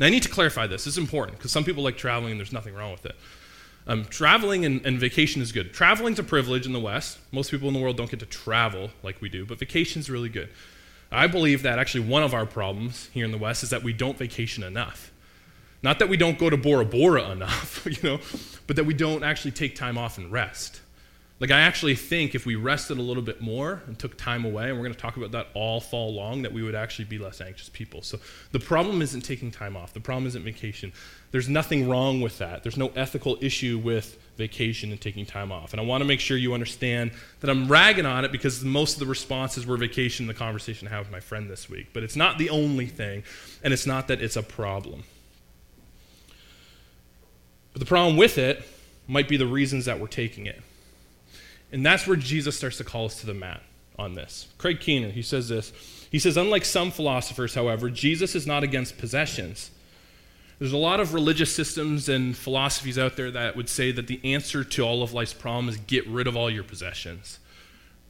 Now, 0.00 0.06
I 0.06 0.10
need 0.10 0.24
to 0.24 0.28
clarify 0.28 0.66
this. 0.66 0.88
Is 0.88 0.98
important 0.98 1.38
because 1.38 1.52
some 1.52 1.62
people 1.62 1.84
like 1.84 1.96
traveling 1.96 2.32
and 2.32 2.40
there's 2.40 2.52
nothing 2.52 2.74
wrong 2.74 2.90
with 2.90 3.06
it. 3.06 3.14
Um, 3.86 4.04
traveling 4.06 4.64
and, 4.64 4.84
and, 4.84 4.98
vacation 4.98 5.40
is 5.40 5.52
good. 5.52 5.72
Traveling's 5.72 6.18
a 6.18 6.24
privilege 6.24 6.66
in 6.66 6.72
the 6.72 6.80
West. 6.80 7.18
Most 7.32 7.52
people 7.52 7.68
in 7.68 7.74
the 7.74 7.80
world 7.80 7.96
don't 7.96 8.10
get 8.10 8.20
to 8.20 8.26
travel 8.26 8.90
like 9.02 9.22
we 9.22 9.28
do, 9.28 9.46
but 9.46 9.58
vacation's 9.58 10.10
really 10.10 10.28
good. 10.28 10.48
I 11.10 11.28
believe 11.28 11.62
that 11.62 11.78
actually 11.78 12.06
one 12.06 12.22
of 12.22 12.34
our 12.34 12.46
problems 12.46 13.08
here 13.12 13.24
in 13.24 13.30
the 13.30 13.38
West 13.38 13.62
is 13.62 13.70
that 13.70 13.82
we 13.82 13.92
don't 13.92 14.18
vacation 14.18 14.62
enough. 14.62 15.09
Not 15.82 15.98
that 15.98 16.08
we 16.08 16.16
don't 16.16 16.38
go 16.38 16.50
to 16.50 16.56
Bora 16.56 16.84
Bora 16.84 17.30
enough, 17.30 17.86
you 17.90 17.96
know, 18.02 18.20
but 18.66 18.76
that 18.76 18.84
we 18.84 18.94
don't 18.94 19.22
actually 19.22 19.52
take 19.52 19.74
time 19.74 19.96
off 19.96 20.18
and 20.18 20.30
rest. 20.30 20.80
Like, 21.40 21.50
I 21.50 21.60
actually 21.60 21.94
think 21.94 22.34
if 22.34 22.44
we 22.44 22.54
rested 22.54 22.98
a 22.98 23.02
little 23.02 23.22
bit 23.22 23.40
more 23.40 23.82
and 23.86 23.98
took 23.98 24.18
time 24.18 24.44
away, 24.44 24.68
and 24.68 24.76
we're 24.76 24.84
going 24.84 24.94
to 24.94 25.00
talk 25.00 25.16
about 25.16 25.32
that 25.32 25.48
all 25.54 25.80
fall 25.80 26.12
long, 26.12 26.42
that 26.42 26.52
we 26.52 26.62
would 26.62 26.74
actually 26.74 27.06
be 27.06 27.16
less 27.16 27.40
anxious 27.40 27.70
people. 27.70 28.02
So, 28.02 28.18
the 28.52 28.60
problem 28.60 29.00
isn't 29.00 29.22
taking 29.22 29.50
time 29.50 29.74
off. 29.74 29.94
The 29.94 30.00
problem 30.00 30.26
isn't 30.26 30.44
vacation. 30.44 30.92
There's 31.30 31.48
nothing 31.48 31.88
wrong 31.88 32.20
with 32.20 32.36
that. 32.38 32.62
There's 32.62 32.76
no 32.76 32.88
ethical 32.94 33.38
issue 33.40 33.80
with 33.82 34.18
vacation 34.36 34.90
and 34.90 35.00
taking 35.00 35.24
time 35.24 35.50
off. 35.50 35.72
And 35.72 35.80
I 35.80 35.84
want 35.84 36.02
to 36.02 36.04
make 36.04 36.20
sure 36.20 36.36
you 36.36 36.52
understand 36.52 37.12
that 37.40 37.48
I'm 37.48 37.68
ragging 37.68 38.04
on 38.04 38.26
it 38.26 38.32
because 38.32 38.62
most 38.62 38.94
of 38.94 39.00
the 39.00 39.06
responses 39.06 39.64
were 39.64 39.78
vacation, 39.78 40.26
the 40.26 40.34
conversation 40.34 40.88
I 40.88 40.90
had 40.90 40.98
with 40.98 41.10
my 41.10 41.20
friend 41.20 41.48
this 41.48 41.70
week. 41.70 41.88
But 41.94 42.02
it's 42.02 42.16
not 42.16 42.36
the 42.36 42.50
only 42.50 42.86
thing, 42.86 43.22
and 43.64 43.72
it's 43.72 43.86
not 43.86 44.08
that 44.08 44.20
it's 44.20 44.36
a 44.36 44.42
problem. 44.42 45.04
But 47.80 47.86
the 47.86 47.94
problem 47.94 48.18
with 48.18 48.36
it 48.36 48.62
might 49.08 49.26
be 49.26 49.38
the 49.38 49.46
reasons 49.46 49.86
that 49.86 49.98
we're 49.98 50.06
taking 50.06 50.44
it. 50.44 50.60
And 51.72 51.84
that's 51.84 52.06
where 52.06 52.14
Jesus 52.14 52.54
starts 52.54 52.76
to 52.76 52.84
call 52.84 53.06
us 53.06 53.20
to 53.20 53.26
the 53.26 53.32
mat 53.32 53.62
on 53.98 54.14
this. 54.14 54.48
Craig 54.58 54.80
Keener, 54.80 55.08
he 55.08 55.22
says 55.22 55.48
this. 55.48 55.72
He 56.12 56.18
says, 56.18 56.36
unlike 56.36 56.66
some 56.66 56.90
philosophers, 56.90 57.54
however, 57.54 57.88
Jesus 57.88 58.34
is 58.34 58.46
not 58.46 58.62
against 58.62 58.98
possessions. 58.98 59.70
There's 60.58 60.74
a 60.74 60.76
lot 60.76 61.00
of 61.00 61.14
religious 61.14 61.54
systems 61.54 62.10
and 62.10 62.36
philosophies 62.36 62.98
out 62.98 63.16
there 63.16 63.30
that 63.30 63.56
would 63.56 63.70
say 63.70 63.92
that 63.92 64.08
the 64.08 64.20
answer 64.24 64.62
to 64.62 64.82
all 64.82 65.02
of 65.02 65.14
life's 65.14 65.32
problems 65.32 65.76
is 65.76 65.80
get 65.86 66.06
rid 66.06 66.26
of 66.26 66.36
all 66.36 66.50
your 66.50 66.64
possessions, 66.64 67.38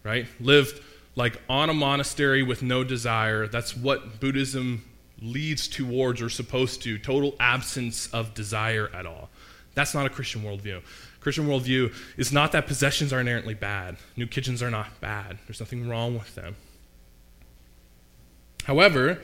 right? 0.02 0.26
Live 0.40 0.84
like 1.14 1.40
on 1.48 1.70
a 1.70 1.74
monastery 1.74 2.42
with 2.42 2.60
no 2.60 2.82
desire. 2.82 3.46
That's 3.46 3.76
what 3.76 4.18
Buddhism 4.18 4.84
leads 5.22 5.68
towards 5.68 6.20
or 6.20 6.28
supposed 6.28 6.82
to 6.82 6.98
total 6.98 7.36
absence 7.38 8.08
of 8.12 8.34
desire 8.34 8.90
at 8.92 9.06
all. 9.06 9.30
That's 9.74 9.94
not 9.94 10.06
a 10.06 10.10
Christian 10.10 10.42
worldview. 10.42 10.82
Christian 11.20 11.46
worldview 11.46 11.92
is 12.16 12.32
not 12.32 12.52
that 12.52 12.66
possessions 12.66 13.12
are 13.12 13.20
inherently 13.20 13.54
bad. 13.54 13.96
New 14.16 14.26
kitchens 14.26 14.62
are 14.62 14.70
not 14.70 15.00
bad. 15.00 15.38
There's 15.46 15.60
nothing 15.60 15.88
wrong 15.88 16.14
with 16.14 16.34
them. 16.34 16.56
However, 18.64 19.20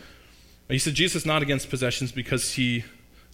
he 0.68 0.78
said 0.78 0.94
Jesus 0.94 1.22
is 1.22 1.26
not 1.26 1.42
against 1.42 1.70
possessions 1.70 2.12
because 2.12 2.52
he 2.52 2.85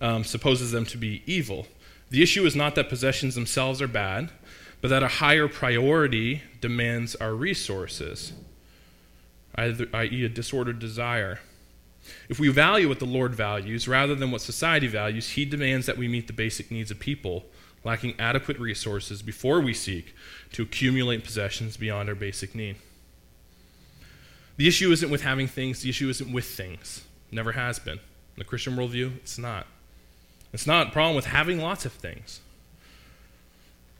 um, 0.00 0.24
supposes 0.24 0.70
them 0.70 0.84
to 0.86 0.96
be 0.96 1.22
evil. 1.26 1.66
The 2.10 2.22
issue 2.22 2.44
is 2.44 2.54
not 2.54 2.74
that 2.74 2.88
possessions 2.88 3.34
themselves 3.34 3.80
are 3.80 3.88
bad, 3.88 4.30
but 4.80 4.88
that 4.88 5.02
a 5.02 5.08
higher 5.08 5.48
priority 5.48 6.42
demands 6.60 7.14
our 7.16 7.34
resources, 7.34 8.32
i.e., 9.56 10.24
a 10.24 10.28
disordered 10.28 10.78
desire. 10.78 11.40
If 12.28 12.38
we 12.40 12.48
value 12.48 12.88
what 12.88 12.98
the 12.98 13.04
Lord 13.04 13.34
values 13.34 13.86
rather 13.86 14.14
than 14.14 14.30
what 14.30 14.40
society 14.40 14.86
values, 14.86 15.30
He 15.30 15.44
demands 15.44 15.86
that 15.86 15.98
we 15.98 16.08
meet 16.08 16.26
the 16.26 16.32
basic 16.32 16.70
needs 16.70 16.90
of 16.90 16.98
people 16.98 17.46
lacking 17.84 18.14
adequate 18.18 18.58
resources 18.58 19.22
before 19.22 19.60
we 19.60 19.74
seek 19.74 20.14
to 20.52 20.62
accumulate 20.62 21.24
possessions 21.24 21.76
beyond 21.76 22.08
our 22.08 22.14
basic 22.14 22.54
need. 22.54 22.76
The 24.56 24.68
issue 24.68 24.92
isn't 24.92 25.10
with 25.10 25.22
having 25.22 25.48
things, 25.48 25.82
the 25.82 25.90
issue 25.90 26.08
isn't 26.08 26.32
with 26.32 26.44
things. 26.44 27.04
Never 27.30 27.52
has 27.52 27.78
been. 27.78 27.98
In 27.98 28.38
the 28.38 28.44
Christian 28.44 28.76
worldview, 28.76 29.16
it's 29.16 29.38
not. 29.38 29.66
It's 30.52 30.66
not 30.66 30.88
a 30.88 30.90
problem 30.90 31.16
with 31.16 31.26
having 31.26 31.58
lots 31.58 31.84
of 31.84 31.92
things. 31.92 32.40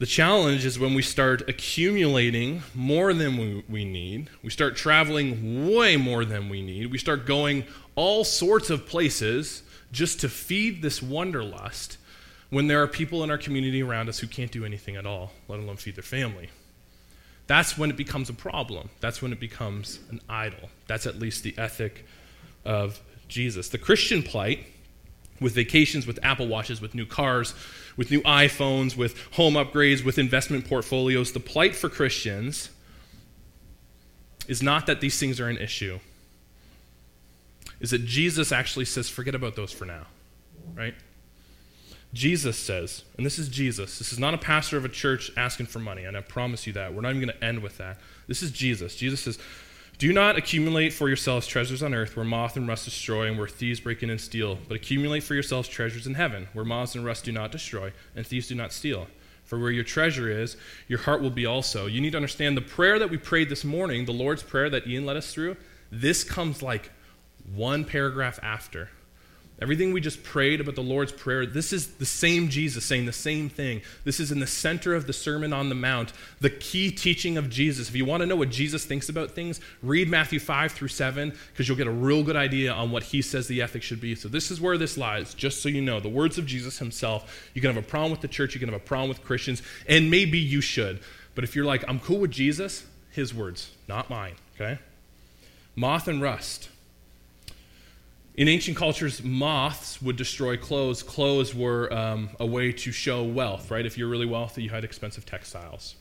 The 0.03 0.07
challenge 0.07 0.65
is 0.65 0.81
when 0.81 0.95
we 0.95 1.03
start 1.03 1.49
accumulating 1.49 2.65
more 2.75 3.15
than 3.15 3.37
we, 3.37 3.62
we, 3.69 3.85
need, 3.85 4.31
we 4.43 4.51
start 4.51 4.75
traveling 4.75 5.73
way 5.73 5.97
more 5.97 6.25
than 6.25 6.49
we 6.49 6.61
need, 6.61 6.91
we 6.91 6.99
start 6.99 7.25
going 7.25 7.62
all 7.95 8.25
sorts 8.25 8.69
of 8.69 8.85
places 8.85 9.62
just 9.93 10.19
to 10.19 10.29
feed 10.29 10.83
this 10.83 11.01
wanderlust 11.01 11.99
when 12.51 12.67
there 12.67 12.83
are 12.83 12.88
people 12.88 13.23
in 13.23 13.31
our 13.31 13.38
community 13.38 13.81
around 13.81 14.09
us 14.09 14.19
who 14.19 14.27
can't 14.27 14.51
do 14.51 14.65
anything 14.65 14.97
at 14.97 15.07
all, 15.07 15.31
let 15.47 15.61
alone 15.61 15.77
feed 15.77 15.95
their 15.95 16.03
family. 16.03 16.51
That's 17.47 17.79
when 17.79 17.88
it 17.88 17.97
becomes 17.97 18.29
a 18.29 18.35
problem. 18.35 18.91
That's 18.99 19.23
when 19.23 19.31
it 19.31 19.38
becomes 19.38 20.01
an 20.11 20.21
idol. 20.29 20.69
That's 20.88 21.07
at 21.07 21.21
least 21.21 21.45
the 21.45 21.57
ethic 21.57 22.05
of 22.65 23.01
Jesus. 23.29 23.69
The 23.69 23.79
Christian 23.79 24.25
plight, 24.25 24.67
with 25.43 25.55
vacations, 25.55 26.07
with 26.07 26.19
Apple 26.23 26.47
Watches, 26.47 26.81
with 26.81 26.95
new 26.95 27.07
cars, 27.07 27.55
with 27.97 28.11
new 28.11 28.23
iPhones, 28.23 28.97
with 28.97 29.19
home 29.33 29.55
upgrades, 29.55 30.05
with 30.05 30.19
investment 30.19 30.69
portfolios, 30.69 31.33
the 31.33 31.41
plight 31.41 31.77
for 31.77 31.89
Christians 31.89 32.71
is 34.49 34.63
not 34.63 34.87
that 34.87 35.01
these 35.01 35.19
things 35.19 35.41
are 35.41 35.49
an 35.49 35.59
issue, 35.59 35.99
is 37.81 37.91
that 37.91 38.05
Jesus 38.05 38.53
actually 38.53 38.85
says, 38.85 39.09
forget 39.09 39.35
about 39.35 39.57
those 39.57 39.73
for 39.73 39.85
now, 39.85 40.07
right? 40.75 40.95
Jesus 42.13 42.59
says, 42.59 43.05
and 43.17 43.25
this 43.25 43.39
is 43.39 43.49
Jesus, 43.49 43.99
this 43.99 44.13
is 44.13 44.19
not 44.19 44.35
a 44.35 44.39
pastor 44.39 44.77
of 44.77 44.85
a 44.85 44.89
church 44.89 45.31
asking 45.37 45.67
for 45.67 45.79
money, 45.79 46.05
and 46.05 46.17
I 46.17 46.21
promise 46.21 46.67
you 46.67 46.73
that. 46.75 46.93
We're 46.93 47.01
not 47.01 47.11
even 47.11 47.27
going 47.27 47.39
to 47.39 47.45
end 47.45 47.63
with 47.63 47.79
that. 47.79 47.99
This 48.27 48.43
is 48.43 48.51
Jesus. 48.51 48.97
Jesus 48.97 49.21
says, 49.21 49.39
Do 50.03 50.12
not 50.12 50.37
accumulate 50.37 50.93
for 50.93 51.07
yourselves 51.07 51.47
treasures 51.47 51.81
on 51.81 51.95
earth 51.95 52.17
where 52.17 52.25
moth 52.25 52.57
and 52.57 52.67
rust 52.67 52.87
destroy 52.87 53.29
and 53.29 53.38
where 53.38 53.47
thieves 53.47 53.79
break 53.79 54.03
in 54.03 54.11
and 54.11 54.21
steal, 54.21 54.59
but 54.67 54.75
accumulate 54.75 55.23
for 55.23 55.35
yourselves 55.35 55.69
treasures 55.69 56.09
in 56.09 56.15
heaven 56.15 56.49
where 56.55 56.65
moths 56.65 56.97
and 56.97 57.05
rust 57.05 57.25
do 57.25 57.31
not 57.31 57.53
destroy 57.53 57.93
and 58.17 58.27
thieves 58.27 58.49
do 58.49 58.57
not 58.57 58.73
steal. 58.73 59.07
For 59.45 59.61
where 59.61 59.71
your 59.71 59.85
treasure 59.85 60.29
is, 60.29 60.57
your 60.88 60.99
heart 60.99 61.23
will 61.23 61.31
be 61.31 61.47
also. 61.47 61.87
You 61.87 62.01
need 62.01 62.11
to 62.11 62.17
understand 62.17 62.57
the 62.57 62.62
prayer 62.62 62.99
that 62.99 63.11
we 63.11 63.17
prayed 63.17 63.49
this 63.49 63.62
morning, 63.62 64.05
the 64.05 64.12
Lord's 64.12 64.43
Prayer 64.43 64.69
that 64.71 64.88
Ian 64.88 65.07
led 65.07 65.17
us 65.17 65.33
through, 65.33 65.57
this 65.93 66.25
comes 66.25 66.62
like 66.62 66.91
one 67.55 67.85
paragraph 67.85 68.41
after. 68.43 68.91
Everything 69.61 69.93
we 69.93 70.01
just 70.01 70.25
prayed 70.25 70.61
about 70.61 70.75
the 70.75 70.83
Lord's 70.83 71.12
Prayer, 71.12 71.47
this 71.47 71.73
is 71.73 71.95
the 71.95 72.05
same 72.05 72.49
Jesus 72.49 72.85
saying 72.85 73.07
the 73.07 73.12
same 73.12 73.49
thing. 73.49 73.81
This 74.03 74.19
is 74.19 74.33
in 74.33 74.41
the 74.41 74.47
center 74.47 74.93
of 74.93 75.07
the 75.07 75.12
Sermon 75.12 75.53
on 75.53 75.69
the 75.69 75.77
Mount, 75.77 76.12
the 76.41 76.51
key 76.51 76.91
teaching 76.91 77.37
of 77.37 77.49
Jesus. 77.49 77.88
If 77.88 77.95
you 77.95 78.05
want 78.05 78.23
to 78.23 78.27
know 78.27 78.35
what 78.35 78.51
Jesus 78.51 78.85
thinks 78.85 79.09
about 79.09 79.31
things, 79.31 79.61
read 79.81 80.09
Matthew 80.09 80.41
5 80.41 80.73
through 80.73 80.88
7, 80.88 81.33
because 81.53 81.69
you'll 81.69 81.77
get 81.77 81.87
a 81.87 81.93
real 81.93 82.25
good 82.25 82.35
idea 82.35 82.73
on 82.73 82.91
what 82.91 83.05
he 83.05 83.23
says 83.23 83.47
the 83.47 83.62
ethic 83.62 83.85
should 83.85 84.01
be. 84.01 84.17
So, 84.17 84.29
this 84.29 84.51
is 84.51 84.61
where 84.61 84.77
this 84.77 84.99
lies, 84.99 85.33
just 85.33 85.62
so 85.62 85.69
you 85.69 85.81
know. 85.81 86.01
The 86.01 86.09
words 86.09 86.38
of 86.38 86.47
Jesus 86.47 86.79
himself. 86.79 87.51
You 87.55 87.61
can 87.61 87.73
have 87.73 87.83
a 87.83 87.87
problem 87.87 88.11
with 88.11 88.21
the 88.21 88.29
church, 88.29 88.55
you 88.55 88.61
can 88.61 88.69
have 88.69 88.81
a 88.81 88.85
problem 88.85 89.11
with 89.11 89.23
Christians, 89.23 89.62
and 89.87 90.11
maybe 90.11 90.41
you 90.41 90.61
should. 90.61 90.99
But 91.37 91.45
if 91.45 91.55
you're 91.55 91.65
like, 91.65 91.85
I'm 91.87 92.01
cool 92.01 92.19
with 92.19 92.33
Jesus, 92.33 92.85
his 93.11 93.33
words, 93.33 93.71
not 93.87 94.11
mine, 94.11 94.35
okay? 94.57 94.81
Moth 95.77 96.09
and 96.09 96.21
rust. 96.21 96.69
In 98.35 98.49
ancient 98.49 98.79
cultures, 98.79 99.23
moths 99.23 100.01
would 100.01 100.16
destroy 100.16 100.57
clothes. 100.57 101.03
Clothes 101.03 101.55
were 101.55 101.92
um, 101.92 102.31
a 102.40 102.47
way 102.47 102.73
to 102.73 102.90
show 102.90 103.23
wealth, 103.23 103.71
right? 103.71 103.85
If 103.85 103.99
you're 103.99 104.09
really 104.09 104.27
wealthy, 104.27 104.62
you 104.62 104.71
had 104.71 104.85
expensive 104.85 105.27
textiles. 105.27 105.97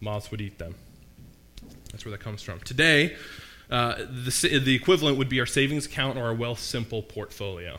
Moths 0.00 0.30
would 0.30 0.40
eat 0.40 0.58
them. 0.58 0.74
That's 1.90 2.06
where 2.06 2.12
that 2.12 2.20
comes 2.20 2.42
from. 2.42 2.60
Today, 2.60 3.16
uh, 3.70 3.96
the, 3.98 4.60
the 4.64 4.74
equivalent 4.74 5.18
would 5.18 5.28
be 5.28 5.40
our 5.40 5.46
savings 5.46 5.84
account 5.84 6.16
or 6.16 6.24
our 6.24 6.34
Wealthsimple 6.34 7.06
portfolio. 7.08 7.78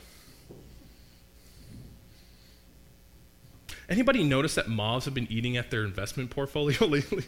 Anybody 3.89 4.23
notice 4.23 4.53
that 4.55 4.69
moths 4.69 5.05
have 5.05 5.15
been 5.15 5.27
eating 5.31 5.57
at 5.57 5.71
their 5.71 5.83
investment 5.83 6.29
portfolio 6.29 6.85
lately? 6.87 7.25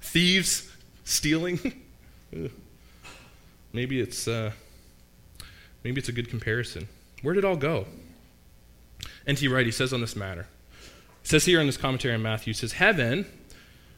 Thieves 0.00 0.70
stealing? 1.04 1.82
Maybe 3.72 4.00
it's, 4.00 4.26
uh, 4.26 4.52
maybe 5.84 5.98
it's 5.98 6.08
a 6.08 6.12
good 6.12 6.28
comparison. 6.28 6.88
Where 7.22 7.34
did 7.34 7.44
it 7.44 7.46
all 7.46 7.56
go? 7.56 7.86
N.T. 9.26 9.48
Wright, 9.48 9.66
he 9.66 9.72
says 9.72 9.92
on 9.92 10.00
this 10.00 10.16
matter. 10.16 10.46
It 11.22 11.28
says 11.28 11.44
here 11.44 11.60
in 11.60 11.66
this 11.66 11.76
commentary 11.76 12.14
on 12.14 12.22
Matthew, 12.22 12.52
says, 12.52 12.72
Heaven, 12.72 13.26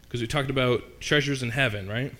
because 0.02 0.20
we 0.20 0.26
talked 0.26 0.50
about 0.50 1.00
treasures 1.00 1.42
in 1.42 1.50
heaven, 1.50 1.88
right? 1.88 2.14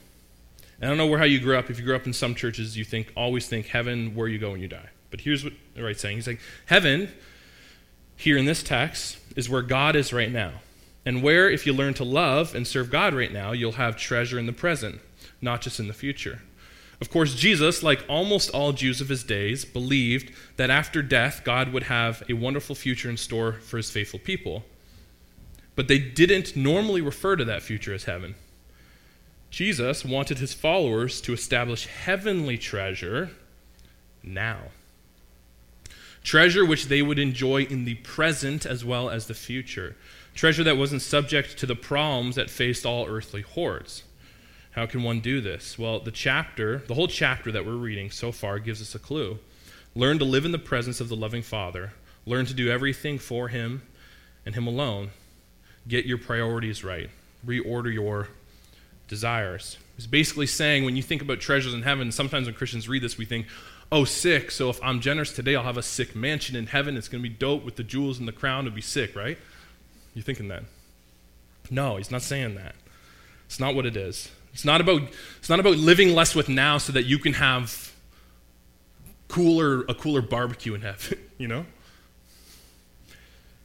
And 0.81 0.85
I 0.85 0.89
don't 0.89 0.99
know 0.99 1.07
where 1.07 1.19
how 1.19 1.25
you 1.25 1.41
grew 1.41 1.57
up. 1.57 1.71
If 1.71 1.79
you 1.79 1.85
grew 1.85 1.97
up 1.97 2.07
in 2.07 2.13
some 2.13 2.35
churches, 2.35 2.77
you 2.77 2.85
think 2.85 3.13
always 3.17 3.49
think 3.49 3.67
heaven 3.67 4.15
where 4.15 4.29
you 4.29 4.39
go 4.39 4.53
when 4.53 4.61
you 4.61 4.69
die. 4.69 4.91
But 5.11 5.23
here's 5.23 5.43
what 5.43 5.55
Wright's 5.77 6.01
saying. 6.01 6.17
He's 6.17 6.27
like, 6.27 6.41
Heaven, 6.67 7.09
here 8.17 8.37
in 8.37 8.45
this 8.45 8.63
text, 8.63 9.19
is 9.35 9.49
where 9.49 9.63
God 9.63 9.97
is 9.97 10.13
right 10.13 10.31
now. 10.31 10.53
And 11.07 11.23
where, 11.23 11.49
if 11.49 11.67
you 11.67 11.73
learn 11.73 11.95
to 11.95 12.05
love 12.05 12.55
and 12.55 12.67
serve 12.67 12.91
God 12.91 13.15
right 13.15 13.33
now, 13.33 13.53
you'll 13.53 13.73
have 13.73 13.97
treasure 13.97 14.39
in 14.39 14.47
the 14.47 14.53
present, 14.53 15.01
not 15.41 15.63
just 15.63 15.81
in 15.81 15.89
the 15.89 15.95
future. 15.95 16.43
Of 17.01 17.11
course, 17.11 17.35
Jesus, 17.35 17.83
like 17.83 18.05
almost 18.09 18.51
all 18.51 18.73
Jews 18.73 19.01
of 19.01 19.09
his 19.09 19.23
days, 19.23 19.65
believed 19.65 20.33
that 20.57 20.71
after 20.71 21.01
death, 21.01 21.43
God 21.45 21.73
would 21.73 21.85
have 21.85 22.23
a 22.29 22.33
wonderful 22.33 22.75
future 22.75 23.09
in 23.09 23.17
store 23.17 23.53
for 23.53 23.77
his 23.77 23.91
faithful 23.91 24.19
people. 24.19 24.65
But 25.77 25.87
they 25.87 25.99
didn't 25.99 26.57
normally 26.57 27.01
refer 27.01 27.37
to 27.37 27.45
that 27.45 27.63
future 27.63 27.95
as 27.95 28.05
heaven. 28.05 28.35
Jesus 29.51 30.05
wanted 30.05 30.39
his 30.39 30.53
followers 30.53 31.21
to 31.21 31.33
establish 31.33 31.87
heavenly 31.87 32.59
treasure 32.59 33.31
now. 34.23 34.59
Treasure 36.25 36.67
which 36.67 36.87
they 36.87 37.01
would 37.01 37.19
enjoy 37.19 37.63
in 37.63 37.85
the 37.85 37.95
present 37.95 38.67
as 38.67 38.85
well 38.85 39.09
as 39.09 39.27
the 39.27 39.35
future. 39.35 39.97
Treasure 40.35 40.65
that 40.65 40.77
wasn't 40.77 41.03
subject 41.03 41.57
to 41.59 41.67
the 41.67 41.77
problems 41.77 42.35
that 42.35 42.51
faced 42.51 42.85
all 42.85 43.07
earthly 43.07 43.43
hoards. 43.43 44.03
How 44.79 44.87
can 44.87 45.03
one 45.03 45.19
do 45.19 45.41
this? 45.41 45.77
Well, 45.77 45.99
the 45.99 46.13
chapter, 46.13 46.79
the 46.87 46.95
whole 46.95 47.09
chapter 47.09 47.51
that 47.51 47.67
we're 47.67 47.73
reading 47.73 48.13
so 48.13 48.31
far 48.31 48.61
gives 48.61 48.81
us 48.81 48.95
a 48.95 49.01
clue. 49.01 49.41
Learn 49.97 50.21
to 50.21 50.25
live 50.25 50.45
in 50.45 50.53
the 50.53 50.59
presence 50.59 51.01
of 51.01 51.09
the 51.09 51.17
loving 51.17 51.43
Father. 51.43 51.95
Learn 52.27 52.47
to 52.47 52.55
do 52.55 52.71
everything 52.71 53.19
for 53.19 53.49
Him 53.49 53.83
and 54.47 54.55
Him 54.55 54.69
alone. 54.69 55.11
Get 55.89 56.05
your 56.07 56.17
priorities 56.17 56.85
right. 56.85 57.11
Reorder 57.45 57.93
your 57.93 58.29
desires. 59.09 59.79
He's 59.97 60.07
basically 60.07 60.47
saying 60.47 60.85
when 60.85 60.95
you 60.95 61.03
think 61.03 61.23
about 61.23 61.41
treasures 61.41 61.75
in 61.75 61.83
heaven, 61.83 62.13
sometimes 62.13 62.47
when 62.47 62.55
Christians 62.55 62.89
read 62.89 63.03
this, 63.03 63.19
we 63.19 63.25
think, 63.25 63.49
oh, 63.91 64.05
sick. 64.05 64.53
So 64.53 64.71
if 64.71 64.81
I'm 64.81 65.01
generous 65.01 65.33
today, 65.33 65.57
I'll 65.57 65.65
have 65.65 65.77
a 65.77 65.83
sick 65.83 66.15
mansion 66.15 66.55
in 66.55 66.69
heaven. 66.69 66.97
It's 66.97 67.09
going 67.09 67.21
to 67.21 67.29
be 67.29 67.35
dope 67.35 67.65
with 67.65 67.75
the 67.75 67.83
jewels 67.83 68.21
and 68.21 68.29
the 68.29 68.33
crown. 68.33 68.65
It'll 68.69 68.77
be 68.77 68.81
sick, 68.81 69.17
right? 69.17 69.39
You're 70.15 70.23
thinking 70.23 70.47
that. 70.47 70.63
No, 71.69 71.97
he's 71.97 72.13
not 72.13 72.23
saying 72.23 72.55
that. 72.55 72.77
It's 73.49 73.59
not 73.59 73.75
what 73.75 73.87
it 73.87 73.97
is. 73.97 74.31
It's 74.53 74.65
not 74.65 74.81
about, 74.83 75.03
it's 75.39 75.49
not 75.49 75.59
about 75.59 75.79
living 75.79 76.15
less 76.15 76.35
with 76.35 76.51
now 76.51 76.77
so 76.77 76.93
that 76.93 77.07
you 77.07 77.19
can 77.19 77.33
have 77.33 77.93
cooler, 79.29 79.85
a 79.89 79.95
cooler 79.95 80.21
barbecue 80.21 80.75
in 80.75 80.83
heaven, 80.83 81.19
you 81.39 81.49
know? 81.49 81.65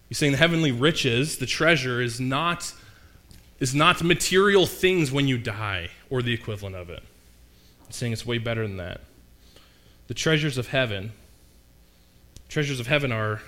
He's 0.08 0.18
saying 0.18 0.32
the 0.32 0.38
heavenly 0.38 0.72
riches, 0.72 1.38
the 1.38 1.46
treasure, 1.46 2.02
is 2.02 2.20
not, 2.20 2.74
is 3.60 3.76
not 3.76 4.02
material 4.04 4.66
things 4.66 5.12
when 5.12 5.28
you 5.28 5.38
die 5.38 5.90
or 6.10 6.22
the 6.22 6.34
equivalent 6.34 6.76
of 6.78 6.90
it. 6.90 7.04
He's 7.88 7.98
saying 7.98 8.14
it's 8.14 8.26
way 8.26 8.38
better 8.38 8.66
than 8.66 8.78
that. 8.78 9.02
The 10.08 10.14
treasures 10.14 10.58
of 10.58 10.68
heaven, 10.68 11.12
treasures 12.48 12.80
of 12.80 12.88
heaven 12.88 13.12
are, 13.12 13.42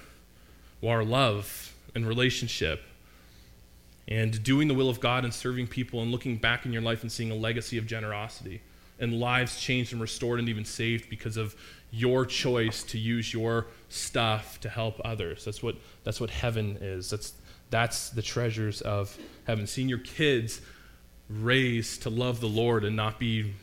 well, 0.82 0.94
are 0.94 1.04
love 1.06 1.74
and 1.94 2.06
relationship 2.06 2.82
and 4.08 4.44
doing 4.44 4.68
the 4.68 4.74
will 4.74 4.90
of 4.90 5.00
God 5.00 5.24
and 5.24 5.34
serving 5.34 5.68
people 5.68 6.02
and 6.02 6.12
looking 6.12 6.38
back 6.38 6.66
in 6.66 6.74
your 6.74 6.82
life 6.82 7.02
and 7.02 7.12
seeing 7.12 7.32
a 7.32 7.36
legacy 7.36 7.78
of 7.78 7.88
generosity 7.88 8.62
and 9.00 9.20
lives 9.20 9.60
changed 9.60 9.92
and 9.92 10.02
restored 10.02 10.40
and 10.40 10.48
even 10.48 10.64
saved 10.64 11.10
because 11.10 11.38
of 11.38 11.56
your 11.92 12.26
choice 12.26 12.84
to 12.84 12.98
use 12.98 13.34
your 13.34 13.68
stuff 13.90 14.60
to 14.62 14.70
help 14.70 15.02
others. 15.04 15.46
That's 15.46 15.64
what 15.64 15.76
that's 16.04 16.20
what 16.20 16.30
heaven 16.30 16.78
is. 16.82 17.10
That's 17.10 17.34
that's 17.70 18.10
the 18.10 18.22
treasures 18.22 18.82
of 18.82 19.18
heaven. 19.46 19.66
Seeing 19.68 19.90
your 19.90 20.00
kids 20.00 20.62
raised 21.30 22.04
to 22.04 22.10
love 22.10 22.40
the 22.40 22.48
Lord 22.48 22.84
and 22.84 22.96
not 22.96 23.20
be 23.20 23.54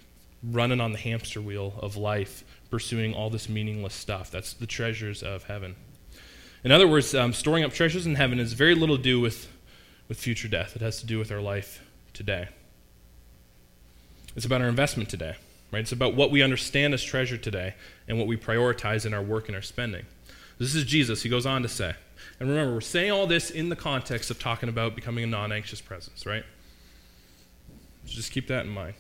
running 0.43 0.81
on 0.81 0.93
the 0.93 0.99
hamster 0.99 1.41
wheel 1.41 1.75
of 1.79 1.97
life, 1.97 2.43
pursuing 2.71 3.15
all 3.15 3.31
this 3.31 3.49
meaningless 3.49 3.95
stuff. 3.95 4.31
That's 4.31 4.55
the 4.55 4.67
treasures 4.67 5.23
of 5.23 5.45
heaven. 5.45 5.77
In 6.65 6.73
other 6.73 6.89
words, 6.89 7.15
um, 7.15 7.33
storing 7.33 7.65
up 7.65 7.73
treasures 7.73 8.07
in 8.07 8.15
heaven 8.15 8.39
has 8.39 8.53
very 8.53 8.75
little 8.75 8.97
to 8.97 9.03
do 9.03 9.21
with, 9.21 9.52
with 10.09 10.19
future 10.19 10.49
death. 10.49 10.77
It 10.77 10.83
has 10.83 11.01
to 11.01 11.07
do 11.07 11.19
with 11.19 11.33
our 11.33 11.41
life 11.41 11.83
today. 12.13 12.49
It's 14.35 14.47
about 14.47 14.63
our 14.63 14.69
investment 14.69 15.09
today, 15.09 15.37
right? 15.71 15.81
It's 15.81 15.93
about 15.93 16.15
what 16.15 16.31
we 16.31 16.43
understand 16.43 16.95
as 16.95 17.03
treasure 17.03 17.37
today 17.37 17.75
and 18.09 18.19
what 18.19 18.27
we 18.27 18.37
prioritize 18.37 19.05
in 19.05 19.15
our 19.15 19.23
work 19.23 19.49
and 19.49 19.57
our 19.57 19.63
spending. 19.63 20.07
This 20.59 20.75
is 20.75 20.85
Jesus. 20.85 21.23
He 21.23 21.29
goes 21.29 21.47
on 21.47 21.63
to 21.63 21.69
say, 21.69 21.95
and 22.41 22.49
remember, 22.49 22.75
we're 22.75 22.81
saying 22.81 23.11
all 23.11 23.27
this 23.27 23.51
in 23.51 23.69
the 23.69 23.77
context 23.77 24.31
of 24.31 24.39
talking 24.39 24.69
about 24.69 24.95
becoming 24.95 25.25
a 25.25 25.27
non 25.27 25.53
anxious 25.53 25.81
presence, 25.81 26.25
right? 26.25 26.45
So 28.07 28.13
just 28.13 28.33
keep 28.33 28.49
that 28.49 28.65
in 28.65 28.71
mind. 28.71 28.95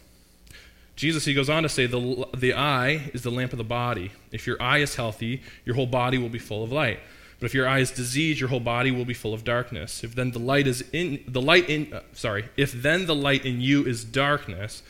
Jesus, 0.94 1.24
he 1.24 1.34
goes 1.34 1.48
on 1.48 1.62
to 1.62 1.68
say, 1.68 1.86
the, 1.86 2.26
the 2.36 2.54
eye 2.54 3.10
is 3.14 3.22
the 3.22 3.30
lamp 3.30 3.52
of 3.52 3.58
the 3.58 3.64
body. 3.64 4.12
If 4.30 4.46
your 4.46 4.60
eye 4.62 4.78
is 4.78 4.94
healthy, 4.94 5.42
your 5.64 5.74
whole 5.74 5.86
body 5.86 6.18
will 6.18 6.28
be 6.28 6.38
full 6.38 6.62
of 6.62 6.70
light. 6.70 7.00
But 7.42 7.46
if 7.46 7.54
your 7.54 7.66
eye 7.66 7.80
is 7.80 7.90
diseased, 7.90 8.38
your 8.38 8.50
whole 8.50 8.60
body 8.60 8.92
will 8.92 9.04
be 9.04 9.14
full 9.14 9.34
of 9.34 9.42
darkness. 9.42 10.04
If 10.04 10.14
then 10.14 10.30
the 10.30 10.38
light 10.38 10.68
is 10.68 10.84
in 10.92 11.24
the 11.26 11.42
light 11.42 11.68
in 11.68 11.92
uh, 11.92 12.02
sorry, 12.12 12.48
if 12.56 12.70
then 12.70 13.06
the 13.06 13.16
light 13.16 13.44
in 13.44 13.60
you 13.60 13.84
is 13.84 14.04
darkness, 14.04 14.84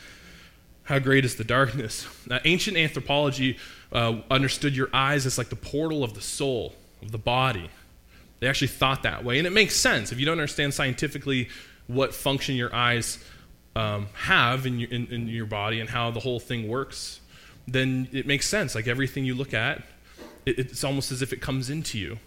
how 0.82 0.98
great 0.98 1.24
is 1.24 1.36
the 1.36 1.44
darkness? 1.44 2.06
Now, 2.28 2.40
ancient 2.44 2.76
anthropology 2.76 3.56
uh, 3.90 4.20
understood 4.30 4.76
your 4.76 4.90
eyes 4.92 5.24
as 5.24 5.38
like 5.38 5.48
the 5.48 5.56
portal 5.56 6.04
of 6.04 6.12
the 6.12 6.20
soul, 6.20 6.74
of 7.00 7.10
the 7.10 7.16
body. 7.16 7.70
They 8.40 8.48
actually 8.48 8.68
thought 8.68 9.02
that 9.04 9.24
way, 9.24 9.38
and 9.38 9.46
it 9.46 9.54
makes 9.54 9.74
sense 9.74 10.12
if 10.12 10.20
you 10.20 10.26
don't 10.26 10.38
understand 10.38 10.74
scientifically 10.74 11.48
what 11.86 12.14
function 12.14 12.54
your 12.54 12.74
eyes 12.74 13.18
um, 13.74 14.08
have 14.12 14.66
in 14.66 14.78
your, 14.78 14.90
in, 14.90 15.06
in 15.06 15.26
your 15.26 15.46
body 15.46 15.80
and 15.80 15.88
how 15.88 16.10
the 16.10 16.20
whole 16.20 16.38
thing 16.38 16.68
works, 16.68 17.20
then 17.66 18.08
it 18.12 18.26
makes 18.26 18.46
sense. 18.46 18.74
Like 18.74 18.88
everything 18.88 19.24
you 19.24 19.34
look 19.34 19.54
at, 19.54 19.82
it, 20.46 20.58
it's 20.58 20.84
almost 20.84 21.12
as 21.12 21.22
if 21.22 21.32
it 21.32 21.40
comes 21.40 21.70
into 21.70 21.98
you. 21.98 22.18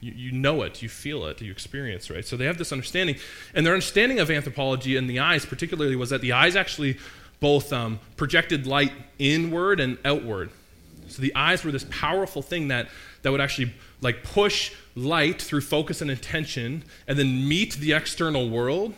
you. 0.00 0.12
You 0.12 0.32
know 0.32 0.62
it, 0.62 0.82
you 0.82 0.88
feel 0.88 1.24
it, 1.26 1.40
you 1.40 1.50
experience, 1.50 2.10
right? 2.10 2.24
So 2.24 2.36
they 2.36 2.46
have 2.46 2.58
this 2.58 2.72
understanding. 2.72 3.16
And 3.54 3.64
their 3.64 3.74
understanding 3.74 4.20
of 4.20 4.30
anthropology 4.30 4.96
and 4.96 5.08
the 5.08 5.20
eyes, 5.20 5.44
particularly, 5.44 5.96
was 5.96 6.10
that 6.10 6.20
the 6.20 6.32
eyes 6.32 6.56
actually 6.56 6.98
both 7.40 7.72
um, 7.72 8.00
projected 8.16 8.66
light 8.66 8.92
inward 9.18 9.80
and 9.80 9.98
outward. 10.04 10.50
So 11.08 11.20
the 11.20 11.34
eyes 11.34 11.64
were 11.64 11.72
this 11.72 11.86
powerful 11.90 12.42
thing 12.42 12.68
that, 12.68 12.88
that 13.22 13.30
would 13.30 13.40
actually 13.40 13.74
like 14.00 14.22
push 14.22 14.72
light 14.94 15.40
through 15.40 15.60
focus 15.60 16.00
and 16.00 16.10
intention 16.10 16.84
and 17.06 17.18
then 17.18 17.46
meet 17.48 17.74
the 17.74 17.92
external 17.92 18.48
world 18.48 18.94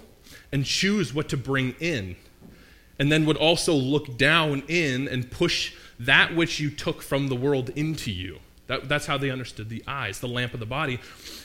and 0.52 0.64
choose 0.64 1.12
what 1.12 1.28
to 1.30 1.36
bring 1.36 1.74
in. 1.80 2.16
And 2.98 3.10
then 3.12 3.26
would 3.26 3.36
also 3.36 3.74
look 3.74 4.16
down 4.16 4.62
in 4.68 5.08
and 5.08 5.30
push 5.30 5.74
that 5.98 6.34
which 6.34 6.60
you 6.60 6.70
took 6.70 7.02
from 7.02 7.28
the 7.28 7.36
world 7.36 7.70
into 7.70 8.10
you. 8.10 8.38
That, 8.66 8.88
that's 8.88 9.06
how 9.06 9.18
they 9.18 9.30
understood 9.30 9.68
the 9.68 9.82
eyes, 9.86 10.20
the 10.20 10.28
lamp 10.28 10.54
of 10.54 10.60
the 10.60 10.66
body. 10.66 10.98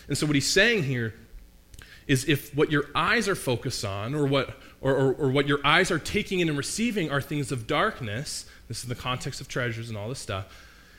And 0.08 0.18
so 0.18 0.26
what 0.26 0.36
he's 0.36 0.50
saying 0.50 0.84
here 0.84 1.14
is 2.08 2.28
if 2.28 2.56
what 2.56 2.72
your 2.72 2.86
eyes 2.96 3.28
are 3.28 3.36
focused 3.36 3.86
on 3.86 4.16
or 4.16 4.26
what, 4.26 4.58
or, 4.82 4.96
or, 4.96 5.14
or 5.14 5.32
what 5.32 5.48
your 5.48 5.60
eyes 5.64 5.92
are 5.92 6.00
taking 6.00 6.40
in 6.40 6.50
and 6.50 6.58
receiving 6.58 7.12
are 7.12 7.22
things 7.22 7.52
of 7.52 7.68
darkness, 7.68 8.46
this 8.68 8.82
is 8.82 8.90
the 8.90 8.96
context 8.96 9.40
of 9.40 9.48
treasures 9.48 9.90
and 9.90 9.98
all 9.98 10.10
this 10.10 10.20
stuff, 10.20 10.48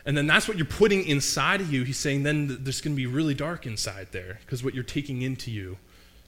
and 0.05 0.17
then 0.17 0.27
that's 0.27 0.49
what 0.49 0.57
you're 0.57 0.67
putting 0.67 1.05
inside 1.07 1.61
of 1.61 1.73
you, 1.73 1.85
he's 1.85 1.99
saying 1.99 2.23
then 2.23 2.59
there's 2.63 2.81
going 2.81 2.95
to 2.95 2.97
be 2.97 3.07
really 3.07 3.35
dark 3.35 3.67
inside 3.67 4.09
there 4.13 4.39
because 4.41 4.65
what 4.65 4.75
you're 4.75 4.83
taking 4.83 5.23
into 5.23 5.51
you 5.51 5.77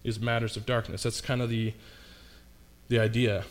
is 0.04 0.20
matters 0.20 0.56
of 0.56 0.66
darkness. 0.66 1.02
That's 1.02 1.20
kind 1.20 1.42
of 1.42 1.48
the, 1.48 1.72
the 2.88 3.00
idea. 3.00 3.44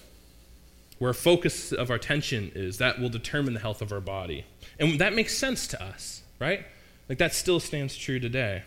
Where 1.00 1.14
focus 1.14 1.74
of 1.74 1.90
our 1.90 1.98
attention 1.98 2.52
is, 2.56 2.78
that 2.78 3.00
will 3.00 3.10
determine 3.10 3.54
the 3.54 3.60
health 3.60 3.82
of 3.82 3.92
our 3.92 4.00
body. 4.00 4.46
And 4.80 5.00
that 5.00 5.14
makes 5.14 5.36
sense 5.36 5.68
to 5.68 5.84
us, 5.84 6.23
right? 6.44 6.66
Like 7.08 7.18
that 7.20 7.34
still 7.34 7.60
stands 7.60 7.96
true 7.96 8.20
today. 8.20 8.64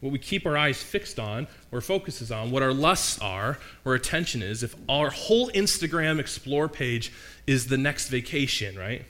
What 0.00 0.12
we 0.12 0.18
keep 0.18 0.44
our 0.44 0.56
eyes 0.56 0.82
fixed 0.82 1.18
on, 1.18 1.46
where 1.70 1.80
focus 1.80 2.20
is 2.20 2.30
on, 2.30 2.50
what 2.50 2.62
our 2.62 2.74
lusts 2.74 3.18
are, 3.20 3.58
where 3.84 3.94
attention 3.94 4.42
is, 4.42 4.62
if 4.62 4.74
our 4.88 5.08
whole 5.08 5.48
Instagram 5.50 6.18
explore 6.18 6.68
page 6.68 7.12
is 7.46 7.68
the 7.68 7.78
next 7.78 8.08
vacation, 8.08 8.76
right? 8.76 9.04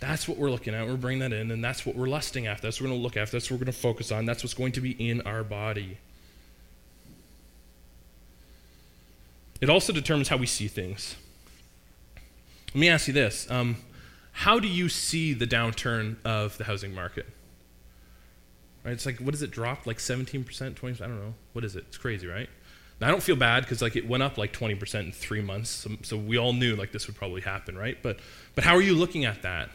That's 0.00 0.26
what 0.26 0.38
we're 0.38 0.50
looking 0.50 0.74
at. 0.74 0.86
We're 0.86 0.96
bringing 0.96 1.20
that 1.20 1.32
in, 1.32 1.52
and 1.52 1.62
that's 1.62 1.86
what 1.86 1.94
we're 1.94 2.08
lusting 2.08 2.48
after. 2.48 2.66
That's 2.66 2.80
what 2.80 2.86
we're 2.86 2.94
going 2.94 3.00
to 3.00 3.04
look 3.04 3.16
after. 3.16 3.36
That's 3.36 3.50
what 3.50 3.60
we're 3.60 3.66
going 3.66 3.74
to 3.74 3.80
focus 3.80 4.10
on. 4.10 4.24
That's 4.24 4.42
what's 4.42 4.54
going 4.54 4.72
to 4.72 4.80
be 4.80 4.90
in 4.92 5.20
our 5.20 5.44
body. 5.44 5.98
It 9.60 9.70
also 9.70 9.92
determines 9.92 10.26
how 10.28 10.38
we 10.38 10.46
see 10.46 10.66
things. 10.66 11.14
Let 12.74 12.80
me 12.80 12.88
ask 12.88 13.06
you 13.06 13.14
this 13.14 13.48
um, 13.48 13.76
How 14.32 14.58
do 14.58 14.66
you 14.66 14.88
see 14.88 15.34
the 15.34 15.46
downturn 15.46 16.16
of 16.24 16.58
the 16.58 16.64
housing 16.64 16.94
market? 16.94 17.26
Right? 18.84 18.92
It's 18.92 19.06
like, 19.06 19.18
what 19.18 19.32
does 19.32 19.42
it 19.42 19.50
drop? 19.50 19.86
Like 19.86 19.98
17%, 19.98 20.44
20%? 20.44 21.00
I 21.00 21.06
don't 21.06 21.20
know. 21.20 21.34
What 21.52 21.64
is 21.64 21.76
it? 21.76 21.84
It's 21.88 21.98
crazy, 21.98 22.26
right? 22.26 22.48
Now, 23.00 23.08
I 23.08 23.10
don't 23.10 23.22
feel 23.22 23.36
bad 23.36 23.62
because 23.62 23.82
like 23.82 23.96
it 23.96 24.08
went 24.08 24.22
up 24.22 24.38
like 24.38 24.52
20% 24.52 25.00
in 25.00 25.12
three 25.12 25.42
months. 25.42 25.70
So, 25.70 25.90
so, 26.02 26.16
we 26.16 26.38
all 26.38 26.52
knew 26.52 26.76
like 26.76 26.92
this 26.92 27.06
would 27.06 27.16
probably 27.16 27.40
happen, 27.40 27.76
right? 27.76 27.98
But, 28.02 28.18
but 28.54 28.64
how 28.64 28.74
are 28.74 28.82
you 28.82 28.94
looking 28.94 29.24
at 29.24 29.42
that? 29.42 29.70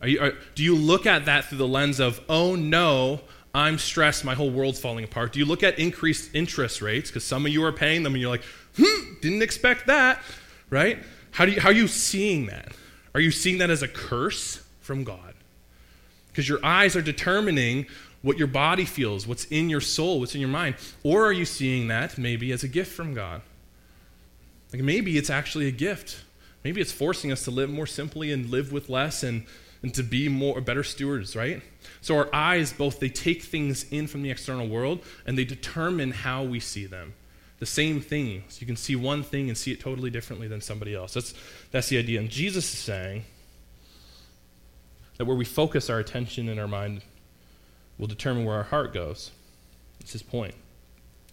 Are 0.00 0.08
you, 0.08 0.20
are, 0.20 0.32
do 0.54 0.62
you 0.62 0.76
look 0.76 1.06
at 1.06 1.26
that 1.26 1.46
through 1.46 1.58
the 1.58 1.68
lens 1.68 2.00
of, 2.00 2.20
oh 2.28 2.54
no, 2.54 3.20
I'm 3.54 3.78
stressed, 3.78 4.24
my 4.24 4.34
whole 4.34 4.50
world's 4.50 4.80
falling 4.80 5.04
apart? 5.04 5.32
Do 5.32 5.38
you 5.38 5.46
look 5.46 5.62
at 5.62 5.78
increased 5.78 6.34
interest 6.34 6.82
rates 6.82 7.10
because 7.10 7.24
some 7.24 7.46
of 7.46 7.52
you 7.52 7.64
are 7.64 7.72
paying 7.72 8.02
them 8.02 8.14
and 8.14 8.20
you're 8.20 8.30
like, 8.30 8.44
hmm, 8.76 9.14
didn't 9.22 9.42
expect 9.42 9.86
that, 9.86 10.20
right? 10.68 10.98
How, 11.30 11.46
do 11.46 11.52
you, 11.52 11.60
how 11.60 11.70
are 11.70 11.72
you 11.72 11.88
seeing 11.88 12.46
that? 12.46 12.72
Are 13.14 13.20
you 13.20 13.30
seeing 13.30 13.58
that 13.58 13.70
as 13.70 13.82
a 13.82 13.88
curse 13.88 14.62
from 14.80 15.04
God? 15.04 15.34
Because 16.28 16.48
your 16.48 16.64
eyes 16.64 16.96
are 16.96 17.02
determining 17.02 17.86
what 18.22 18.38
your 18.38 18.48
body 18.48 18.84
feels, 18.84 19.26
what's 19.26 19.44
in 19.46 19.70
your 19.70 19.80
soul, 19.80 20.18
what's 20.18 20.34
in 20.34 20.40
your 20.40 20.50
mind. 20.50 20.74
Or 21.02 21.24
are 21.24 21.32
you 21.32 21.44
seeing 21.44 21.88
that 21.88 22.18
maybe 22.18 22.50
as 22.52 22.64
a 22.64 22.68
gift 22.68 22.92
from 22.92 23.14
God? 23.14 23.42
Like 24.72 24.82
maybe 24.82 25.16
it's 25.16 25.30
actually 25.30 25.68
a 25.68 25.70
gift. 25.70 26.24
Maybe 26.64 26.80
it's 26.80 26.90
forcing 26.90 27.30
us 27.30 27.44
to 27.44 27.50
live 27.50 27.70
more 27.70 27.86
simply 27.86 28.32
and 28.32 28.50
live 28.50 28.72
with 28.72 28.88
less 28.88 29.22
and, 29.22 29.44
and 29.82 29.94
to 29.94 30.02
be 30.02 30.28
more 30.28 30.60
better 30.60 30.82
stewards, 30.82 31.36
right? 31.36 31.62
So 32.00 32.16
our 32.16 32.34
eyes 32.34 32.72
both 32.72 32.98
they 32.98 33.10
take 33.10 33.42
things 33.42 33.84
in 33.92 34.06
from 34.08 34.22
the 34.22 34.30
external 34.30 34.66
world 34.66 35.04
and 35.26 35.38
they 35.38 35.44
determine 35.44 36.10
how 36.10 36.42
we 36.42 36.58
see 36.58 36.86
them 36.86 37.14
the 37.58 37.66
same 37.66 38.00
things. 38.00 38.60
You 38.60 38.66
can 38.66 38.76
see 38.76 38.96
one 38.96 39.22
thing 39.22 39.48
and 39.48 39.56
see 39.56 39.72
it 39.72 39.80
totally 39.80 40.10
differently 40.10 40.48
than 40.48 40.60
somebody 40.60 40.94
else. 40.94 41.14
That's, 41.14 41.34
that's 41.70 41.88
the 41.88 41.98
idea. 41.98 42.20
And 42.20 42.28
Jesus 42.28 42.72
is 42.72 42.78
saying 42.78 43.24
that 45.16 45.24
where 45.24 45.36
we 45.36 45.44
focus 45.44 45.88
our 45.88 45.98
attention 45.98 46.48
and 46.48 46.58
our 46.58 46.68
mind 46.68 47.02
will 47.98 48.06
determine 48.06 48.44
where 48.44 48.56
our 48.56 48.64
heart 48.64 48.92
goes. 48.92 49.30
That's 50.00 50.12
his 50.12 50.22
point. 50.22 50.54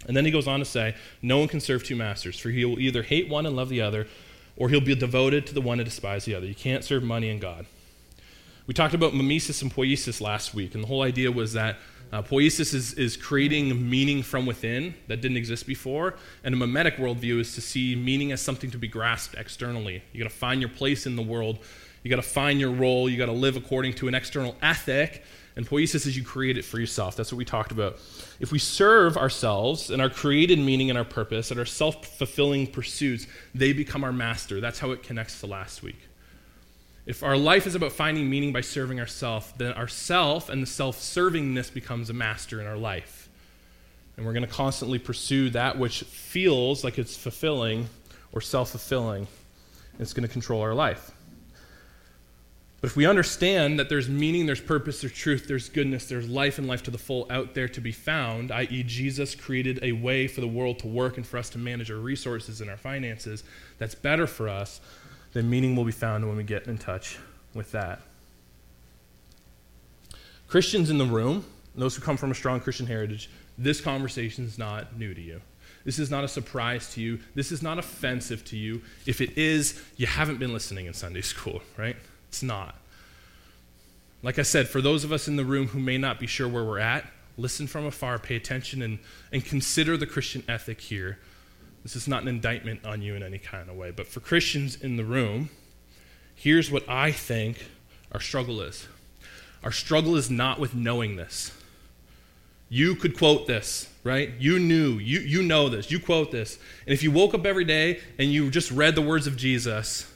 And 0.08 0.16
then 0.16 0.26
he 0.26 0.32
goes 0.32 0.48
on 0.48 0.60
to 0.60 0.66
say, 0.66 0.96
No 1.22 1.40
one 1.40 1.48
can 1.48 1.60
serve 1.60 1.84
two 1.84 1.96
masters, 1.96 2.40
for 2.40 2.50
he 2.50 2.66
will 2.66 2.80
either 2.80 3.04
hate 3.04 3.30
one 3.30 3.46
and 3.46 3.56
love 3.56 3.70
the 3.70 3.82
other, 3.82 4.08
or 4.56 4.70
he'll 4.70 4.82
be 4.82 4.96
devoted 4.96 5.46
to 5.48 5.54
the 5.54 5.62
one 5.62 5.80
and 5.80 5.88
despise 5.88 6.26
the 6.26 6.36
other. 6.36 6.46
You 6.46 6.56
can't 6.56 6.84
serve 6.84 7.04
money 7.04 7.30
and 7.30 7.42
God. 7.42 7.66
We 8.68 8.74
talked 8.74 8.94
about 8.94 9.14
mimesis 9.14 9.62
and 9.62 9.74
poiesis 9.74 10.22
last 10.22 10.54
week, 10.54 10.76
and 10.76 10.84
the 10.84 10.88
whole 10.88 11.02
idea 11.02 11.32
was 11.32 11.54
that 11.54 11.78
uh, 12.12 12.22
poiesis 12.22 12.74
is, 12.74 12.94
is 12.94 13.16
creating 13.16 13.90
meaning 13.90 14.22
from 14.22 14.46
within 14.46 14.94
that 15.08 15.22
didn't 15.22 15.38
exist 15.38 15.66
before, 15.66 16.16
and 16.44 16.54
a 16.54 16.58
mimetic 16.58 16.98
worldview 16.98 17.40
is 17.40 17.56
to 17.56 17.62
see 17.62 17.96
meaning 17.96 18.32
as 18.32 18.42
something 18.42 18.70
to 18.72 18.78
be 18.78 18.88
grasped 18.88 19.36
externally. 19.36 20.04
You 20.12 20.22
got 20.22 20.30
to 20.30 20.36
find 20.36 20.60
your 20.60 20.70
place 20.70 21.06
in 21.06 21.16
the 21.16 21.22
world, 21.22 21.60
you 22.04 22.10
got 22.10 22.18
to 22.18 22.22
find 22.22 22.60
your 22.60 22.72
role, 22.72 23.10
you 23.10 23.18
got 23.18 23.28
to 23.28 23.32
live 23.32 23.56
according 23.56 23.94
to 23.94 24.08
an 24.08 24.16
external 24.16 24.56
ethic, 24.62 25.24
and 25.56 25.68
poiesis 25.68 26.08
is 26.08 26.18
you 26.18 26.24
create 26.24 26.58
it 26.58 26.66
for 26.66 26.80
yourself. 26.80 27.16
That's 27.16 27.32
what 27.32 27.38
we 27.38 27.46
talked 27.46 27.72
about. 27.72 28.00
If 28.40 28.52
we 28.52 28.60
serve 28.60 29.18
ourselves 29.18 29.90
and 29.90 30.02
our 30.02 30.10
created 30.10 30.60
meaning 30.60 30.90
and 30.90 30.98
our 30.98 31.06
purpose 31.06 31.52
and 31.52 31.60
our 31.60 31.66
self 31.66 32.06
fulfilling 32.18 32.68
pursuits, 32.68 33.28
they 33.54 33.74
become 33.74 34.04
our 34.04 34.14
master. 34.14 34.62
That's 34.62 34.80
how 34.80 34.92
it 34.92 35.04
connects 35.04 35.40
to 35.42 35.48
last 35.48 35.84
week. 35.84 35.98
If 37.06 37.24
our 37.24 37.36
life 37.36 37.66
is 37.66 37.76
about 37.76 37.92
finding 37.92 38.30
meaning 38.30 38.54
by 38.54 38.62
serving 38.62 39.00
ourself, 39.00 39.58
then 39.58 39.74
our 39.74 39.88
self 39.88 40.50
and 40.50 40.62
the 40.62 40.68
self-servingness 40.68 41.74
becomes 41.74 42.10
a 42.10 42.14
master 42.14 42.62
in 42.62 42.68
our 42.68 42.78
life. 42.78 43.30
And 44.18 44.26
we're 44.26 44.34
going 44.34 44.46
to 44.46 44.52
constantly 44.52 45.00
pursue 45.00 45.50
that 45.52 45.80
which 45.80 46.04
feels 46.04 46.84
like 46.84 47.00
it's 47.00 47.18
fulfilling 47.18 47.88
or 48.32 48.42
self-fulfilling. 48.42 49.28
It's 50.00 50.14
going 50.14 50.28
to 50.28 50.32
control 50.32 50.62
our 50.62 50.76
life. 50.76 51.12
But 52.82 52.90
if 52.90 52.96
we 52.96 53.06
understand 53.06 53.78
that 53.78 53.90
there's 53.90 54.10
meaning, 54.10 54.48
there's 54.48 54.62
purpose, 54.62 55.02
there's 55.02 55.14
truth, 55.14 55.48
there's 55.48 55.70
goodness, 55.70 56.08
there's 56.08 56.28
life 56.28 56.58
and 56.58 56.68
life 56.68 56.82
to 56.84 56.92
the 56.92 56.98
full 56.98 57.28
out 57.30 57.54
there 57.54 57.68
to 57.68 57.80
be 57.80 57.92
found, 57.92 58.52
i.e., 58.52 58.84
Jesus 58.84 59.36
created 59.36 59.80
a 59.84 59.92
way 59.92 60.28
for 60.28 60.42
the 60.42 60.48
world 60.48 60.80
to 60.80 60.88
work 60.88 61.18
and 61.18 61.26
for 61.26 61.38
us 61.38 61.50
to 61.52 61.60
manage 61.60 61.92
our 61.92 61.98
resources 61.98 62.60
and 62.60 62.72
our 62.72 62.78
finances 62.78 63.44
that's 63.78 63.94
better 63.94 64.26
for 64.26 64.50
us, 64.50 64.82
then 65.34 65.50
meaning 65.50 65.76
will 65.76 65.86
be 65.86 65.92
found 65.92 66.28
when 66.28 66.38
we 66.38 66.44
get 66.44 66.68
in 66.68 66.78
touch 66.78 67.18
with 67.54 67.72
that. 67.72 68.02
Christians 70.48 70.90
in 70.90 70.98
the 70.98 71.06
room, 71.06 71.46
those 71.76 71.96
who 71.96 72.02
come 72.02 72.18
from 72.18 72.32
a 72.32 72.36
strong 72.36 72.60
Christian 72.60 72.86
heritage, 72.86 73.30
this 73.58 73.80
conversation 73.80 74.46
is 74.46 74.58
not 74.58 74.98
new 74.98 75.14
to 75.14 75.22
you. 75.22 75.42
This 75.86 75.98
is 75.98 76.12
not 76.12 76.24
a 76.24 76.28
surprise 76.28 76.94
to 76.94 77.02
you. 77.02 77.20
This 77.34 77.52
is 77.52 77.64
not 77.64 77.80
offensive 77.80 78.46
to 78.46 78.58
you. 78.58 78.82
If 79.06 79.22
it 79.22 79.38
is, 79.38 79.82
you 79.98 80.08
haven't 80.08 80.38
been 80.38 80.54
listening 80.54 80.86
in 80.86 80.94
Sunday 80.94 81.22
school, 81.22 81.62
right? 81.78 81.96
It's 82.28 82.44
not. 82.44 82.76
Like 84.24 84.38
I 84.38 84.44
said, 84.44 84.68
for 84.68 84.82
those 84.82 85.04
of 85.04 85.12
us 85.12 85.28
in 85.28 85.38
the 85.38 85.46
room 85.46 85.68
who 85.68 85.80
may 85.80 85.98
not 85.98 86.20
be 86.20 86.28
sure 86.28 86.48
where 86.48 86.64
we're 86.64 86.80
at, 86.80 87.06
listen 87.38 87.66
from 87.66 87.86
afar, 87.86 88.20
pay 88.20 88.36
attention, 88.36 88.82
and, 88.82 89.00
and 89.32 89.44
consider 89.44 89.98
the 89.98 90.06
Christian 90.06 90.44
ethic 90.48 90.82
here 90.82 91.18
this 91.84 91.96
is 91.96 92.08
not 92.08 92.22
an 92.22 92.28
indictment 92.28 92.86
on 92.86 93.02
you 93.02 93.16
in 93.16 93.24
any 93.24 93.40
kind 93.40 93.70
of 93.70 93.76
way. 93.76 93.92
But 93.92 94.08
for 94.08 94.20
Christians 94.20 94.76
in 94.76 94.98
the 94.98 95.06
room, 95.06 95.50
here's 96.36 96.72
what 96.72 96.88
I 96.88 97.12
think 97.12 97.66
our 98.12 98.20
struggle 98.20 98.62
is 98.62 98.88
our 99.64 99.72
struggle 99.72 100.16
is 100.16 100.30
not 100.30 100.60
with 100.60 100.74
knowing 100.74 101.16
this. 101.16 101.52
You 102.68 102.96
could 102.96 103.18
quote 103.18 103.48
this, 103.48 103.88
right? 104.04 104.32
You 104.40 104.58
knew, 104.58 104.94
you, 104.94 105.20
you 105.20 105.44
know 105.44 105.70
this, 105.70 105.92
you 105.92 106.00
quote 106.00 106.32
this. 106.32 106.58
And 106.88 106.94
if 106.94 107.04
you 107.04 107.12
woke 107.12 107.34
up 107.34 107.46
every 107.46 107.66
day 107.66 108.00
and 108.18 108.32
you 108.32 108.50
just 108.50 108.72
read 108.72 108.96
the 108.96 109.02
words 109.02 109.28
of 109.28 109.36
Jesus, 109.36 110.12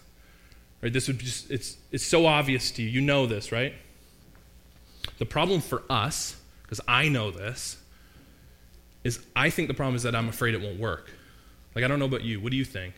right, 0.82 0.92
this 0.92 1.08
would 1.08 1.20
just, 1.20 1.52
it's, 1.52 1.78
it's 1.92 2.06
so 2.06 2.26
obvious 2.26 2.72
to 2.72 2.82
you. 2.82 2.90
You 2.90 3.02
know 3.02 3.28
this, 3.28 3.52
right? 3.52 3.74
The 5.20 5.26
problem 5.26 5.62
for 5.62 5.84
us, 5.90 6.38
because 6.64 6.82
I 6.88 7.10
know 7.10 7.30
this, 7.30 7.78
is 9.04 9.24
I 9.36 9.50
think 9.52 9.68
the 9.68 9.74
problem 9.76 9.96
is 9.96 10.04
that 10.04 10.16
I'm 10.16 10.30
afraid 10.30 10.56
it 10.56 10.62
won't 10.62 10.80
work. 10.80 11.12
Like, 11.76 11.84
I 11.84 11.88
don't 11.88 12.00
know 12.00 12.06
about 12.06 12.24
you. 12.24 12.40
What 12.40 12.52
do 12.52 12.58
you 12.58 12.66
think? 12.66 12.96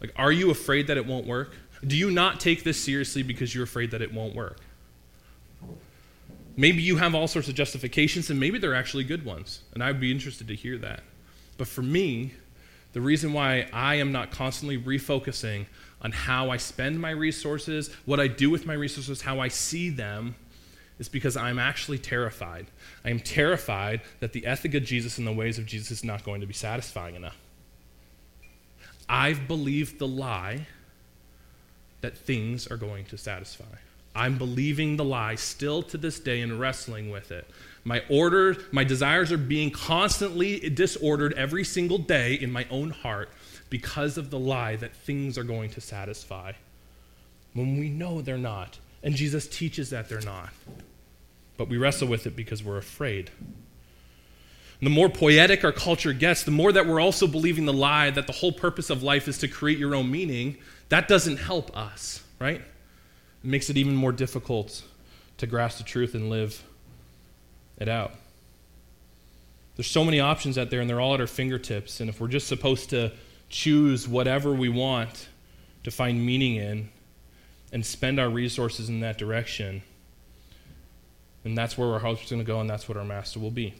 Like, 0.00 0.12
are 0.16 0.32
you 0.32 0.50
afraid 0.50 0.88
that 0.88 0.96
it 0.96 1.06
won't 1.06 1.26
work? 1.26 1.54
Do 1.86 1.96
you 1.96 2.10
not 2.10 2.40
take 2.40 2.64
this 2.64 2.82
seriously 2.82 3.22
because 3.22 3.54
you're 3.54 3.64
afraid 3.64 3.92
that 3.92 4.02
it 4.02 4.12
won't 4.12 4.34
work? 4.34 4.58
Maybe 6.56 6.82
you 6.82 6.96
have 6.96 7.14
all 7.14 7.28
sorts 7.28 7.48
of 7.48 7.54
justifications, 7.54 8.28
and 8.28 8.38
maybe 8.38 8.58
they're 8.58 8.74
actually 8.74 9.04
good 9.04 9.24
ones, 9.24 9.62
and 9.72 9.82
I'd 9.82 10.00
be 10.00 10.10
interested 10.10 10.48
to 10.48 10.54
hear 10.54 10.76
that. 10.78 11.02
But 11.56 11.68
for 11.68 11.82
me, 11.82 12.34
the 12.92 13.00
reason 13.00 13.32
why 13.32 13.68
I 13.72 13.94
am 13.94 14.12
not 14.12 14.30
constantly 14.30 14.76
refocusing 14.76 15.66
on 16.02 16.12
how 16.12 16.50
I 16.50 16.56
spend 16.56 17.00
my 17.00 17.10
resources, 17.10 17.90
what 18.04 18.20
I 18.20 18.26
do 18.26 18.50
with 18.50 18.66
my 18.66 18.74
resources, 18.74 19.22
how 19.22 19.40
I 19.40 19.48
see 19.48 19.88
them, 19.88 20.34
is 21.02 21.08
because 21.08 21.36
I'm 21.36 21.58
actually 21.58 21.98
terrified. 21.98 22.68
I 23.04 23.10
am 23.10 23.18
terrified 23.18 24.02
that 24.20 24.32
the 24.32 24.46
ethic 24.46 24.72
of 24.74 24.84
Jesus 24.84 25.18
and 25.18 25.26
the 25.26 25.32
ways 25.32 25.58
of 25.58 25.66
Jesus 25.66 25.90
is 25.90 26.04
not 26.04 26.22
going 26.22 26.40
to 26.42 26.46
be 26.46 26.54
satisfying 26.54 27.16
enough. 27.16 27.36
I've 29.08 29.48
believed 29.48 29.98
the 29.98 30.06
lie 30.06 30.68
that 32.02 32.16
things 32.16 32.68
are 32.68 32.76
going 32.76 33.04
to 33.06 33.18
satisfy. 33.18 33.64
I'm 34.14 34.38
believing 34.38 34.96
the 34.96 35.04
lie 35.04 35.34
still 35.34 35.82
to 35.84 35.98
this 35.98 36.20
day 36.20 36.40
and 36.40 36.60
wrestling 36.60 37.10
with 37.10 37.32
it. 37.32 37.50
My 37.82 38.04
orders, 38.08 38.58
my 38.70 38.84
desires 38.84 39.32
are 39.32 39.38
being 39.38 39.72
constantly 39.72 40.70
disordered 40.70 41.32
every 41.32 41.64
single 41.64 41.98
day 41.98 42.34
in 42.34 42.52
my 42.52 42.64
own 42.70 42.90
heart 42.90 43.30
because 43.70 44.18
of 44.18 44.30
the 44.30 44.38
lie 44.38 44.76
that 44.76 44.94
things 44.94 45.36
are 45.36 45.42
going 45.42 45.70
to 45.70 45.80
satisfy. 45.80 46.52
When 47.54 47.76
we 47.76 47.90
know 47.90 48.22
they're 48.22 48.38
not. 48.38 48.78
And 49.02 49.16
Jesus 49.16 49.48
teaches 49.48 49.90
that 49.90 50.08
they're 50.08 50.20
not 50.20 50.50
but 51.56 51.68
we 51.68 51.76
wrestle 51.76 52.08
with 52.08 52.26
it 52.26 52.34
because 52.36 52.62
we're 52.62 52.78
afraid. 52.78 53.30
The 54.80 54.90
more 54.90 55.08
poetic 55.08 55.62
our 55.64 55.70
culture 55.70 56.12
gets, 56.12 56.42
the 56.42 56.50
more 56.50 56.72
that 56.72 56.86
we're 56.86 57.00
also 57.00 57.28
believing 57.28 57.66
the 57.66 57.72
lie 57.72 58.10
that 58.10 58.26
the 58.26 58.32
whole 58.32 58.50
purpose 58.50 58.90
of 58.90 59.02
life 59.04 59.28
is 59.28 59.38
to 59.38 59.48
create 59.48 59.78
your 59.78 59.94
own 59.94 60.10
meaning. 60.10 60.56
That 60.88 61.06
doesn't 61.06 61.36
help 61.36 61.76
us, 61.76 62.22
right? 62.40 62.60
It 62.60 62.64
makes 63.44 63.70
it 63.70 63.76
even 63.76 63.94
more 63.94 64.10
difficult 64.10 64.82
to 65.38 65.46
grasp 65.46 65.78
the 65.78 65.84
truth 65.84 66.14
and 66.14 66.30
live 66.30 66.64
it 67.78 67.88
out. 67.88 68.12
There's 69.76 69.86
so 69.86 70.04
many 70.04 70.18
options 70.18 70.58
out 70.58 70.70
there, 70.70 70.80
and 70.80 70.90
they're 70.90 71.00
all 71.00 71.14
at 71.14 71.20
our 71.20 71.26
fingertips. 71.26 72.00
And 72.00 72.10
if 72.10 72.20
we're 72.20 72.28
just 72.28 72.48
supposed 72.48 72.90
to 72.90 73.12
choose 73.48 74.08
whatever 74.08 74.52
we 74.52 74.68
want 74.68 75.28
to 75.84 75.90
find 75.90 76.24
meaning 76.24 76.56
in 76.56 76.88
and 77.72 77.86
spend 77.86 78.18
our 78.18 78.28
resources 78.28 78.88
in 78.88 79.00
that 79.00 79.16
direction, 79.16 79.82
and 81.44 81.56
that's 81.56 81.76
where 81.76 81.88
our 81.88 81.98
heart's 81.98 82.30
going 82.30 82.40
to 82.40 82.46
go, 82.46 82.60
and 82.60 82.68
that's 82.68 82.88
what 82.88 82.96
our 82.96 83.04
master 83.04 83.40
will 83.40 83.50
be. 83.50 83.74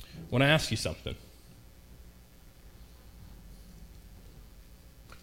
I 0.00 0.30
want 0.30 0.42
to 0.42 0.46
ask 0.46 0.70
you 0.70 0.76
something. 0.76 1.14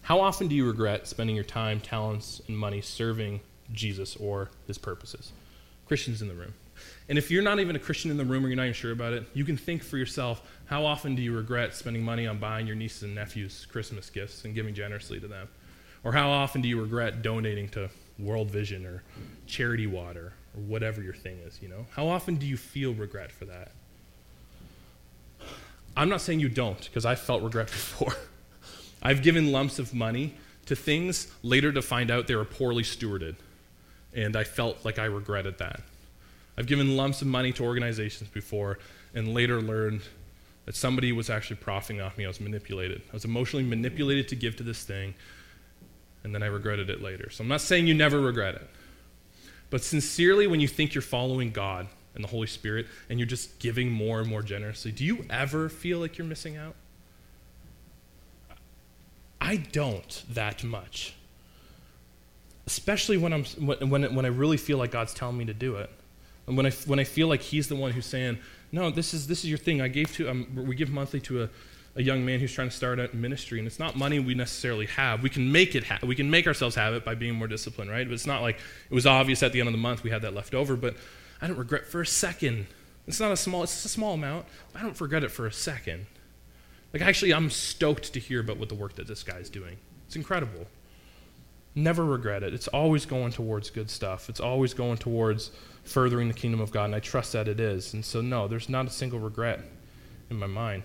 How 0.02 0.20
often 0.20 0.48
do 0.48 0.54
you 0.54 0.66
regret 0.66 1.06
spending 1.06 1.36
your 1.36 1.44
time, 1.44 1.80
talents, 1.80 2.42
and 2.48 2.58
money 2.58 2.80
serving 2.80 3.40
Jesus 3.72 4.16
or 4.16 4.50
his 4.66 4.78
purposes? 4.78 5.32
Christians 5.86 6.22
in 6.22 6.28
the 6.28 6.34
room. 6.34 6.54
And 7.08 7.18
if 7.18 7.30
you're 7.30 7.42
not 7.42 7.60
even 7.60 7.76
a 7.76 7.78
Christian 7.78 8.10
in 8.10 8.16
the 8.16 8.24
room 8.24 8.44
or 8.44 8.48
you're 8.48 8.56
not 8.56 8.64
even 8.64 8.74
sure 8.74 8.92
about 8.92 9.12
it, 9.12 9.24
you 9.34 9.44
can 9.44 9.56
think 9.56 9.82
for 9.82 9.98
yourself 9.98 10.42
how 10.66 10.84
often 10.84 11.14
do 11.14 11.22
you 11.22 11.34
regret 11.34 11.74
spending 11.74 12.02
money 12.02 12.26
on 12.26 12.38
buying 12.38 12.66
your 12.66 12.76
nieces 12.76 13.02
and 13.02 13.14
nephews 13.14 13.66
Christmas 13.70 14.10
gifts 14.10 14.44
and 14.44 14.54
giving 14.54 14.74
generously 14.74 15.20
to 15.20 15.28
them? 15.28 15.48
Or 16.04 16.12
how 16.12 16.30
often 16.30 16.60
do 16.60 16.68
you 16.68 16.80
regret 16.80 17.22
donating 17.22 17.68
to 17.70 17.90
World 18.18 18.50
Vision 18.50 18.86
or 18.86 19.02
Charity 19.46 19.86
Water 19.86 20.32
or 20.54 20.60
whatever 20.62 21.02
your 21.02 21.14
thing 21.14 21.38
is, 21.46 21.60
you 21.62 21.68
know? 21.68 21.86
How 21.90 22.08
often 22.08 22.36
do 22.36 22.46
you 22.46 22.56
feel 22.56 22.94
regret 22.94 23.30
for 23.30 23.44
that? 23.46 23.72
I'm 25.96 26.08
not 26.08 26.20
saying 26.20 26.40
you 26.40 26.48
don't, 26.48 26.80
because 26.80 27.04
I 27.04 27.14
felt 27.14 27.42
regret 27.42 27.66
before. 27.70 28.14
I've 29.02 29.22
given 29.22 29.52
lumps 29.52 29.78
of 29.78 29.92
money 29.94 30.34
to 30.66 30.76
things 30.76 31.30
later 31.42 31.72
to 31.72 31.82
find 31.82 32.10
out 32.10 32.26
they 32.26 32.36
were 32.36 32.44
poorly 32.44 32.82
stewarded, 32.82 33.36
and 34.14 34.36
I 34.36 34.44
felt 34.44 34.84
like 34.84 34.98
I 34.98 35.04
regretted 35.04 35.58
that. 35.58 35.80
I've 36.56 36.66
given 36.66 36.96
lumps 36.96 37.22
of 37.22 37.28
money 37.28 37.52
to 37.52 37.64
organizations 37.64 38.30
before 38.30 38.78
and 39.14 39.34
later 39.34 39.60
learned 39.60 40.02
that 40.66 40.76
somebody 40.76 41.12
was 41.12 41.30
actually 41.30 41.56
profiting 41.56 42.00
off 42.00 42.16
me. 42.16 42.24
I 42.24 42.28
was 42.28 42.40
manipulated. 42.40 43.02
I 43.10 43.12
was 43.14 43.24
emotionally 43.24 43.64
manipulated 43.64 44.28
to 44.28 44.36
give 44.36 44.56
to 44.56 44.62
this 44.62 44.84
thing, 44.84 45.14
and 46.24 46.34
then 46.34 46.42
I 46.42 46.46
regretted 46.46 46.90
it 46.90 47.02
later. 47.02 47.30
So 47.30 47.42
I'm 47.42 47.48
not 47.48 47.60
saying 47.60 47.86
you 47.86 47.94
never 47.94 48.20
regret 48.20 48.54
it. 48.54 48.68
But 49.70 49.82
sincerely, 49.82 50.46
when 50.46 50.60
you 50.60 50.68
think 50.68 50.94
you're 50.94 51.02
following 51.02 51.50
God 51.50 51.88
and 52.14 52.22
the 52.22 52.28
Holy 52.28 52.46
Spirit 52.46 52.86
and 53.08 53.18
you're 53.18 53.26
just 53.26 53.58
giving 53.58 53.90
more 53.90 54.20
and 54.20 54.28
more 54.28 54.42
generously, 54.42 54.92
do 54.92 55.04
you 55.04 55.24
ever 55.30 55.68
feel 55.68 55.98
like 55.98 56.18
you're 56.18 56.26
missing 56.26 56.56
out? 56.56 56.74
I 59.40 59.56
don't 59.56 60.22
that 60.30 60.62
much. 60.62 61.14
Especially 62.66 63.16
when, 63.16 63.32
I'm, 63.32 63.44
when, 63.44 64.14
when 64.14 64.24
I 64.24 64.28
really 64.28 64.56
feel 64.56 64.78
like 64.78 64.92
God's 64.92 65.14
telling 65.14 65.36
me 65.36 65.46
to 65.46 65.54
do 65.54 65.76
it. 65.76 65.90
And 66.46 66.56
when 66.56 66.66
I, 66.66 66.70
when 66.86 66.98
I 66.98 67.04
feel 67.04 67.28
like 67.28 67.40
He's 67.40 67.68
the 67.68 67.76
one 67.76 67.90
who's 67.92 68.06
saying, 68.06 68.38
no, 68.70 68.90
this 68.90 69.14
is, 69.14 69.26
this 69.26 69.42
is 69.42 69.50
your 69.50 69.58
thing. 69.58 69.80
I 69.80 69.88
gave 69.88 70.12
to, 70.14 70.30
um, 70.30 70.46
we 70.54 70.74
give 70.74 70.90
monthly 70.90 71.20
to 71.20 71.44
a, 71.44 71.48
a 71.94 72.02
young 72.02 72.24
man 72.24 72.40
who's 72.40 72.52
trying 72.52 72.70
to 72.70 72.74
start 72.74 72.98
a 72.98 73.14
ministry, 73.14 73.58
and 73.58 73.66
it's 73.66 73.78
not 73.78 73.96
money 73.96 74.18
we 74.18 74.34
necessarily 74.34 74.86
have. 74.86 75.22
We 75.22 75.28
can 75.28 75.52
make 75.52 75.74
it. 75.74 75.84
Ha- 75.84 75.98
we 76.02 76.14
can 76.14 76.30
make 76.30 76.46
ourselves 76.46 76.74
have 76.76 76.94
it 76.94 77.04
by 77.04 77.14
being 77.14 77.34
more 77.34 77.46
disciplined, 77.48 77.90
right? 77.90 78.06
But 78.06 78.14
it's 78.14 78.26
not 78.26 78.40
like 78.40 78.56
it 78.90 78.94
was 78.94 79.06
obvious 79.06 79.42
at 79.42 79.52
the 79.52 79.60
end 79.60 79.68
of 79.68 79.72
the 79.72 79.78
month 79.78 80.02
we 80.02 80.10
had 80.10 80.22
that 80.22 80.34
left 80.34 80.54
over. 80.54 80.74
But 80.76 80.96
I 81.40 81.46
don't 81.46 81.58
regret 81.58 81.86
for 81.86 82.00
a 82.00 82.06
second. 82.06 82.66
It's 83.06 83.20
not 83.20 83.30
a 83.32 83.36
small. 83.36 83.62
It's 83.62 83.84
a 83.84 83.88
small 83.88 84.14
amount. 84.14 84.46
I 84.74 84.80
don't 84.80 84.98
regret 85.00 85.24
it 85.24 85.30
for 85.30 85.46
a 85.46 85.52
second, 85.52 86.06
Like, 86.92 87.02
actually, 87.02 87.34
I'm 87.34 87.50
stoked 87.50 88.12
to 88.14 88.20
hear 88.20 88.40
about 88.40 88.56
what 88.58 88.68
the 88.68 88.74
work 88.74 88.94
that 88.94 89.06
this 89.06 89.22
guy's 89.22 89.50
doing. 89.50 89.76
It's 90.06 90.16
incredible. 90.16 90.66
Never 91.74 92.04
regret 92.04 92.42
it. 92.42 92.52
It's 92.54 92.68
always 92.68 93.06
going 93.06 93.32
towards 93.32 93.70
good 93.70 93.90
stuff, 93.90 94.28
it's 94.28 94.40
always 94.40 94.72
going 94.74 94.98
towards 94.98 95.50
furthering 95.84 96.28
the 96.28 96.34
kingdom 96.34 96.60
of 96.60 96.70
God, 96.70 96.84
and 96.84 96.94
I 96.94 97.00
trust 97.00 97.32
that 97.32 97.48
it 97.48 97.58
is. 97.58 97.92
And 97.92 98.04
so, 98.04 98.20
no, 98.20 98.46
there's 98.46 98.68
not 98.68 98.86
a 98.86 98.90
single 98.90 99.18
regret 99.18 99.60
in 100.30 100.38
my 100.38 100.46
mind. 100.46 100.84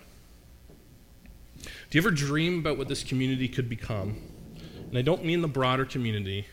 Do 1.61 1.97
you 1.97 2.01
ever 2.01 2.11
dream 2.11 2.59
about 2.59 2.77
what 2.77 2.87
this 2.87 3.03
community 3.03 3.47
could 3.47 3.69
become? 3.69 4.17
And 4.89 4.97
I 4.97 5.01
don't 5.01 5.25
mean 5.25 5.41
the 5.41 5.47
broader 5.47 5.85
community. 5.85 6.47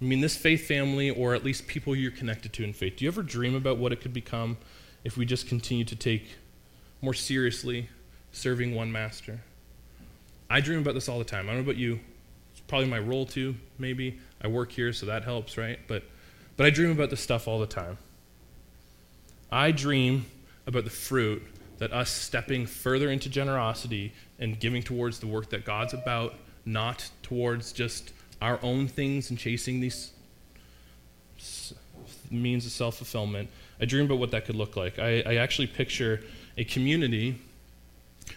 I 0.00 0.04
mean 0.04 0.20
this 0.20 0.36
faith 0.36 0.66
family, 0.66 1.10
or 1.10 1.34
at 1.34 1.44
least 1.44 1.66
people 1.66 1.94
you're 1.94 2.10
connected 2.10 2.52
to 2.54 2.64
in 2.64 2.72
faith. 2.72 2.96
Do 2.96 3.04
you 3.04 3.10
ever 3.10 3.22
dream 3.22 3.54
about 3.54 3.78
what 3.78 3.92
it 3.92 4.00
could 4.00 4.12
become 4.12 4.56
if 5.04 5.16
we 5.16 5.24
just 5.24 5.46
continue 5.46 5.84
to 5.84 5.96
take 5.96 6.36
more 7.00 7.14
seriously 7.14 7.88
serving 8.32 8.74
one 8.74 8.90
master? 8.90 9.40
I 10.50 10.60
dream 10.60 10.80
about 10.80 10.94
this 10.94 11.08
all 11.08 11.18
the 11.18 11.24
time. 11.24 11.48
I 11.48 11.52
don't 11.52 11.64
know 11.64 11.70
about 11.70 11.76
you. 11.76 12.00
It's 12.52 12.60
probably 12.62 12.88
my 12.88 12.98
role 12.98 13.26
too, 13.26 13.54
maybe. 13.78 14.18
I 14.42 14.48
work 14.48 14.72
here, 14.72 14.92
so 14.92 15.06
that 15.06 15.24
helps, 15.24 15.56
right? 15.56 15.78
But, 15.86 16.04
but 16.56 16.66
I 16.66 16.70
dream 16.70 16.90
about 16.90 17.10
this 17.10 17.20
stuff 17.20 17.46
all 17.46 17.58
the 17.58 17.66
time. 17.66 17.96
I 19.50 19.70
dream 19.70 20.26
about 20.66 20.84
the 20.84 20.90
fruit 20.90 21.42
that 21.82 21.92
us 21.92 22.10
stepping 22.10 22.64
further 22.64 23.10
into 23.10 23.28
generosity 23.28 24.12
and 24.38 24.60
giving 24.60 24.84
towards 24.84 25.18
the 25.18 25.26
work 25.26 25.50
that 25.50 25.64
God's 25.64 25.92
about, 25.92 26.36
not 26.64 27.10
towards 27.24 27.72
just 27.72 28.12
our 28.40 28.60
own 28.62 28.86
things 28.86 29.30
and 29.30 29.38
chasing 29.38 29.80
these 29.80 30.12
means 32.30 32.64
of 32.66 32.70
self 32.70 32.98
fulfillment. 32.98 33.50
I 33.80 33.86
dream 33.86 34.04
about 34.04 34.18
what 34.18 34.30
that 34.30 34.44
could 34.44 34.54
look 34.54 34.76
like. 34.76 35.00
I, 35.00 35.22
I, 35.26 35.34
actually 35.38 35.66
picture 35.66 36.20
a 36.56 36.62
community. 36.62 37.36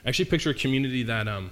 I 0.03 0.09
actually 0.09 0.25
picture 0.25 0.49
a 0.49 0.55
community 0.55 1.03
that, 1.03 1.27
um, 1.27 1.51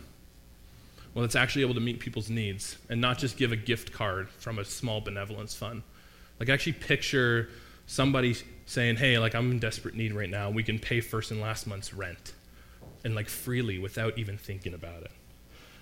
well, 1.14 1.22
that's 1.22 1.36
actually 1.36 1.62
able 1.62 1.76
to 1.76 1.80
meet 1.80 2.00
people's 2.00 2.32
needs 2.32 2.76
and 2.90 3.00
not 3.00 3.20
just 3.20 3.38
give 3.38 3.52
a 3.52 3.56
gift 3.56 3.92
card 3.92 4.30
from 4.40 4.58
a 4.58 4.66
small 4.66 5.00
benevolence 5.00 5.54
fund. 5.54 5.84
Like, 6.40 6.50
I 6.50 6.54
actually 6.54 6.74
picture 6.74 7.50
somebody 7.86 8.36
saying, 8.66 8.98
hey, 8.98 9.18
like 9.20 9.36
I'm 9.36 9.52
in 9.52 9.60
desperate 9.60 9.96
need 9.96 10.14
right 10.14 10.30
now. 10.30 10.50
We 10.50 10.64
can 10.64 10.80
pay 10.80 11.02
first 11.02 11.32
and 11.32 11.42
last 11.42 11.68
month's 11.68 11.94
rent 11.94 12.34
and 13.04 13.16
like 13.16 13.30
freely 13.30 13.78
without 13.78 14.18
even 14.18 14.38
thinking 14.38 14.74
about 14.74 15.04
it. 15.04 15.12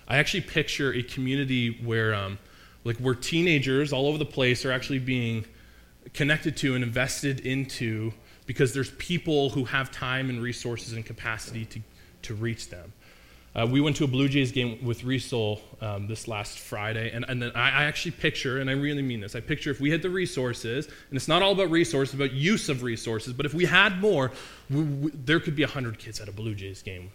I 0.08 0.18
actually 0.18 0.42
picture 0.42 0.92
a 0.92 1.02
community 1.02 1.78
where, 1.84 2.14
um, 2.14 2.38
like, 2.84 2.96
where 2.96 3.14
teenagers 3.14 3.92
all 3.92 4.08
over 4.08 4.18
the 4.18 4.26
place 4.26 4.64
are 4.66 4.72
actually 4.72 4.98
being 4.98 5.44
connected 6.12 6.56
to 6.58 6.74
and 6.74 6.82
invested 6.82 7.40
into 7.40 8.12
because 8.44 8.74
there's 8.74 8.90
people 8.92 9.50
who 9.50 9.64
have 9.64 9.90
time 9.92 10.28
and 10.28 10.42
resources 10.42 10.94
and 10.94 11.06
capacity 11.06 11.64
to, 11.66 11.80
to 12.22 12.34
reach 12.34 12.68
them. 12.68 12.92
Uh, 13.54 13.66
we 13.70 13.82
went 13.82 13.96
to 13.96 14.04
a 14.04 14.06
Blue 14.06 14.28
Jays 14.28 14.50
game 14.50 14.82
with 14.82 15.02
Riesel 15.02 15.60
um, 15.82 16.06
this 16.06 16.26
last 16.26 16.58
Friday, 16.58 17.10
and, 17.12 17.24
and 17.28 17.44
I, 17.44 17.68
I, 17.68 17.84
actually 17.84 18.12
picture, 18.12 18.58
and 18.58 18.70
I 18.70 18.72
really 18.72 19.02
mean 19.02 19.20
this, 19.20 19.36
I 19.36 19.40
picture 19.40 19.70
if 19.70 19.78
we 19.78 19.90
had 19.90 20.00
the 20.00 20.08
resources, 20.08 20.86
and 20.86 21.16
it's 21.16 21.28
not 21.28 21.42
all 21.42 21.52
about 21.52 21.70
resources, 21.70 22.14
about 22.14 22.32
use 22.32 22.70
of 22.70 22.82
resources, 22.82 23.34
but 23.34 23.44
if 23.44 23.52
we 23.52 23.66
had 23.66 24.00
more, 24.00 24.32
we, 24.70 24.82
we, 24.82 25.10
there 25.10 25.38
could 25.38 25.54
be 25.54 25.64
100 25.64 25.98
kids 25.98 26.18
at 26.18 26.28
a 26.28 26.32
Blue 26.32 26.54
Jays 26.54 26.80
game 26.80 27.10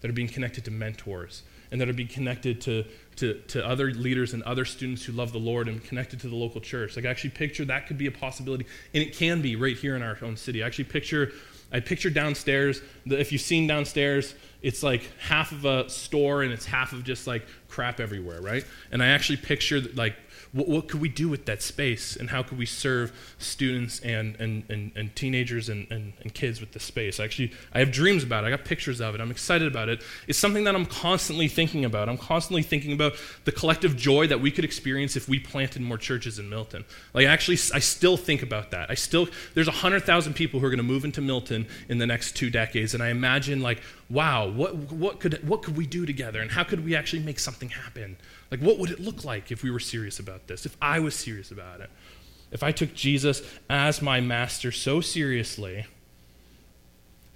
that 0.00 0.08
are 0.08 0.14
being 0.14 0.28
connected 0.28 0.64
to 0.66 0.70
mentors 0.70 1.42
and 1.72 1.80
that 1.80 1.88
are 1.88 1.92
being 1.92 2.08
connected 2.08 2.60
to, 2.60 2.84
to, 3.16 3.34
to 3.48 3.66
other 3.66 3.90
leaders 3.90 4.32
and 4.32 4.42
other 4.44 4.64
students 4.64 5.04
who 5.04 5.12
love 5.12 5.32
the 5.32 5.38
Lord 5.38 5.68
and 5.68 5.82
connected 5.82 6.20
to 6.20 6.28
the 6.28 6.36
local 6.36 6.60
church. 6.60 6.96
Like, 6.96 7.04
I 7.04 7.08
actually 7.08 7.30
picture 7.30 7.64
that 7.64 7.86
could 7.88 7.98
be 7.98 8.06
a 8.06 8.12
possibility, 8.12 8.66
and 8.94 9.02
it 9.02 9.16
can 9.16 9.42
be 9.42 9.56
right 9.56 9.76
here 9.76 9.96
in 9.96 10.02
our 10.02 10.18
own 10.22 10.36
city. 10.36 10.62
I 10.62 10.66
actually 10.66 10.84
picture 10.84 11.32
I 11.72 11.80
picture 11.80 12.10
downstairs, 12.10 12.82
if 13.06 13.32
you've 13.32 13.40
seen 13.40 13.66
downstairs, 13.66 14.34
it's 14.62 14.82
like 14.82 15.08
half 15.18 15.52
of 15.52 15.64
a 15.64 15.88
store 15.88 16.42
and 16.42 16.52
it's 16.52 16.66
half 16.66 16.92
of 16.92 17.04
just 17.04 17.26
like 17.26 17.46
crap 17.68 18.00
everywhere, 18.00 18.40
right? 18.40 18.64
And 18.90 19.02
I 19.02 19.08
actually 19.08 19.36
picture 19.36 19.80
like 19.94 20.16
what, 20.52 20.68
what, 20.68 20.88
could 20.88 21.00
we 21.00 21.08
do 21.08 21.28
with 21.28 21.46
that 21.46 21.62
space 21.62 22.16
and 22.16 22.30
how 22.30 22.42
could 22.42 22.58
we 22.58 22.66
serve 22.66 23.12
students 23.38 24.00
and, 24.00 24.34
and, 24.40 24.64
and, 24.68 24.90
and 24.96 25.14
teenagers 25.14 25.68
and, 25.68 25.86
and, 25.90 26.12
and, 26.22 26.34
kids 26.34 26.60
with 26.60 26.72
the 26.72 26.80
space? 26.80 27.20
Actually 27.20 27.52
i 27.72 27.78
have 27.78 27.92
dreams 27.92 28.24
about 28.24 28.44
it. 28.44 28.48
I 28.48 28.50
got 28.50 28.64
pictures 28.64 29.00
of 29.00 29.14
it. 29.14 29.20
I'm 29.20 29.30
excited 29.30 29.68
about 29.68 29.88
it. 29.88 30.02
It's 30.26 30.38
something 30.38 30.64
that 30.64 30.74
i'm 30.74 30.86
constantly 30.86 31.48
thinking 31.48 31.84
about. 31.84 32.08
I'm 32.08 32.18
constantly 32.18 32.62
thinking 32.62 32.92
about 32.92 33.14
the 33.44 33.52
collective 33.52 33.96
joy 33.96 34.26
that 34.26 34.40
we 34.40 34.50
could 34.50 34.64
experience 34.64 35.16
if 35.16 35.28
we 35.28 35.38
planted 35.38 35.82
more 35.82 35.98
churches 35.98 36.38
in 36.38 36.48
milton. 36.48 36.84
Like 37.14 37.26
actually 37.26 37.58
i 37.74 37.78
still 37.78 38.16
think 38.16 38.42
about 38.42 38.70
that. 38.72 38.90
I 38.90 38.94
still 38.94 39.28
there's 39.54 39.68
100000 39.68 40.34
people 40.34 40.60
who 40.60 40.66
are 40.66 40.70
going 40.70 40.78
to 40.78 40.82
move 40.82 41.04
into 41.04 41.20
milton 41.20 41.66
in 41.88 41.98
the 41.98 42.06
next 42.06 42.36
two 42.36 42.50
decades 42.50 42.94
and 42.94 43.02
i 43.02 43.08
imagine 43.08 43.60
like 43.60 43.82
wow 44.08 44.48
what, 44.48 44.74
what, 44.92 45.20
could, 45.20 45.46
what 45.46 45.62
could 45.62 45.76
we 45.76 45.86
do 45.86 46.04
together 46.04 46.40
and 46.40 46.50
how 46.50 46.64
could 46.64 46.84
we 46.84 46.96
actually 46.96 47.22
make 47.22 47.38
something 47.38 47.68
happen 47.68 48.16
like, 48.50 48.60
what 48.60 48.78
would 48.78 48.90
it 48.90 49.00
look 49.00 49.24
like 49.24 49.52
if 49.52 49.62
we 49.62 49.70
were 49.70 49.80
serious 49.80 50.18
about 50.18 50.46
this? 50.48 50.66
If 50.66 50.76
I 50.82 50.98
was 50.98 51.14
serious 51.14 51.50
about 51.50 51.80
it? 51.80 51.90
If 52.50 52.62
I 52.62 52.72
took 52.72 52.94
Jesus 52.94 53.42
as 53.68 54.02
my 54.02 54.20
master 54.20 54.72
so 54.72 55.00
seriously 55.00 55.86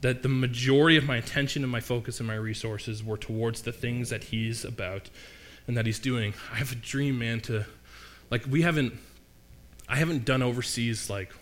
that 0.01 0.23
the 0.23 0.29
majority 0.29 0.97
of 0.97 1.07
my 1.07 1.17
attention 1.17 1.63
and 1.63 1.73
my 1.73 1.81
focus 1.81 2.19
and 2.21 2.27
my 2.27 2.35
resources 2.35 3.03
were 3.03 3.17
towards 3.17 3.63
the 3.63 3.73
things 3.73 4.11
that 4.11 4.25
he's 4.25 4.65
about 4.65 5.09
and 5.67 5.77
that 5.77 5.87
he's 5.87 5.99
doing. 5.99 6.35
I 6.53 6.57
have 6.57 6.73
a 6.73 6.75
dream, 6.75 7.19
man, 7.19 7.41
to, 7.43 7.65
like, 8.31 8.45
we 8.47 8.63
haven't, 8.63 8.93
I 9.89 9.97
haven't 9.97 10.27
done 10.27 10.43
overseas, 10.43 11.09
like, 11.09 11.33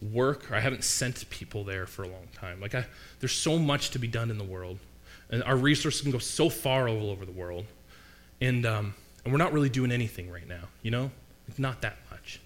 work, 0.00 0.50
or 0.50 0.54
I 0.54 0.60
haven't 0.60 0.84
sent 0.84 1.28
people 1.28 1.64
there 1.64 1.86
for 1.86 2.04
a 2.04 2.08
long 2.08 2.28
time. 2.32 2.60
Like, 2.60 2.74
I, 2.74 2.86
there's 3.20 3.32
so 3.32 3.58
much 3.58 3.90
to 3.90 3.98
be 3.98 4.08
done 4.08 4.30
in 4.30 4.38
the 4.38 4.44
world, 4.44 4.78
and 5.28 5.42
our 5.42 5.56
resources 5.56 6.00
can 6.00 6.10
go 6.10 6.18
so 6.18 6.48
far 6.48 6.88
all 6.88 7.10
over 7.10 7.26
the 7.26 7.32
world. 7.32 7.66
And, 8.40 8.64
um, 8.64 8.94
and 9.26 9.32
we're 9.32 9.38
not 9.38 9.52
really 9.52 9.68
doing 9.68 9.90
anything 9.90 10.30
right 10.30 10.46
now, 10.46 10.68
you 10.82 10.92
know? 10.92 11.10
Like, 11.48 11.58
not 11.58 11.82
that 11.82 11.96
much. 12.12 12.40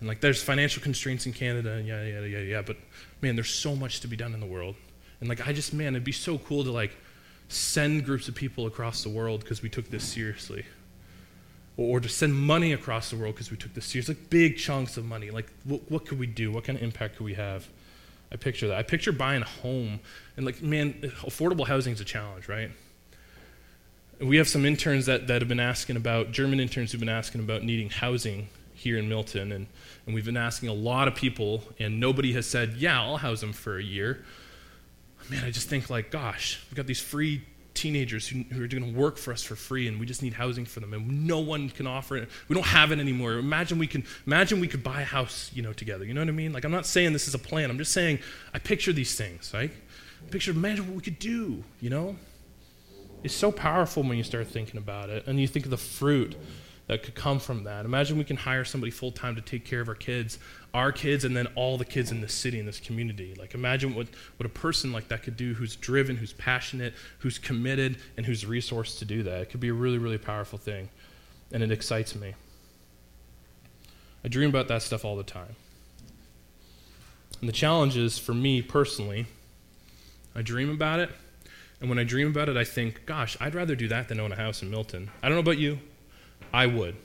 And 0.00 0.08
like 0.08 0.22
there's 0.22 0.42
financial 0.42 0.82
constraints 0.82 1.26
in 1.26 1.34
Canada, 1.34 1.82
yeah, 1.84 2.02
yeah, 2.02 2.20
yeah, 2.20 2.38
yeah, 2.38 2.62
but 2.62 2.78
man, 3.20 3.36
there's 3.36 3.50
so 3.50 3.76
much 3.76 4.00
to 4.00 4.08
be 4.08 4.16
done 4.16 4.32
in 4.32 4.40
the 4.40 4.46
world. 4.46 4.76
And 5.20 5.28
like 5.28 5.46
I 5.46 5.52
just 5.52 5.74
man, 5.74 5.94
it'd 5.94 6.04
be 6.04 6.12
so 6.12 6.38
cool 6.38 6.64
to 6.64 6.72
like 6.72 6.96
send 7.48 8.06
groups 8.06 8.28
of 8.28 8.34
people 8.34 8.66
across 8.66 9.02
the 9.02 9.10
world 9.10 9.40
because 9.40 9.60
we 9.60 9.68
took 9.68 9.90
this 9.90 10.04
seriously. 10.04 10.64
Or, 11.76 11.98
or, 11.98 12.00
to 12.00 12.08
send 12.08 12.34
money 12.34 12.72
across 12.72 13.10
the 13.10 13.16
world 13.16 13.34
because 13.34 13.50
we 13.50 13.58
took 13.58 13.74
this 13.74 13.84
seriously. 13.84 14.14
Like 14.14 14.30
big 14.30 14.56
chunks 14.56 14.96
of 14.96 15.04
money. 15.04 15.30
Like 15.30 15.50
what 15.64 16.06
could 16.06 16.18
we 16.18 16.26
do? 16.26 16.50
What 16.50 16.64
kind 16.64 16.78
of 16.78 16.82
impact 16.82 17.16
could 17.16 17.24
we 17.24 17.34
have? 17.34 17.68
I 18.32 18.36
picture 18.36 18.68
that. 18.68 18.78
I 18.78 18.82
picture 18.82 19.12
buying 19.12 19.42
a 19.42 19.46
home 19.46 20.00
and 20.38 20.46
like 20.46 20.62
man, 20.62 20.94
affordable 21.02 21.66
housing 21.66 21.92
is 21.92 22.00
a 22.00 22.06
challenge, 22.06 22.48
right? 22.48 22.70
We 24.20 24.36
have 24.38 24.48
some 24.48 24.64
interns 24.64 25.06
that, 25.06 25.26
that 25.26 25.42
have 25.42 25.48
been 25.48 25.60
asking 25.60 25.96
about, 25.96 26.32
German 26.32 26.60
interns 26.60 26.92
who've 26.92 27.00
been 27.00 27.08
asking 27.08 27.40
about 27.40 27.62
needing 27.62 27.90
housing 27.90 28.48
here 28.74 28.98
in 28.98 29.08
Milton. 29.08 29.52
And, 29.52 29.66
and 30.06 30.14
we've 30.14 30.24
been 30.24 30.36
asking 30.36 30.68
a 30.68 30.74
lot 30.74 31.08
of 31.08 31.14
people, 31.14 31.62
and 31.78 32.00
nobody 32.00 32.32
has 32.32 32.46
said, 32.46 32.76
yeah, 32.76 33.00
I'll 33.00 33.18
house 33.18 33.40
them 33.40 33.52
for 33.52 33.78
a 33.78 33.82
year. 33.82 34.24
Man, 35.28 35.44
I 35.44 35.50
just 35.50 35.68
think, 35.68 35.90
like, 35.90 36.10
gosh, 36.10 36.60
we've 36.68 36.76
got 36.76 36.86
these 36.86 37.00
free 37.00 37.42
teenagers 37.74 38.26
who, 38.26 38.42
who 38.52 38.64
are 38.64 38.66
going 38.66 38.94
to 38.94 38.98
work 38.98 39.18
for 39.18 39.32
us 39.32 39.42
for 39.42 39.54
free 39.54 39.86
and 39.86 40.00
we 40.00 40.06
just 40.06 40.22
need 40.22 40.32
housing 40.32 40.64
for 40.64 40.80
them 40.80 40.94
and 40.94 41.26
no 41.26 41.40
one 41.40 41.68
can 41.68 41.86
offer 41.86 42.16
it. 42.16 42.28
We 42.48 42.54
don't 42.54 42.66
have 42.66 42.90
it 42.90 42.98
anymore. 42.98 43.34
Imagine 43.34 43.78
we 43.78 43.86
can 43.86 44.04
imagine 44.26 44.60
we 44.60 44.66
could 44.66 44.82
buy 44.82 45.02
a 45.02 45.04
house 45.04 45.50
you 45.52 45.60
know 45.60 45.74
together. 45.74 46.06
You 46.06 46.14
know 46.14 46.22
what 46.22 46.28
i 46.28 46.32
mean? 46.32 46.54
Like 46.54 46.64
i'm 46.64 46.72
not 46.72 46.86
saying 46.86 47.12
this 47.12 47.28
is 47.28 47.34
a 47.34 47.38
plan. 47.38 47.68
I'm 47.68 47.76
just 47.76 47.92
saying 47.92 48.18
i 48.54 48.58
picture 48.58 48.94
these 48.94 49.14
things 49.14 49.52
right? 49.52 49.70
I 49.70 50.30
picture 50.30 50.52
imagine 50.52 50.86
what 50.86 50.96
we 50.96 51.02
could 51.02 51.18
do 51.18 51.62
you 51.82 51.90
know 51.90 52.16
is 53.26 53.34
so 53.34 53.52
powerful 53.52 54.02
when 54.02 54.16
you 54.16 54.24
start 54.24 54.46
thinking 54.46 54.78
about 54.78 55.10
it 55.10 55.26
and 55.26 55.38
you 55.38 55.46
think 55.46 55.66
of 55.66 55.70
the 55.70 55.76
fruit 55.76 56.36
that 56.86 57.02
could 57.02 57.14
come 57.14 57.40
from 57.40 57.64
that. 57.64 57.84
Imagine 57.84 58.16
we 58.16 58.24
can 58.24 58.36
hire 58.36 58.64
somebody 58.64 58.90
full 58.90 59.10
time 59.10 59.34
to 59.34 59.42
take 59.42 59.64
care 59.64 59.80
of 59.80 59.88
our 59.88 59.94
kids, 59.94 60.38
our 60.72 60.92
kids, 60.92 61.24
and 61.24 61.36
then 61.36 61.48
all 61.56 61.76
the 61.76 61.84
kids 61.84 62.12
in 62.12 62.20
this 62.20 62.32
city, 62.32 62.60
in 62.60 62.66
this 62.66 62.78
community. 62.78 63.34
Like, 63.36 63.54
imagine 63.54 63.94
what, 63.94 64.06
what 64.36 64.46
a 64.46 64.50
person 64.50 64.92
like 64.92 65.08
that 65.08 65.24
could 65.24 65.36
do 65.36 65.54
who's 65.54 65.74
driven, 65.74 66.16
who's 66.16 66.32
passionate, 66.32 66.94
who's 67.18 67.38
committed, 67.38 67.98
and 68.16 68.24
who's 68.24 68.44
resourced 68.44 69.00
to 69.00 69.04
do 69.04 69.24
that. 69.24 69.40
It 69.40 69.50
could 69.50 69.60
be 69.60 69.68
a 69.68 69.74
really, 69.74 69.98
really 69.98 70.18
powerful 70.18 70.58
thing, 70.58 70.88
and 71.50 71.62
it 71.62 71.72
excites 71.72 72.14
me. 72.14 72.34
I 74.24 74.28
dream 74.28 74.48
about 74.48 74.68
that 74.68 74.82
stuff 74.82 75.04
all 75.04 75.16
the 75.16 75.24
time. 75.24 75.56
And 77.40 77.48
the 77.48 77.52
challenge 77.52 77.96
is 77.96 78.16
for 78.16 78.32
me 78.32 78.62
personally, 78.62 79.26
I 80.36 80.42
dream 80.42 80.70
about 80.70 81.00
it 81.00 81.10
and 81.80 81.90
when 81.90 81.98
I 81.98 82.04
dream 82.04 82.28
about 82.28 82.48
it, 82.48 82.56
I 82.56 82.64
think, 82.64 83.04
gosh, 83.04 83.36
I'd 83.40 83.54
rather 83.54 83.76
do 83.76 83.88
that 83.88 84.08
than 84.08 84.18
own 84.18 84.32
a 84.32 84.36
house 84.36 84.62
in 84.62 84.70
Milton. 84.70 85.10
I 85.22 85.28
don't 85.28 85.36
know 85.36 85.40
about 85.40 85.58
you. 85.58 85.78
I 86.52 86.66
would. 86.66 86.96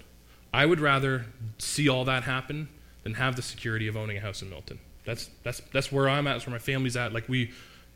I 0.54 0.66
would 0.66 0.80
rather 0.80 1.26
see 1.58 1.90
all 1.90 2.06
that 2.06 2.24
happen 2.24 2.70
than 3.04 3.16
have 3.16 3.36
the 3.36 3.42
security 3.42 3.88
of 3.88 3.98
owning 3.98 4.18
a 4.18 4.22
house 4.22 4.42
in 4.42 4.50
Milton. 4.50 4.80
That's, 5.06 5.30
that's, 5.44 5.62
that's 5.74 5.92
where 5.92 6.08
I'm 6.08 6.28
at. 6.28 6.34
That's 6.34 6.46
where 6.46 6.54
my 6.54 6.60
family's 6.60 6.96
at. 6.96 7.12
Like, 7.12 7.28
we, 7.28 7.52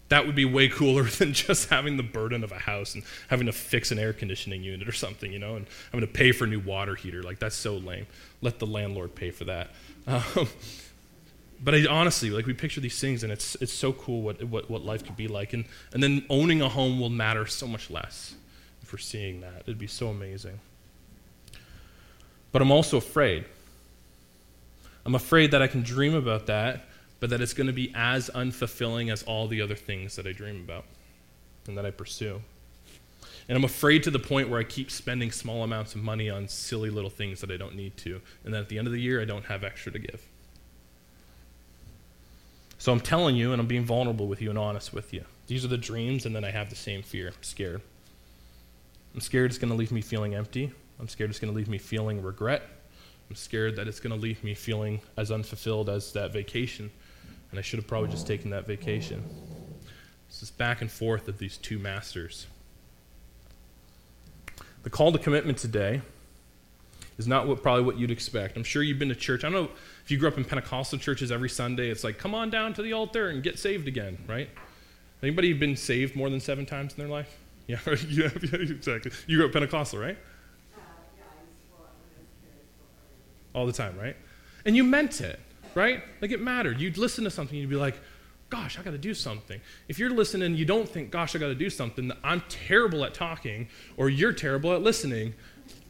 that 0.09 0.25
would 0.25 0.35
be 0.35 0.45
way 0.45 0.67
cooler 0.67 1.03
than 1.03 1.33
just 1.33 1.69
having 1.69 1.97
the 1.97 2.03
burden 2.03 2.43
of 2.43 2.51
a 2.51 2.59
house 2.59 2.93
and 2.95 3.03
having 3.29 3.45
to 3.45 3.53
fix 3.53 3.91
an 3.91 3.99
air 3.99 4.11
conditioning 4.13 4.63
unit 4.63 4.87
or 4.87 4.93
something, 4.93 5.31
you 5.31 5.39
know, 5.39 5.55
and 5.55 5.67
having 5.91 6.05
to 6.05 6.11
pay 6.11 6.31
for 6.31 6.43
a 6.43 6.47
new 6.47 6.59
water 6.59 6.95
heater. 6.95 7.23
Like, 7.23 7.39
that's 7.39 7.55
so 7.55 7.77
lame. 7.77 8.07
Let 8.41 8.59
the 8.59 8.67
landlord 8.67 9.15
pay 9.15 9.31
for 9.31 9.45
that. 9.45 9.71
Um, 10.07 10.47
but 11.63 11.73
I 11.75 11.85
honestly 11.87 12.29
like 12.29 12.45
we 12.45 12.53
picture 12.53 12.81
these 12.81 12.99
things 12.99 13.23
and 13.23 13.31
it's 13.31 13.55
it's 13.55 13.73
so 13.73 13.93
cool 13.93 14.21
what 14.21 14.43
what, 14.43 14.69
what 14.69 14.83
life 14.83 15.05
could 15.05 15.17
be 15.17 15.27
like. 15.27 15.53
And 15.53 15.65
and 15.93 16.01
then 16.01 16.25
owning 16.29 16.61
a 16.61 16.69
home 16.69 16.99
will 16.99 17.09
matter 17.09 17.45
so 17.45 17.67
much 17.67 17.89
less 17.89 18.35
if 18.81 18.91
we're 18.91 18.99
seeing 18.99 19.41
that. 19.41 19.61
It'd 19.61 19.79
be 19.79 19.87
so 19.87 20.09
amazing. 20.09 20.59
But 22.51 22.61
I'm 22.61 22.71
also 22.71 22.97
afraid. 22.97 23.45
I'm 25.05 25.15
afraid 25.15 25.51
that 25.51 25.61
I 25.61 25.67
can 25.67 25.83
dream 25.83 26.13
about 26.13 26.47
that 26.47 26.85
but 27.19 27.29
that 27.29 27.41
it's 27.41 27.53
going 27.53 27.67
to 27.67 27.73
be 27.73 27.91
as 27.95 28.29
unfulfilling 28.35 29.11
as 29.11 29.23
all 29.23 29.47
the 29.47 29.61
other 29.61 29.75
things 29.75 30.15
that 30.15 30.27
I 30.27 30.31
dream 30.31 30.61
about 30.63 30.85
and 31.65 31.77
that 31.77 31.85
I 31.85 31.91
pursue. 31.91 32.41
And 33.47 33.57
I'm 33.57 33.63
afraid 33.63 34.03
to 34.03 34.11
the 34.11 34.19
point 34.19 34.49
where 34.49 34.59
I 34.59 34.63
keep 34.63 34.91
spending 34.91 35.31
small 35.31 35.63
amounts 35.63 35.95
of 35.95 36.01
money 36.01 36.29
on 36.29 36.47
silly 36.47 36.89
little 36.89 37.09
things 37.09 37.41
that 37.41 37.51
I 37.51 37.57
don't 37.57 37.75
need 37.75 37.95
to 37.97 38.21
and 38.43 38.53
then 38.53 38.61
at 38.61 38.69
the 38.69 38.77
end 38.77 38.87
of 38.87 38.93
the 38.93 38.99
year 38.99 39.21
I 39.21 39.25
don't 39.25 39.45
have 39.45 39.63
extra 39.63 39.91
to 39.91 39.99
give 39.99 40.21
so 42.85 42.91
I'm 42.91 42.99
telling 42.99 43.35
you, 43.35 43.51
and 43.51 43.59
I'm 43.59 43.65
being 43.65 43.83
vulnerable 43.83 44.27
with 44.27 44.43
you 44.43 44.51
and 44.51 44.59
honest 44.59 44.93
with 44.93 45.11
you. 45.11 45.25
These 45.47 45.65
are 45.65 45.67
the 45.67 45.75
dreams, 45.75 46.27
and 46.27 46.35
then 46.35 46.45
I 46.45 46.51
have 46.51 46.69
the 46.69 46.75
same 46.75 47.01
fear. 47.01 47.29
I'm 47.29 47.41
scared. 47.41 47.81
I'm 49.15 49.21
scared 49.21 49.49
it's 49.49 49.57
going 49.57 49.71
to 49.71 49.75
leave 49.75 49.91
me 49.91 50.01
feeling 50.01 50.35
empty. 50.35 50.71
I'm 50.99 51.07
scared 51.07 51.31
it's 51.31 51.39
going 51.39 51.51
to 51.51 51.57
leave 51.57 51.67
me 51.67 51.79
feeling 51.79 52.21
regret. 52.21 52.61
I'm 53.27 53.35
scared 53.35 53.75
that 53.77 53.87
it's 53.87 53.99
going 53.99 54.13
to 54.15 54.21
leave 54.21 54.43
me 54.43 54.53
feeling 54.53 55.01
as 55.17 55.31
unfulfilled 55.31 55.89
as 55.89 56.13
that 56.13 56.31
vacation. 56.31 56.91
And 57.49 57.57
I 57.57 57.63
should 57.63 57.79
have 57.79 57.87
probably 57.87 58.11
just 58.11 58.27
taken 58.27 58.51
that 58.51 58.67
vacation. 58.67 59.23
It's 60.27 60.41
this 60.41 60.51
back 60.51 60.81
and 60.81 60.91
forth 60.91 61.27
of 61.27 61.39
these 61.39 61.57
two 61.57 61.79
masters. 61.79 62.45
The 64.83 64.91
call 64.91 65.11
to 65.11 65.17
commitment 65.17 65.57
today 65.57 66.03
is 67.17 67.27
not 67.27 67.47
what, 67.47 67.63
probably 67.63 67.83
what 67.83 67.97
you'd 67.97 68.11
expect. 68.11 68.57
I'm 68.57 68.63
sure 68.63 68.83
you've 68.83 68.99
been 68.99 69.09
to 69.09 69.15
church. 69.15 69.43
I 69.43 69.49
don't 69.49 69.63
know 69.63 69.71
if 70.03 70.11
you 70.11 70.17
grew 70.17 70.27
up 70.27 70.37
in 70.37 70.45
Pentecostal 70.45 70.99
churches 70.99 71.31
every 71.31 71.49
Sunday, 71.49 71.89
it's 71.89 72.03
like, 72.03 72.17
come 72.17 72.35
on 72.35 72.49
down 72.49 72.73
to 72.73 72.81
the 72.81 72.93
altar 72.93 73.29
and 73.29 73.41
get 73.41 73.57
saved 73.57 73.87
again, 73.87 74.17
right? 74.27 74.49
Anybody 75.23 75.53
been 75.53 75.75
saved 75.75 76.15
more 76.15 76.29
than 76.29 76.39
seven 76.39 76.65
times 76.65 76.93
in 76.93 76.99
their 76.99 77.09
life? 77.09 77.37
Yeah, 77.67 77.79
yeah, 78.07 78.29
yeah 78.43 78.59
exactly. 78.59 79.11
You 79.25 79.37
grew 79.37 79.47
up 79.47 79.51
Pentecostal, 79.51 79.97
right? 79.97 80.15
Uh, 80.77 80.81
All 83.55 83.65
the 83.65 83.73
time, 83.73 83.97
right? 83.97 84.15
And 84.67 84.75
you 84.75 84.83
meant 84.83 85.19
it, 85.19 85.39
right? 85.73 86.03
Like 86.21 86.29
it 86.29 86.39
mattered. 86.39 86.79
You'd 86.79 86.99
listen 86.99 87.23
to 87.23 87.31
something, 87.31 87.57
you'd 87.57 87.71
be 87.71 87.75
like, 87.75 87.95
gosh, 88.49 88.77
I 88.77 88.83
got 88.83 88.91
to 88.91 88.99
do 88.99 89.13
something. 89.13 89.59
If 89.87 89.97
you're 89.97 90.11
listening, 90.11 90.55
you 90.55 90.65
don't 90.65 90.87
think, 90.87 91.09
gosh, 91.09 91.35
I 91.35 91.39
got 91.39 91.47
to 91.47 91.55
do 91.55 91.71
something, 91.71 92.11
I'm 92.23 92.43
terrible 92.49 93.03
at 93.03 93.13
talking, 93.13 93.67
or 93.97 94.09
you're 94.09 94.33
terrible 94.33 94.73
at 94.73 94.81
listening, 94.81 95.33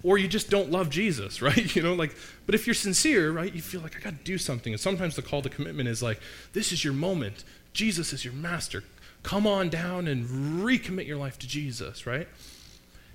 or 0.05 0.19
you 0.19 0.27
just 0.27 0.51
don't 0.51 0.69
love 0.69 0.89
Jesus, 0.89 1.41
right? 1.41 1.75
You 1.75 1.81
know, 1.81 1.93
like, 1.93 2.15
but 2.45 2.55
if 2.55 2.67
you're 2.67 2.73
sincere, 2.75 3.31
right, 3.31 3.53
you 3.53 3.61
feel 3.61 3.81
like 3.81 3.97
I 3.97 3.99
got 3.99 4.17
to 4.17 4.23
do 4.23 4.37
something. 4.37 4.71
And 4.71 4.79
sometimes 4.79 5.15
the 5.15 5.21
call 5.21 5.41
to 5.41 5.49
commitment 5.49 5.89
is 5.89 6.03
like, 6.03 6.19
this 6.53 6.71
is 6.71 6.83
your 6.83 6.93
moment. 6.93 7.43
Jesus 7.73 8.13
is 8.13 8.23
your 8.23 8.33
master. 8.33 8.83
Come 9.23 9.47
on 9.47 9.69
down 9.69 10.07
and 10.07 10.25
recommit 10.63 11.07
your 11.07 11.17
life 11.17 11.39
to 11.39 11.47
Jesus, 11.47 12.05
right? 12.05 12.27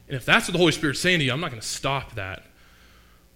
And 0.08 0.16
if 0.16 0.24
that's 0.24 0.48
what 0.48 0.52
the 0.52 0.58
Holy 0.58 0.72
Spirit's 0.72 0.98
saying 0.98 1.20
to 1.20 1.24
you, 1.24 1.32
I'm 1.32 1.40
not 1.40 1.50
going 1.50 1.62
to 1.62 1.66
stop 1.66 2.16
that. 2.16 2.42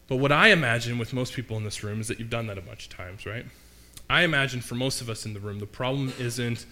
But 0.08 0.16
what 0.16 0.32
I 0.32 0.48
imagine 0.48 0.98
with 0.98 1.12
most 1.12 1.32
people 1.32 1.56
in 1.56 1.62
this 1.62 1.84
room 1.84 2.00
is 2.00 2.08
that 2.08 2.18
you've 2.18 2.30
done 2.30 2.48
that 2.48 2.58
a 2.58 2.60
bunch 2.60 2.86
of 2.86 2.92
times, 2.92 3.24
right? 3.24 3.46
I 4.10 4.22
imagine 4.22 4.60
for 4.60 4.74
most 4.74 5.00
of 5.00 5.08
us 5.08 5.24
in 5.24 5.32
the 5.32 5.40
room, 5.40 5.60
the 5.60 5.66
problem 5.66 6.12
isn't 6.18 6.66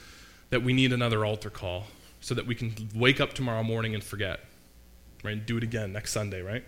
that 0.51 0.63
we 0.63 0.73
need 0.73 0.93
another 0.93 1.25
altar 1.25 1.49
call 1.49 1.87
so 2.21 2.35
that 2.35 2.47
we 2.47 2.55
can 2.55 2.75
wake 2.95 3.21
up 3.21 3.33
tomorrow 3.33 3.63
morning 3.63 3.95
and 3.95 4.03
forget, 4.05 4.41
right? 5.25 5.33
And 5.33 5.47
do 5.47 5.57
it 5.57 5.63
again 5.63 5.93
next 5.93 6.13
Sunday, 6.13 6.43
right? 6.43 6.65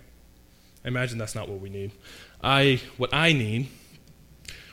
I 0.85 0.89
imagine 0.89 1.19
that's 1.19 1.35
not 1.35 1.49
what 1.49 1.61
we 1.61 1.71
need. 1.71 1.93
I, 2.43 2.81
what 2.97 3.13
I 3.13 3.33
need, 3.33 3.69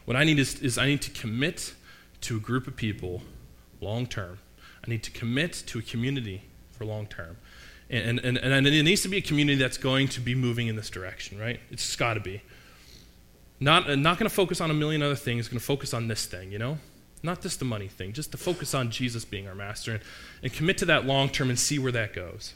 what 0.05 0.17
I 0.17 0.23
need 0.23 0.39
is, 0.39 0.61
is 0.61 0.77
I 0.77 0.87
need 0.87 1.01
to 1.03 1.11
commit 1.11 1.73
to 2.21 2.37
a 2.37 2.39
group 2.39 2.67
of 2.67 2.75
people 2.75 3.21
long 3.79 4.05
term. 4.05 4.39
I 4.85 4.89
need 4.89 5.03
to 5.03 5.11
commit 5.11 5.53
to 5.67 5.79
a 5.79 5.81
community 5.81 6.43
for 6.71 6.85
long 6.85 7.07
term. 7.07 7.37
And, 7.89 8.19
and, 8.19 8.37
and, 8.37 8.67
it 8.67 8.83
needs 8.83 9.01
to 9.01 9.09
be 9.09 9.17
a 9.17 9.21
community 9.21 9.57
that's 9.57 9.77
going 9.77 10.07
to 10.09 10.21
be 10.21 10.33
moving 10.33 10.67
in 10.67 10.77
this 10.77 10.89
direction, 10.89 11.37
right? 11.37 11.59
It's 11.71 11.95
got 11.97 12.13
to 12.13 12.21
be. 12.21 12.41
Not, 13.59 13.89
uh, 13.89 13.95
not 13.95 14.17
going 14.17 14.29
to 14.29 14.33
focus 14.33 14.61
on 14.61 14.71
a 14.71 14.73
million 14.73 15.03
other 15.03 15.15
things, 15.15 15.49
going 15.49 15.59
to 15.59 15.65
focus 15.65 15.93
on 15.93 16.07
this 16.07 16.25
thing, 16.25 16.53
you 16.53 16.57
know? 16.57 16.77
Not 17.21 17.41
just 17.41 17.59
the 17.59 17.65
money 17.65 17.89
thing, 17.89 18.13
just 18.13 18.31
to 18.31 18.37
focus 18.37 18.73
on 18.73 18.91
Jesus 18.91 19.25
being 19.25 19.47
our 19.47 19.53
master 19.53 19.91
and, 19.91 20.01
and 20.41 20.53
commit 20.53 20.77
to 20.79 20.85
that 20.85 21.05
long 21.05 21.27
term 21.27 21.49
and 21.49 21.59
see 21.59 21.79
where 21.79 21.91
that 21.91 22.13
goes. 22.13 22.53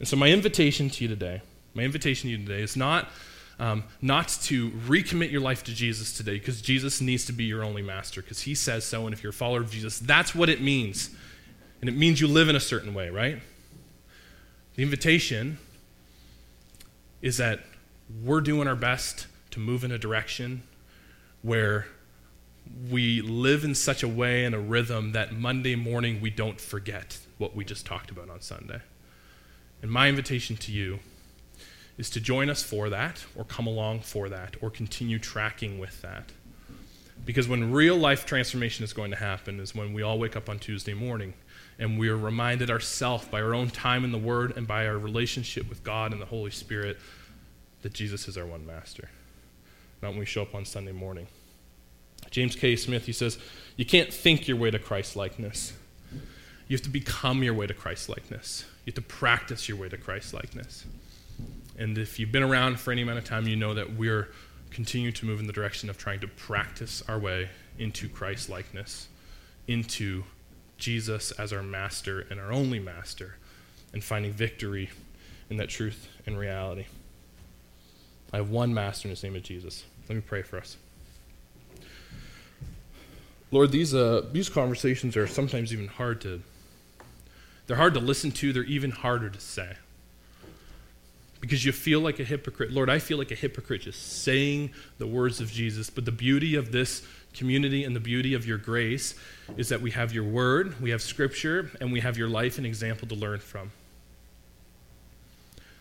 And 0.00 0.06
so, 0.06 0.16
my 0.16 0.30
invitation 0.30 0.90
to 0.90 1.04
you 1.04 1.08
today 1.08 1.42
my 1.76 1.82
invitation 1.82 2.30
to 2.30 2.36
you 2.36 2.44
today 2.44 2.62
is 2.62 2.74
not, 2.74 3.10
um, 3.58 3.84
not 4.00 4.28
to 4.44 4.70
recommit 4.70 5.30
your 5.30 5.42
life 5.42 5.62
to 5.64 5.74
Jesus 5.74 6.16
today, 6.16 6.38
because 6.38 6.62
Jesus 6.62 7.02
needs 7.02 7.26
to 7.26 7.32
be 7.32 7.44
your 7.44 7.62
only 7.62 7.82
master, 7.82 8.22
because 8.22 8.40
he 8.40 8.54
says 8.54 8.84
so. 8.84 9.04
And 9.04 9.12
if 9.12 9.22
you're 9.22 9.30
a 9.30 9.34
follower 9.34 9.60
of 9.60 9.70
Jesus, 9.70 9.98
that's 9.98 10.34
what 10.34 10.48
it 10.48 10.62
means. 10.62 11.10
And 11.80 11.90
it 11.90 11.96
means 11.96 12.18
you 12.18 12.28
live 12.28 12.48
in 12.48 12.56
a 12.56 12.60
certain 12.60 12.94
way, 12.94 13.10
right? 13.10 13.42
The 14.74 14.82
invitation 14.82 15.58
is 17.20 17.36
that 17.36 17.60
we're 18.24 18.40
doing 18.40 18.66
our 18.66 18.76
best 18.76 19.26
to 19.50 19.60
move 19.60 19.84
in 19.84 19.92
a 19.92 19.98
direction 19.98 20.62
where 21.42 21.86
we 22.90 23.20
live 23.20 23.64
in 23.64 23.74
such 23.74 24.02
a 24.02 24.08
way 24.08 24.44
and 24.44 24.54
a 24.54 24.58
rhythm 24.58 25.12
that 25.12 25.34
Monday 25.34 25.76
morning 25.76 26.22
we 26.22 26.30
don't 26.30 26.60
forget 26.60 27.18
what 27.36 27.54
we 27.54 27.64
just 27.64 27.84
talked 27.84 28.10
about 28.10 28.30
on 28.30 28.40
Sunday. 28.40 28.80
And 29.82 29.90
my 29.90 30.08
invitation 30.08 30.56
to 30.56 30.72
you 30.72 31.00
is 31.98 32.10
to 32.10 32.20
join 32.20 32.50
us 32.50 32.62
for 32.62 32.90
that, 32.90 33.24
or 33.34 33.44
come 33.44 33.66
along 33.66 34.00
for 34.00 34.28
that, 34.28 34.56
or 34.60 34.70
continue 34.70 35.18
tracking 35.18 35.78
with 35.78 36.02
that. 36.02 36.32
Because 37.24 37.48
when 37.48 37.72
real 37.72 37.96
life 37.96 38.26
transformation 38.26 38.84
is 38.84 38.92
going 38.92 39.10
to 39.10 39.16
happen 39.16 39.58
is 39.58 39.74
when 39.74 39.92
we 39.92 40.02
all 40.02 40.18
wake 40.18 40.36
up 40.36 40.48
on 40.48 40.58
Tuesday 40.58 40.94
morning 40.94 41.34
and 41.78 41.98
we 41.98 42.08
are 42.08 42.16
reminded 42.16 42.70
ourselves 42.70 43.24
by 43.26 43.40
our 43.40 43.54
own 43.54 43.70
time 43.70 44.04
in 44.04 44.12
the 44.12 44.18
Word 44.18 44.56
and 44.56 44.66
by 44.66 44.86
our 44.86 44.98
relationship 44.98 45.68
with 45.68 45.82
God 45.82 46.12
and 46.12 46.20
the 46.20 46.26
Holy 46.26 46.50
Spirit 46.50 46.98
that 47.82 47.92
Jesus 47.92 48.28
is 48.28 48.36
our 48.36 48.46
one 48.46 48.66
master. 48.66 49.08
Not 50.02 50.10
when 50.10 50.20
we 50.20 50.26
show 50.26 50.42
up 50.42 50.54
on 50.54 50.64
Sunday 50.64 50.92
morning. 50.92 51.26
James 52.30 52.56
K. 52.56 52.76
Smith, 52.76 53.06
he 53.06 53.12
says, 53.12 53.38
You 53.76 53.84
can't 53.84 54.12
think 54.12 54.48
your 54.48 54.56
way 54.56 54.70
to 54.70 54.78
Christ 54.78 55.16
likeness. 55.16 55.72
You 56.68 56.76
have 56.76 56.82
to 56.82 56.90
become 56.90 57.42
your 57.42 57.54
way 57.54 57.66
to 57.66 57.74
Christ 57.74 58.08
likeness. 58.08 58.64
You 58.84 58.92
have 58.92 58.96
to 58.96 59.02
practice 59.02 59.68
your 59.68 59.78
way 59.78 59.88
to 59.88 59.96
Christ 59.96 60.34
likeness. 60.34 60.84
And 61.78 61.98
if 61.98 62.18
you've 62.18 62.32
been 62.32 62.42
around 62.42 62.80
for 62.80 62.90
any 62.90 63.02
amount 63.02 63.18
of 63.18 63.24
time, 63.24 63.46
you 63.46 63.56
know 63.56 63.74
that 63.74 63.94
we're 63.94 64.28
continuing 64.70 65.12
to 65.14 65.26
move 65.26 65.40
in 65.40 65.46
the 65.46 65.52
direction 65.52 65.90
of 65.90 65.98
trying 65.98 66.20
to 66.20 66.28
practice 66.28 67.02
our 67.08 67.18
way 67.18 67.50
into 67.78 68.08
Christ 68.08 68.48
likeness, 68.48 69.08
into 69.68 70.24
Jesus 70.78 71.32
as 71.32 71.52
our 71.52 71.62
master 71.62 72.26
and 72.30 72.40
our 72.40 72.52
only 72.52 72.78
master, 72.78 73.36
and 73.92 74.02
finding 74.02 74.32
victory 74.32 74.90
in 75.50 75.58
that 75.58 75.68
truth 75.68 76.08
and 76.26 76.38
reality. 76.38 76.86
I 78.32 78.38
have 78.38 78.50
one 78.50 78.72
master 78.72 79.08
in 79.08 79.10
his 79.10 79.22
name 79.22 79.36
of 79.36 79.42
Jesus. 79.42 79.84
Let 80.08 80.16
me 80.16 80.22
pray 80.22 80.42
for 80.42 80.58
us. 80.58 80.76
Lord, 83.52 83.70
these, 83.70 83.94
uh, 83.94 84.26
these 84.32 84.48
conversations 84.48 85.16
are 85.16 85.26
sometimes 85.26 85.72
even 85.72 85.88
hard 85.88 86.20
to, 86.22 86.42
they're 87.66 87.76
hard 87.76 87.94
to 87.94 88.00
listen 88.00 88.32
to, 88.32 88.52
they're 88.52 88.64
even 88.64 88.90
harder 88.90 89.30
to 89.30 89.40
say 89.40 89.76
because 91.46 91.64
you 91.64 91.70
feel 91.70 92.00
like 92.00 92.18
a 92.18 92.24
hypocrite. 92.24 92.72
Lord, 92.72 92.90
I 92.90 92.98
feel 92.98 93.18
like 93.18 93.30
a 93.30 93.36
hypocrite 93.36 93.82
just 93.82 94.24
saying 94.24 94.72
the 94.98 95.06
words 95.06 95.40
of 95.40 95.48
Jesus. 95.48 95.90
But 95.90 96.04
the 96.04 96.10
beauty 96.10 96.56
of 96.56 96.72
this 96.72 97.06
community 97.34 97.84
and 97.84 97.94
the 97.94 98.00
beauty 98.00 98.34
of 98.34 98.44
your 98.44 98.58
grace 98.58 99.14
is 99.56 99.68
that 99.68 99.80
we 99.80 99.92
have 99.92 100.12
your 100.12 100.24
word, 100.24 100.80
we 100.80 100.90
have 100.90 101.00
scripture, 101.00 101.70
and 101.80 101.92
we 101.92 102.00
have 102.00 102.18
your 102.18 102.28
life 102.28 102.58
and 102.58 102.66
example 102.66 103.06
to 103.06 103.14
learn 103.14 103.38
from. 103.38 103.70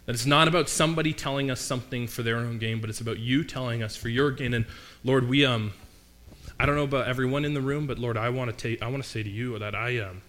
That 0.06 0.14
it's 0.14 0.28
not 0.28 0.48
about 0.48 0.70
somebody 0.70 1.14
telling 1.14 1.50
us 1.50 1.62
something 1.62 2.06
for 2.06 2.22
their 2.22 2.38
own 2.38 2.60
gain, 2.60 2.80
but 2.80 2.92
it's 2.92 3.02
about 3.02 3.18
you 3.18 3.44
telling 3.44 3.82
us 3.82 3.96
for 3.96 4.10
your 4.10 4.30
gain. 4.30 4.54
And 4.54 4.66
Lord, 5.04 5.28
we 5.28 5.46
um 5.46 5.74
I 6.60 6.68
don't 6.68 6.76
know 6.76 6.84
about 6.84 7.08
everyone 7.08 7.44
in 7.44 7.56
the 7.56 7.62
room, 7.62 7.88
but 7.88 7.98
Lord, 7.98 8.18
I 8.18 8.30
want 8.30 8.52
to 8.52 8.56
take 8.56 8.84
I 8.84 8.88
want 8.88 9.04
to 9.04 9.10
say 9.10 9.24
to 9.24 9.30
you 9.30 9.58
that 9.58 9.74
I 9.74 9.98
um 9.98 10.22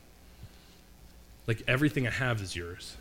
like 1.46 1.62
everything 1.68 2.06
I 2.06 2.10
have 2.10 2.40
is 2.40 2.56
yours. 2.56 2.96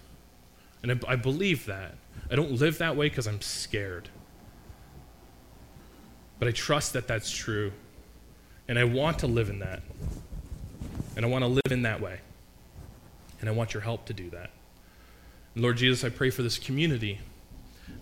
And 0.85 1.03
I, 1.03 1.13
I 1.13 1.15
believe 1.15 1.65
that. 1.65 1.95
I 2.29 2.35
don't 2.35 2.51
live 2.51 2.77
that 2.77 2.95
way 2.95 3.09
because 3.09 3.25
I'm 3.25 3.41
scared. 3.41 4.07
But 6.37 6.47
I 6.47 6.51
trust 6.51 6.93
that 6.93 7.07
that's 7.07 7.31
true. 7.31 7.71
And 8.67 8.77
I 8.77 8.83
want 8.83 9.17
to 9.19 9.27
live 9.27 9.49
in 9.49 9.57
that. 9.59 9.81
And 11.15 11.25
I 11.25 11.27
want 11.27 11.43
to 11.43 11.47
live 11.47 11.71
in 11.71 11.81
that 11.81 12.01
way. 12.01 12.19
And 13.39 13.49
I 13.49 13.51
want 13.51 13.73
your 13.73 13.81
help 13.81 14.05
to 14.05 14.13
do 14.13 14.29
that. 14.29 14.51
And 15.55 15.63
Lord 15.63 15.77
Jesus, 15.77 16.03
I 16.03 16.09
pray 16.09 16.29
for 16.29 16.43
this 16.43 16.59
community 16.59 17.19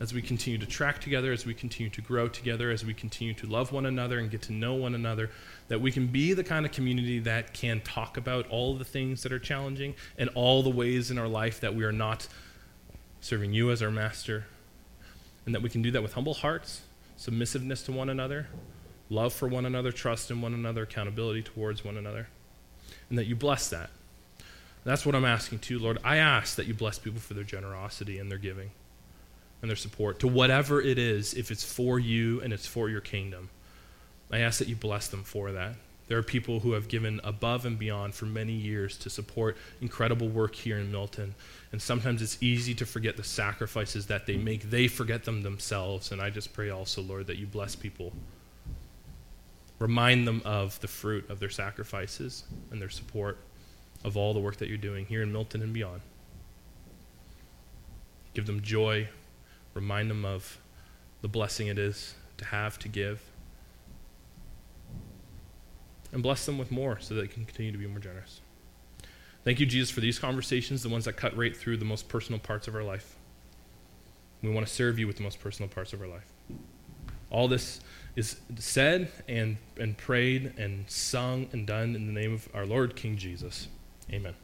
as 0.02 0.14
we 0.14 0.22
continue 0.22 0.60
to 0.60 0.66
track 0.66 1.00
together, 1.00 1.32
as 1.32 1.46
we 1.46 1.54
continue 1.54 1.90
to 1.90 2.02
grow 2.02 2.28
together, 2.28 2.70
as 2.70 2.84
we 2.84 2.94
continue 2.94 3.34
to 3.36 3.48
love 3.48 3.72
one 3.72 3.86
another 3.86 4.20
and 4.20 4.30
get 4.30 4.42
to 4.42 4.52
know 4.52 4.74
one 4.74 4.94
another, 4.94 5.30
that 5.70 5.80
we 5.80 5.90
can 5.90 6.08
be 6.08 6.34
the 6.34 6.44
kind 6.44 6.66
of 6.66 6.74
community 6.74 7.20
that 7.20 7.54
can 7.54 7.80
talk 7.80 8.18
about 8.18 8.46
all 8.50 8.76
the 8.76 8.84
things 8.84 9.24
that 9.24 9.32
are 9.32 9.40
challenging 9.40 9.96
and 10.18 10.30
all 10.36 10.62
the 10.64 10.70
ways 10.70 11.12
in 11.12 11.18
our 11.18 11.30
life 11.30 11.62
that 11.62 11.74
we 11.74 11.86
are 11.86 11.94
not 11.94 12.28
serving 13.24 13.54
you 13.54 13.72
as 13.72 13.82
our 13.82 13.90
master, 13.90 14.44
and 15.46 15.56
that 15.56 15.62
we 15.62 15.70
can 15.70 15.82
do 15.82 15.92
that 15.92 16.04
with 16.04 16.14
humble 16.14 16.34
hearts, 16.34 16.82
submissiveness 17.16 17.82
to 17.82 17.92
one 17.92 18.10
another, 18.10 18.48
love 19.10 19.32
for 19.32 19.48
one 19.48 19.66
another, 19.66 19.94
trust 19.94 20.30
in 20.30 20.42
one 20.42 20.54
another, 20.54 20.84
accountability 20.84 21.42
towards 21.42 21.86
one 21.86 21.96
another, 21.96 22.28
and 23.10 23.18
that 23.18 23.26
you 23.26 23.34
bless 23.34 23.70
that. 23.70 23.90
That's 24.84 25.06
what 25.06 25.16
I'm 25.16 25.24
asking 25.24 25.60
too, 25.60 25.80
Lord. 25.80 26.00
I 26.04 26.18
ask 26.18 26.58
that 26.58 26.68
you 26.68 26.74
bless 26.74 27.00
people 27.00 27.22
for 27.22 27.34
their 27.34 27.46
generosity 27.46 28.20
and 28.20 28.30
their 28.30 28.38
giving 28.38 28.72
and 29.62 29.70
their 29.70 29.78
support 29.78 30.20
to 30.20 30.28
whatever 30.28 30.82
it 30.82 31.00
is, 31.00 31.34
if 31.34 31.50
it's 31.50 31.64
for 31.64 31.98
you 31.98 32.42
and 32.42 32.52
it's 32.52 32.68
for 32.68 32.90
your 32.90 33.00
kingdom. 33.00 33.50
I 34.30 34.40
ask 34.40 34.60
that 34.60 34.68
you 34.68 34.76
bless 34.76 35.08
them 35.08 35.24
for 35.24 35.54
that. 35.54 35.76
There 36.08 36.18
are 36.18 36.24
people 36.24 36.60
who 36.60 36.74
have 36.74 36.88
given 36.88 37.22
above 37.24 37.66
and 37.66 37.80
beyond 37.80 38.14
for 38.14 38.26
many 38.26 38.52
years 38.52 38.98
to 39.00 39.10
support 39.10 39.58
incredible 39.82 40.28
work 40.28 40.54
here 40.54 40.78
in 40.78 40.92
Milton. 40.92 41.34
And 41.72 41.82
sometimes 41.82 42.22
it's 42.22 42.42
easy 42.42 42.74
to 42.76 42.86
forget 42.86 43.16
the 43.16 43.24
sacrifices 43.24 44.08
that 44.08 44.26
they 44.26 44.36
make. 44.36 44.70
They 44.70 44.88
forget 44.88 45.24
them 45.24 45.44
themselves. 45.44 46.12
And 46.12 46.22
I 46.22 46.30
just 46.30 46.54
pray 46.54 46.70
also, 46.70 47.02
Lord, 47.02 47.28
that 47.28 47.38
you 47.38 47.48
bless 47.48 47.76
people. 47.76 48.12
Remind 49.80 50.28
them 50.28 50.42
of 50.44 50.80
the 50.82 50.88
fruit 50.88 51.30
of 51.30 51.40
their 51.40 51.50
sacrifices 51.50 52.44
and 52.72 52.82
their 52.82 52.90
support 52.90 53.38
of 54.04 54.18
all 54.18 54.34
the 54.34 54.40
work 54.40 54.58
that 54.58 54.68
you're 54.68 54.78
doing 54.78 55.06
here 55.06 55.24
in 55.24 55.32
Milton 55.32 55.62
and 55.62 55.74
beyond. 55.74 56.02
Give 58.34 58.46
them 58.46 58.62
joy. 58.62 59.08
Remind 59.74 60.10
them 60.10 60.26
of 60.26 60.58
the 61.22 61.28
blessing 61.30 61.68
it 61.68 61.80
is 61.80 62.14
to 62.38 62.46
have, 62.46 62.78
to 62.80 62.90
give 62.90 63.22
and 66.14 66.24
bless 66.24 66.46
them 66.46 66.58
with 66.58 66.72
more 66.72 67.00
so 67.00 67.16
that 67.16 67.22
they 67.22 67.28
can 67.28 67.44
continue 67.44 67.72
to 67.72 67.78
be 67.78 67.88
more 67.88 68.00
generous. 68.00 68.40
Thank 69.44 69.60
you, 69.60 69.66
Jesus, 69.66 69.90
for 69.90 70.00
these 70.00 70.20
conversations, 70.20 70.84
the 70.84 70.90
ones 70.90 71.06
that 71.06 71.14
cut 71.14 71.36
right 71.36 71.56
through 71.56 71.78
the 71.78 71.86
most 71.86 72.08
personal 72.08 72.40
parts 72.40 72.68
of 72.68 72.76
our 72.76 72.84
life. 72.84 73.18
We 74.42 74.50
want 74.50 74.66
to 74.66 74.72
serve 74.72 75.00
you 75.00 75.08
with 75.08 75.18
the 75.18 75.24
most 75.24 75.40
personal 75.40 75.70
parts 75.70 75.92
of 75.92 76.02
our 76.02 76.08
life. 76.08 76.32
All 77.30 77.48
this 77.48 77.82
is 78.16 78.38
said 78.58 79.12
and, 79.28 79.58
and 79.78 79.98
prayed 79.98 80.54
and 80.58 80.90
sung 80.90 81.48
and 81.52 81.66
done 81.66 81.96
in 81.96 82.08
the 82.08 82.14
name 82.14 82.34
of 82.34 82.48
our 82.54 82.66
Lord 82.66 82.96
King 82.96 83.18
Jesus. 83.18 83.68
Amen. 84.12 84.36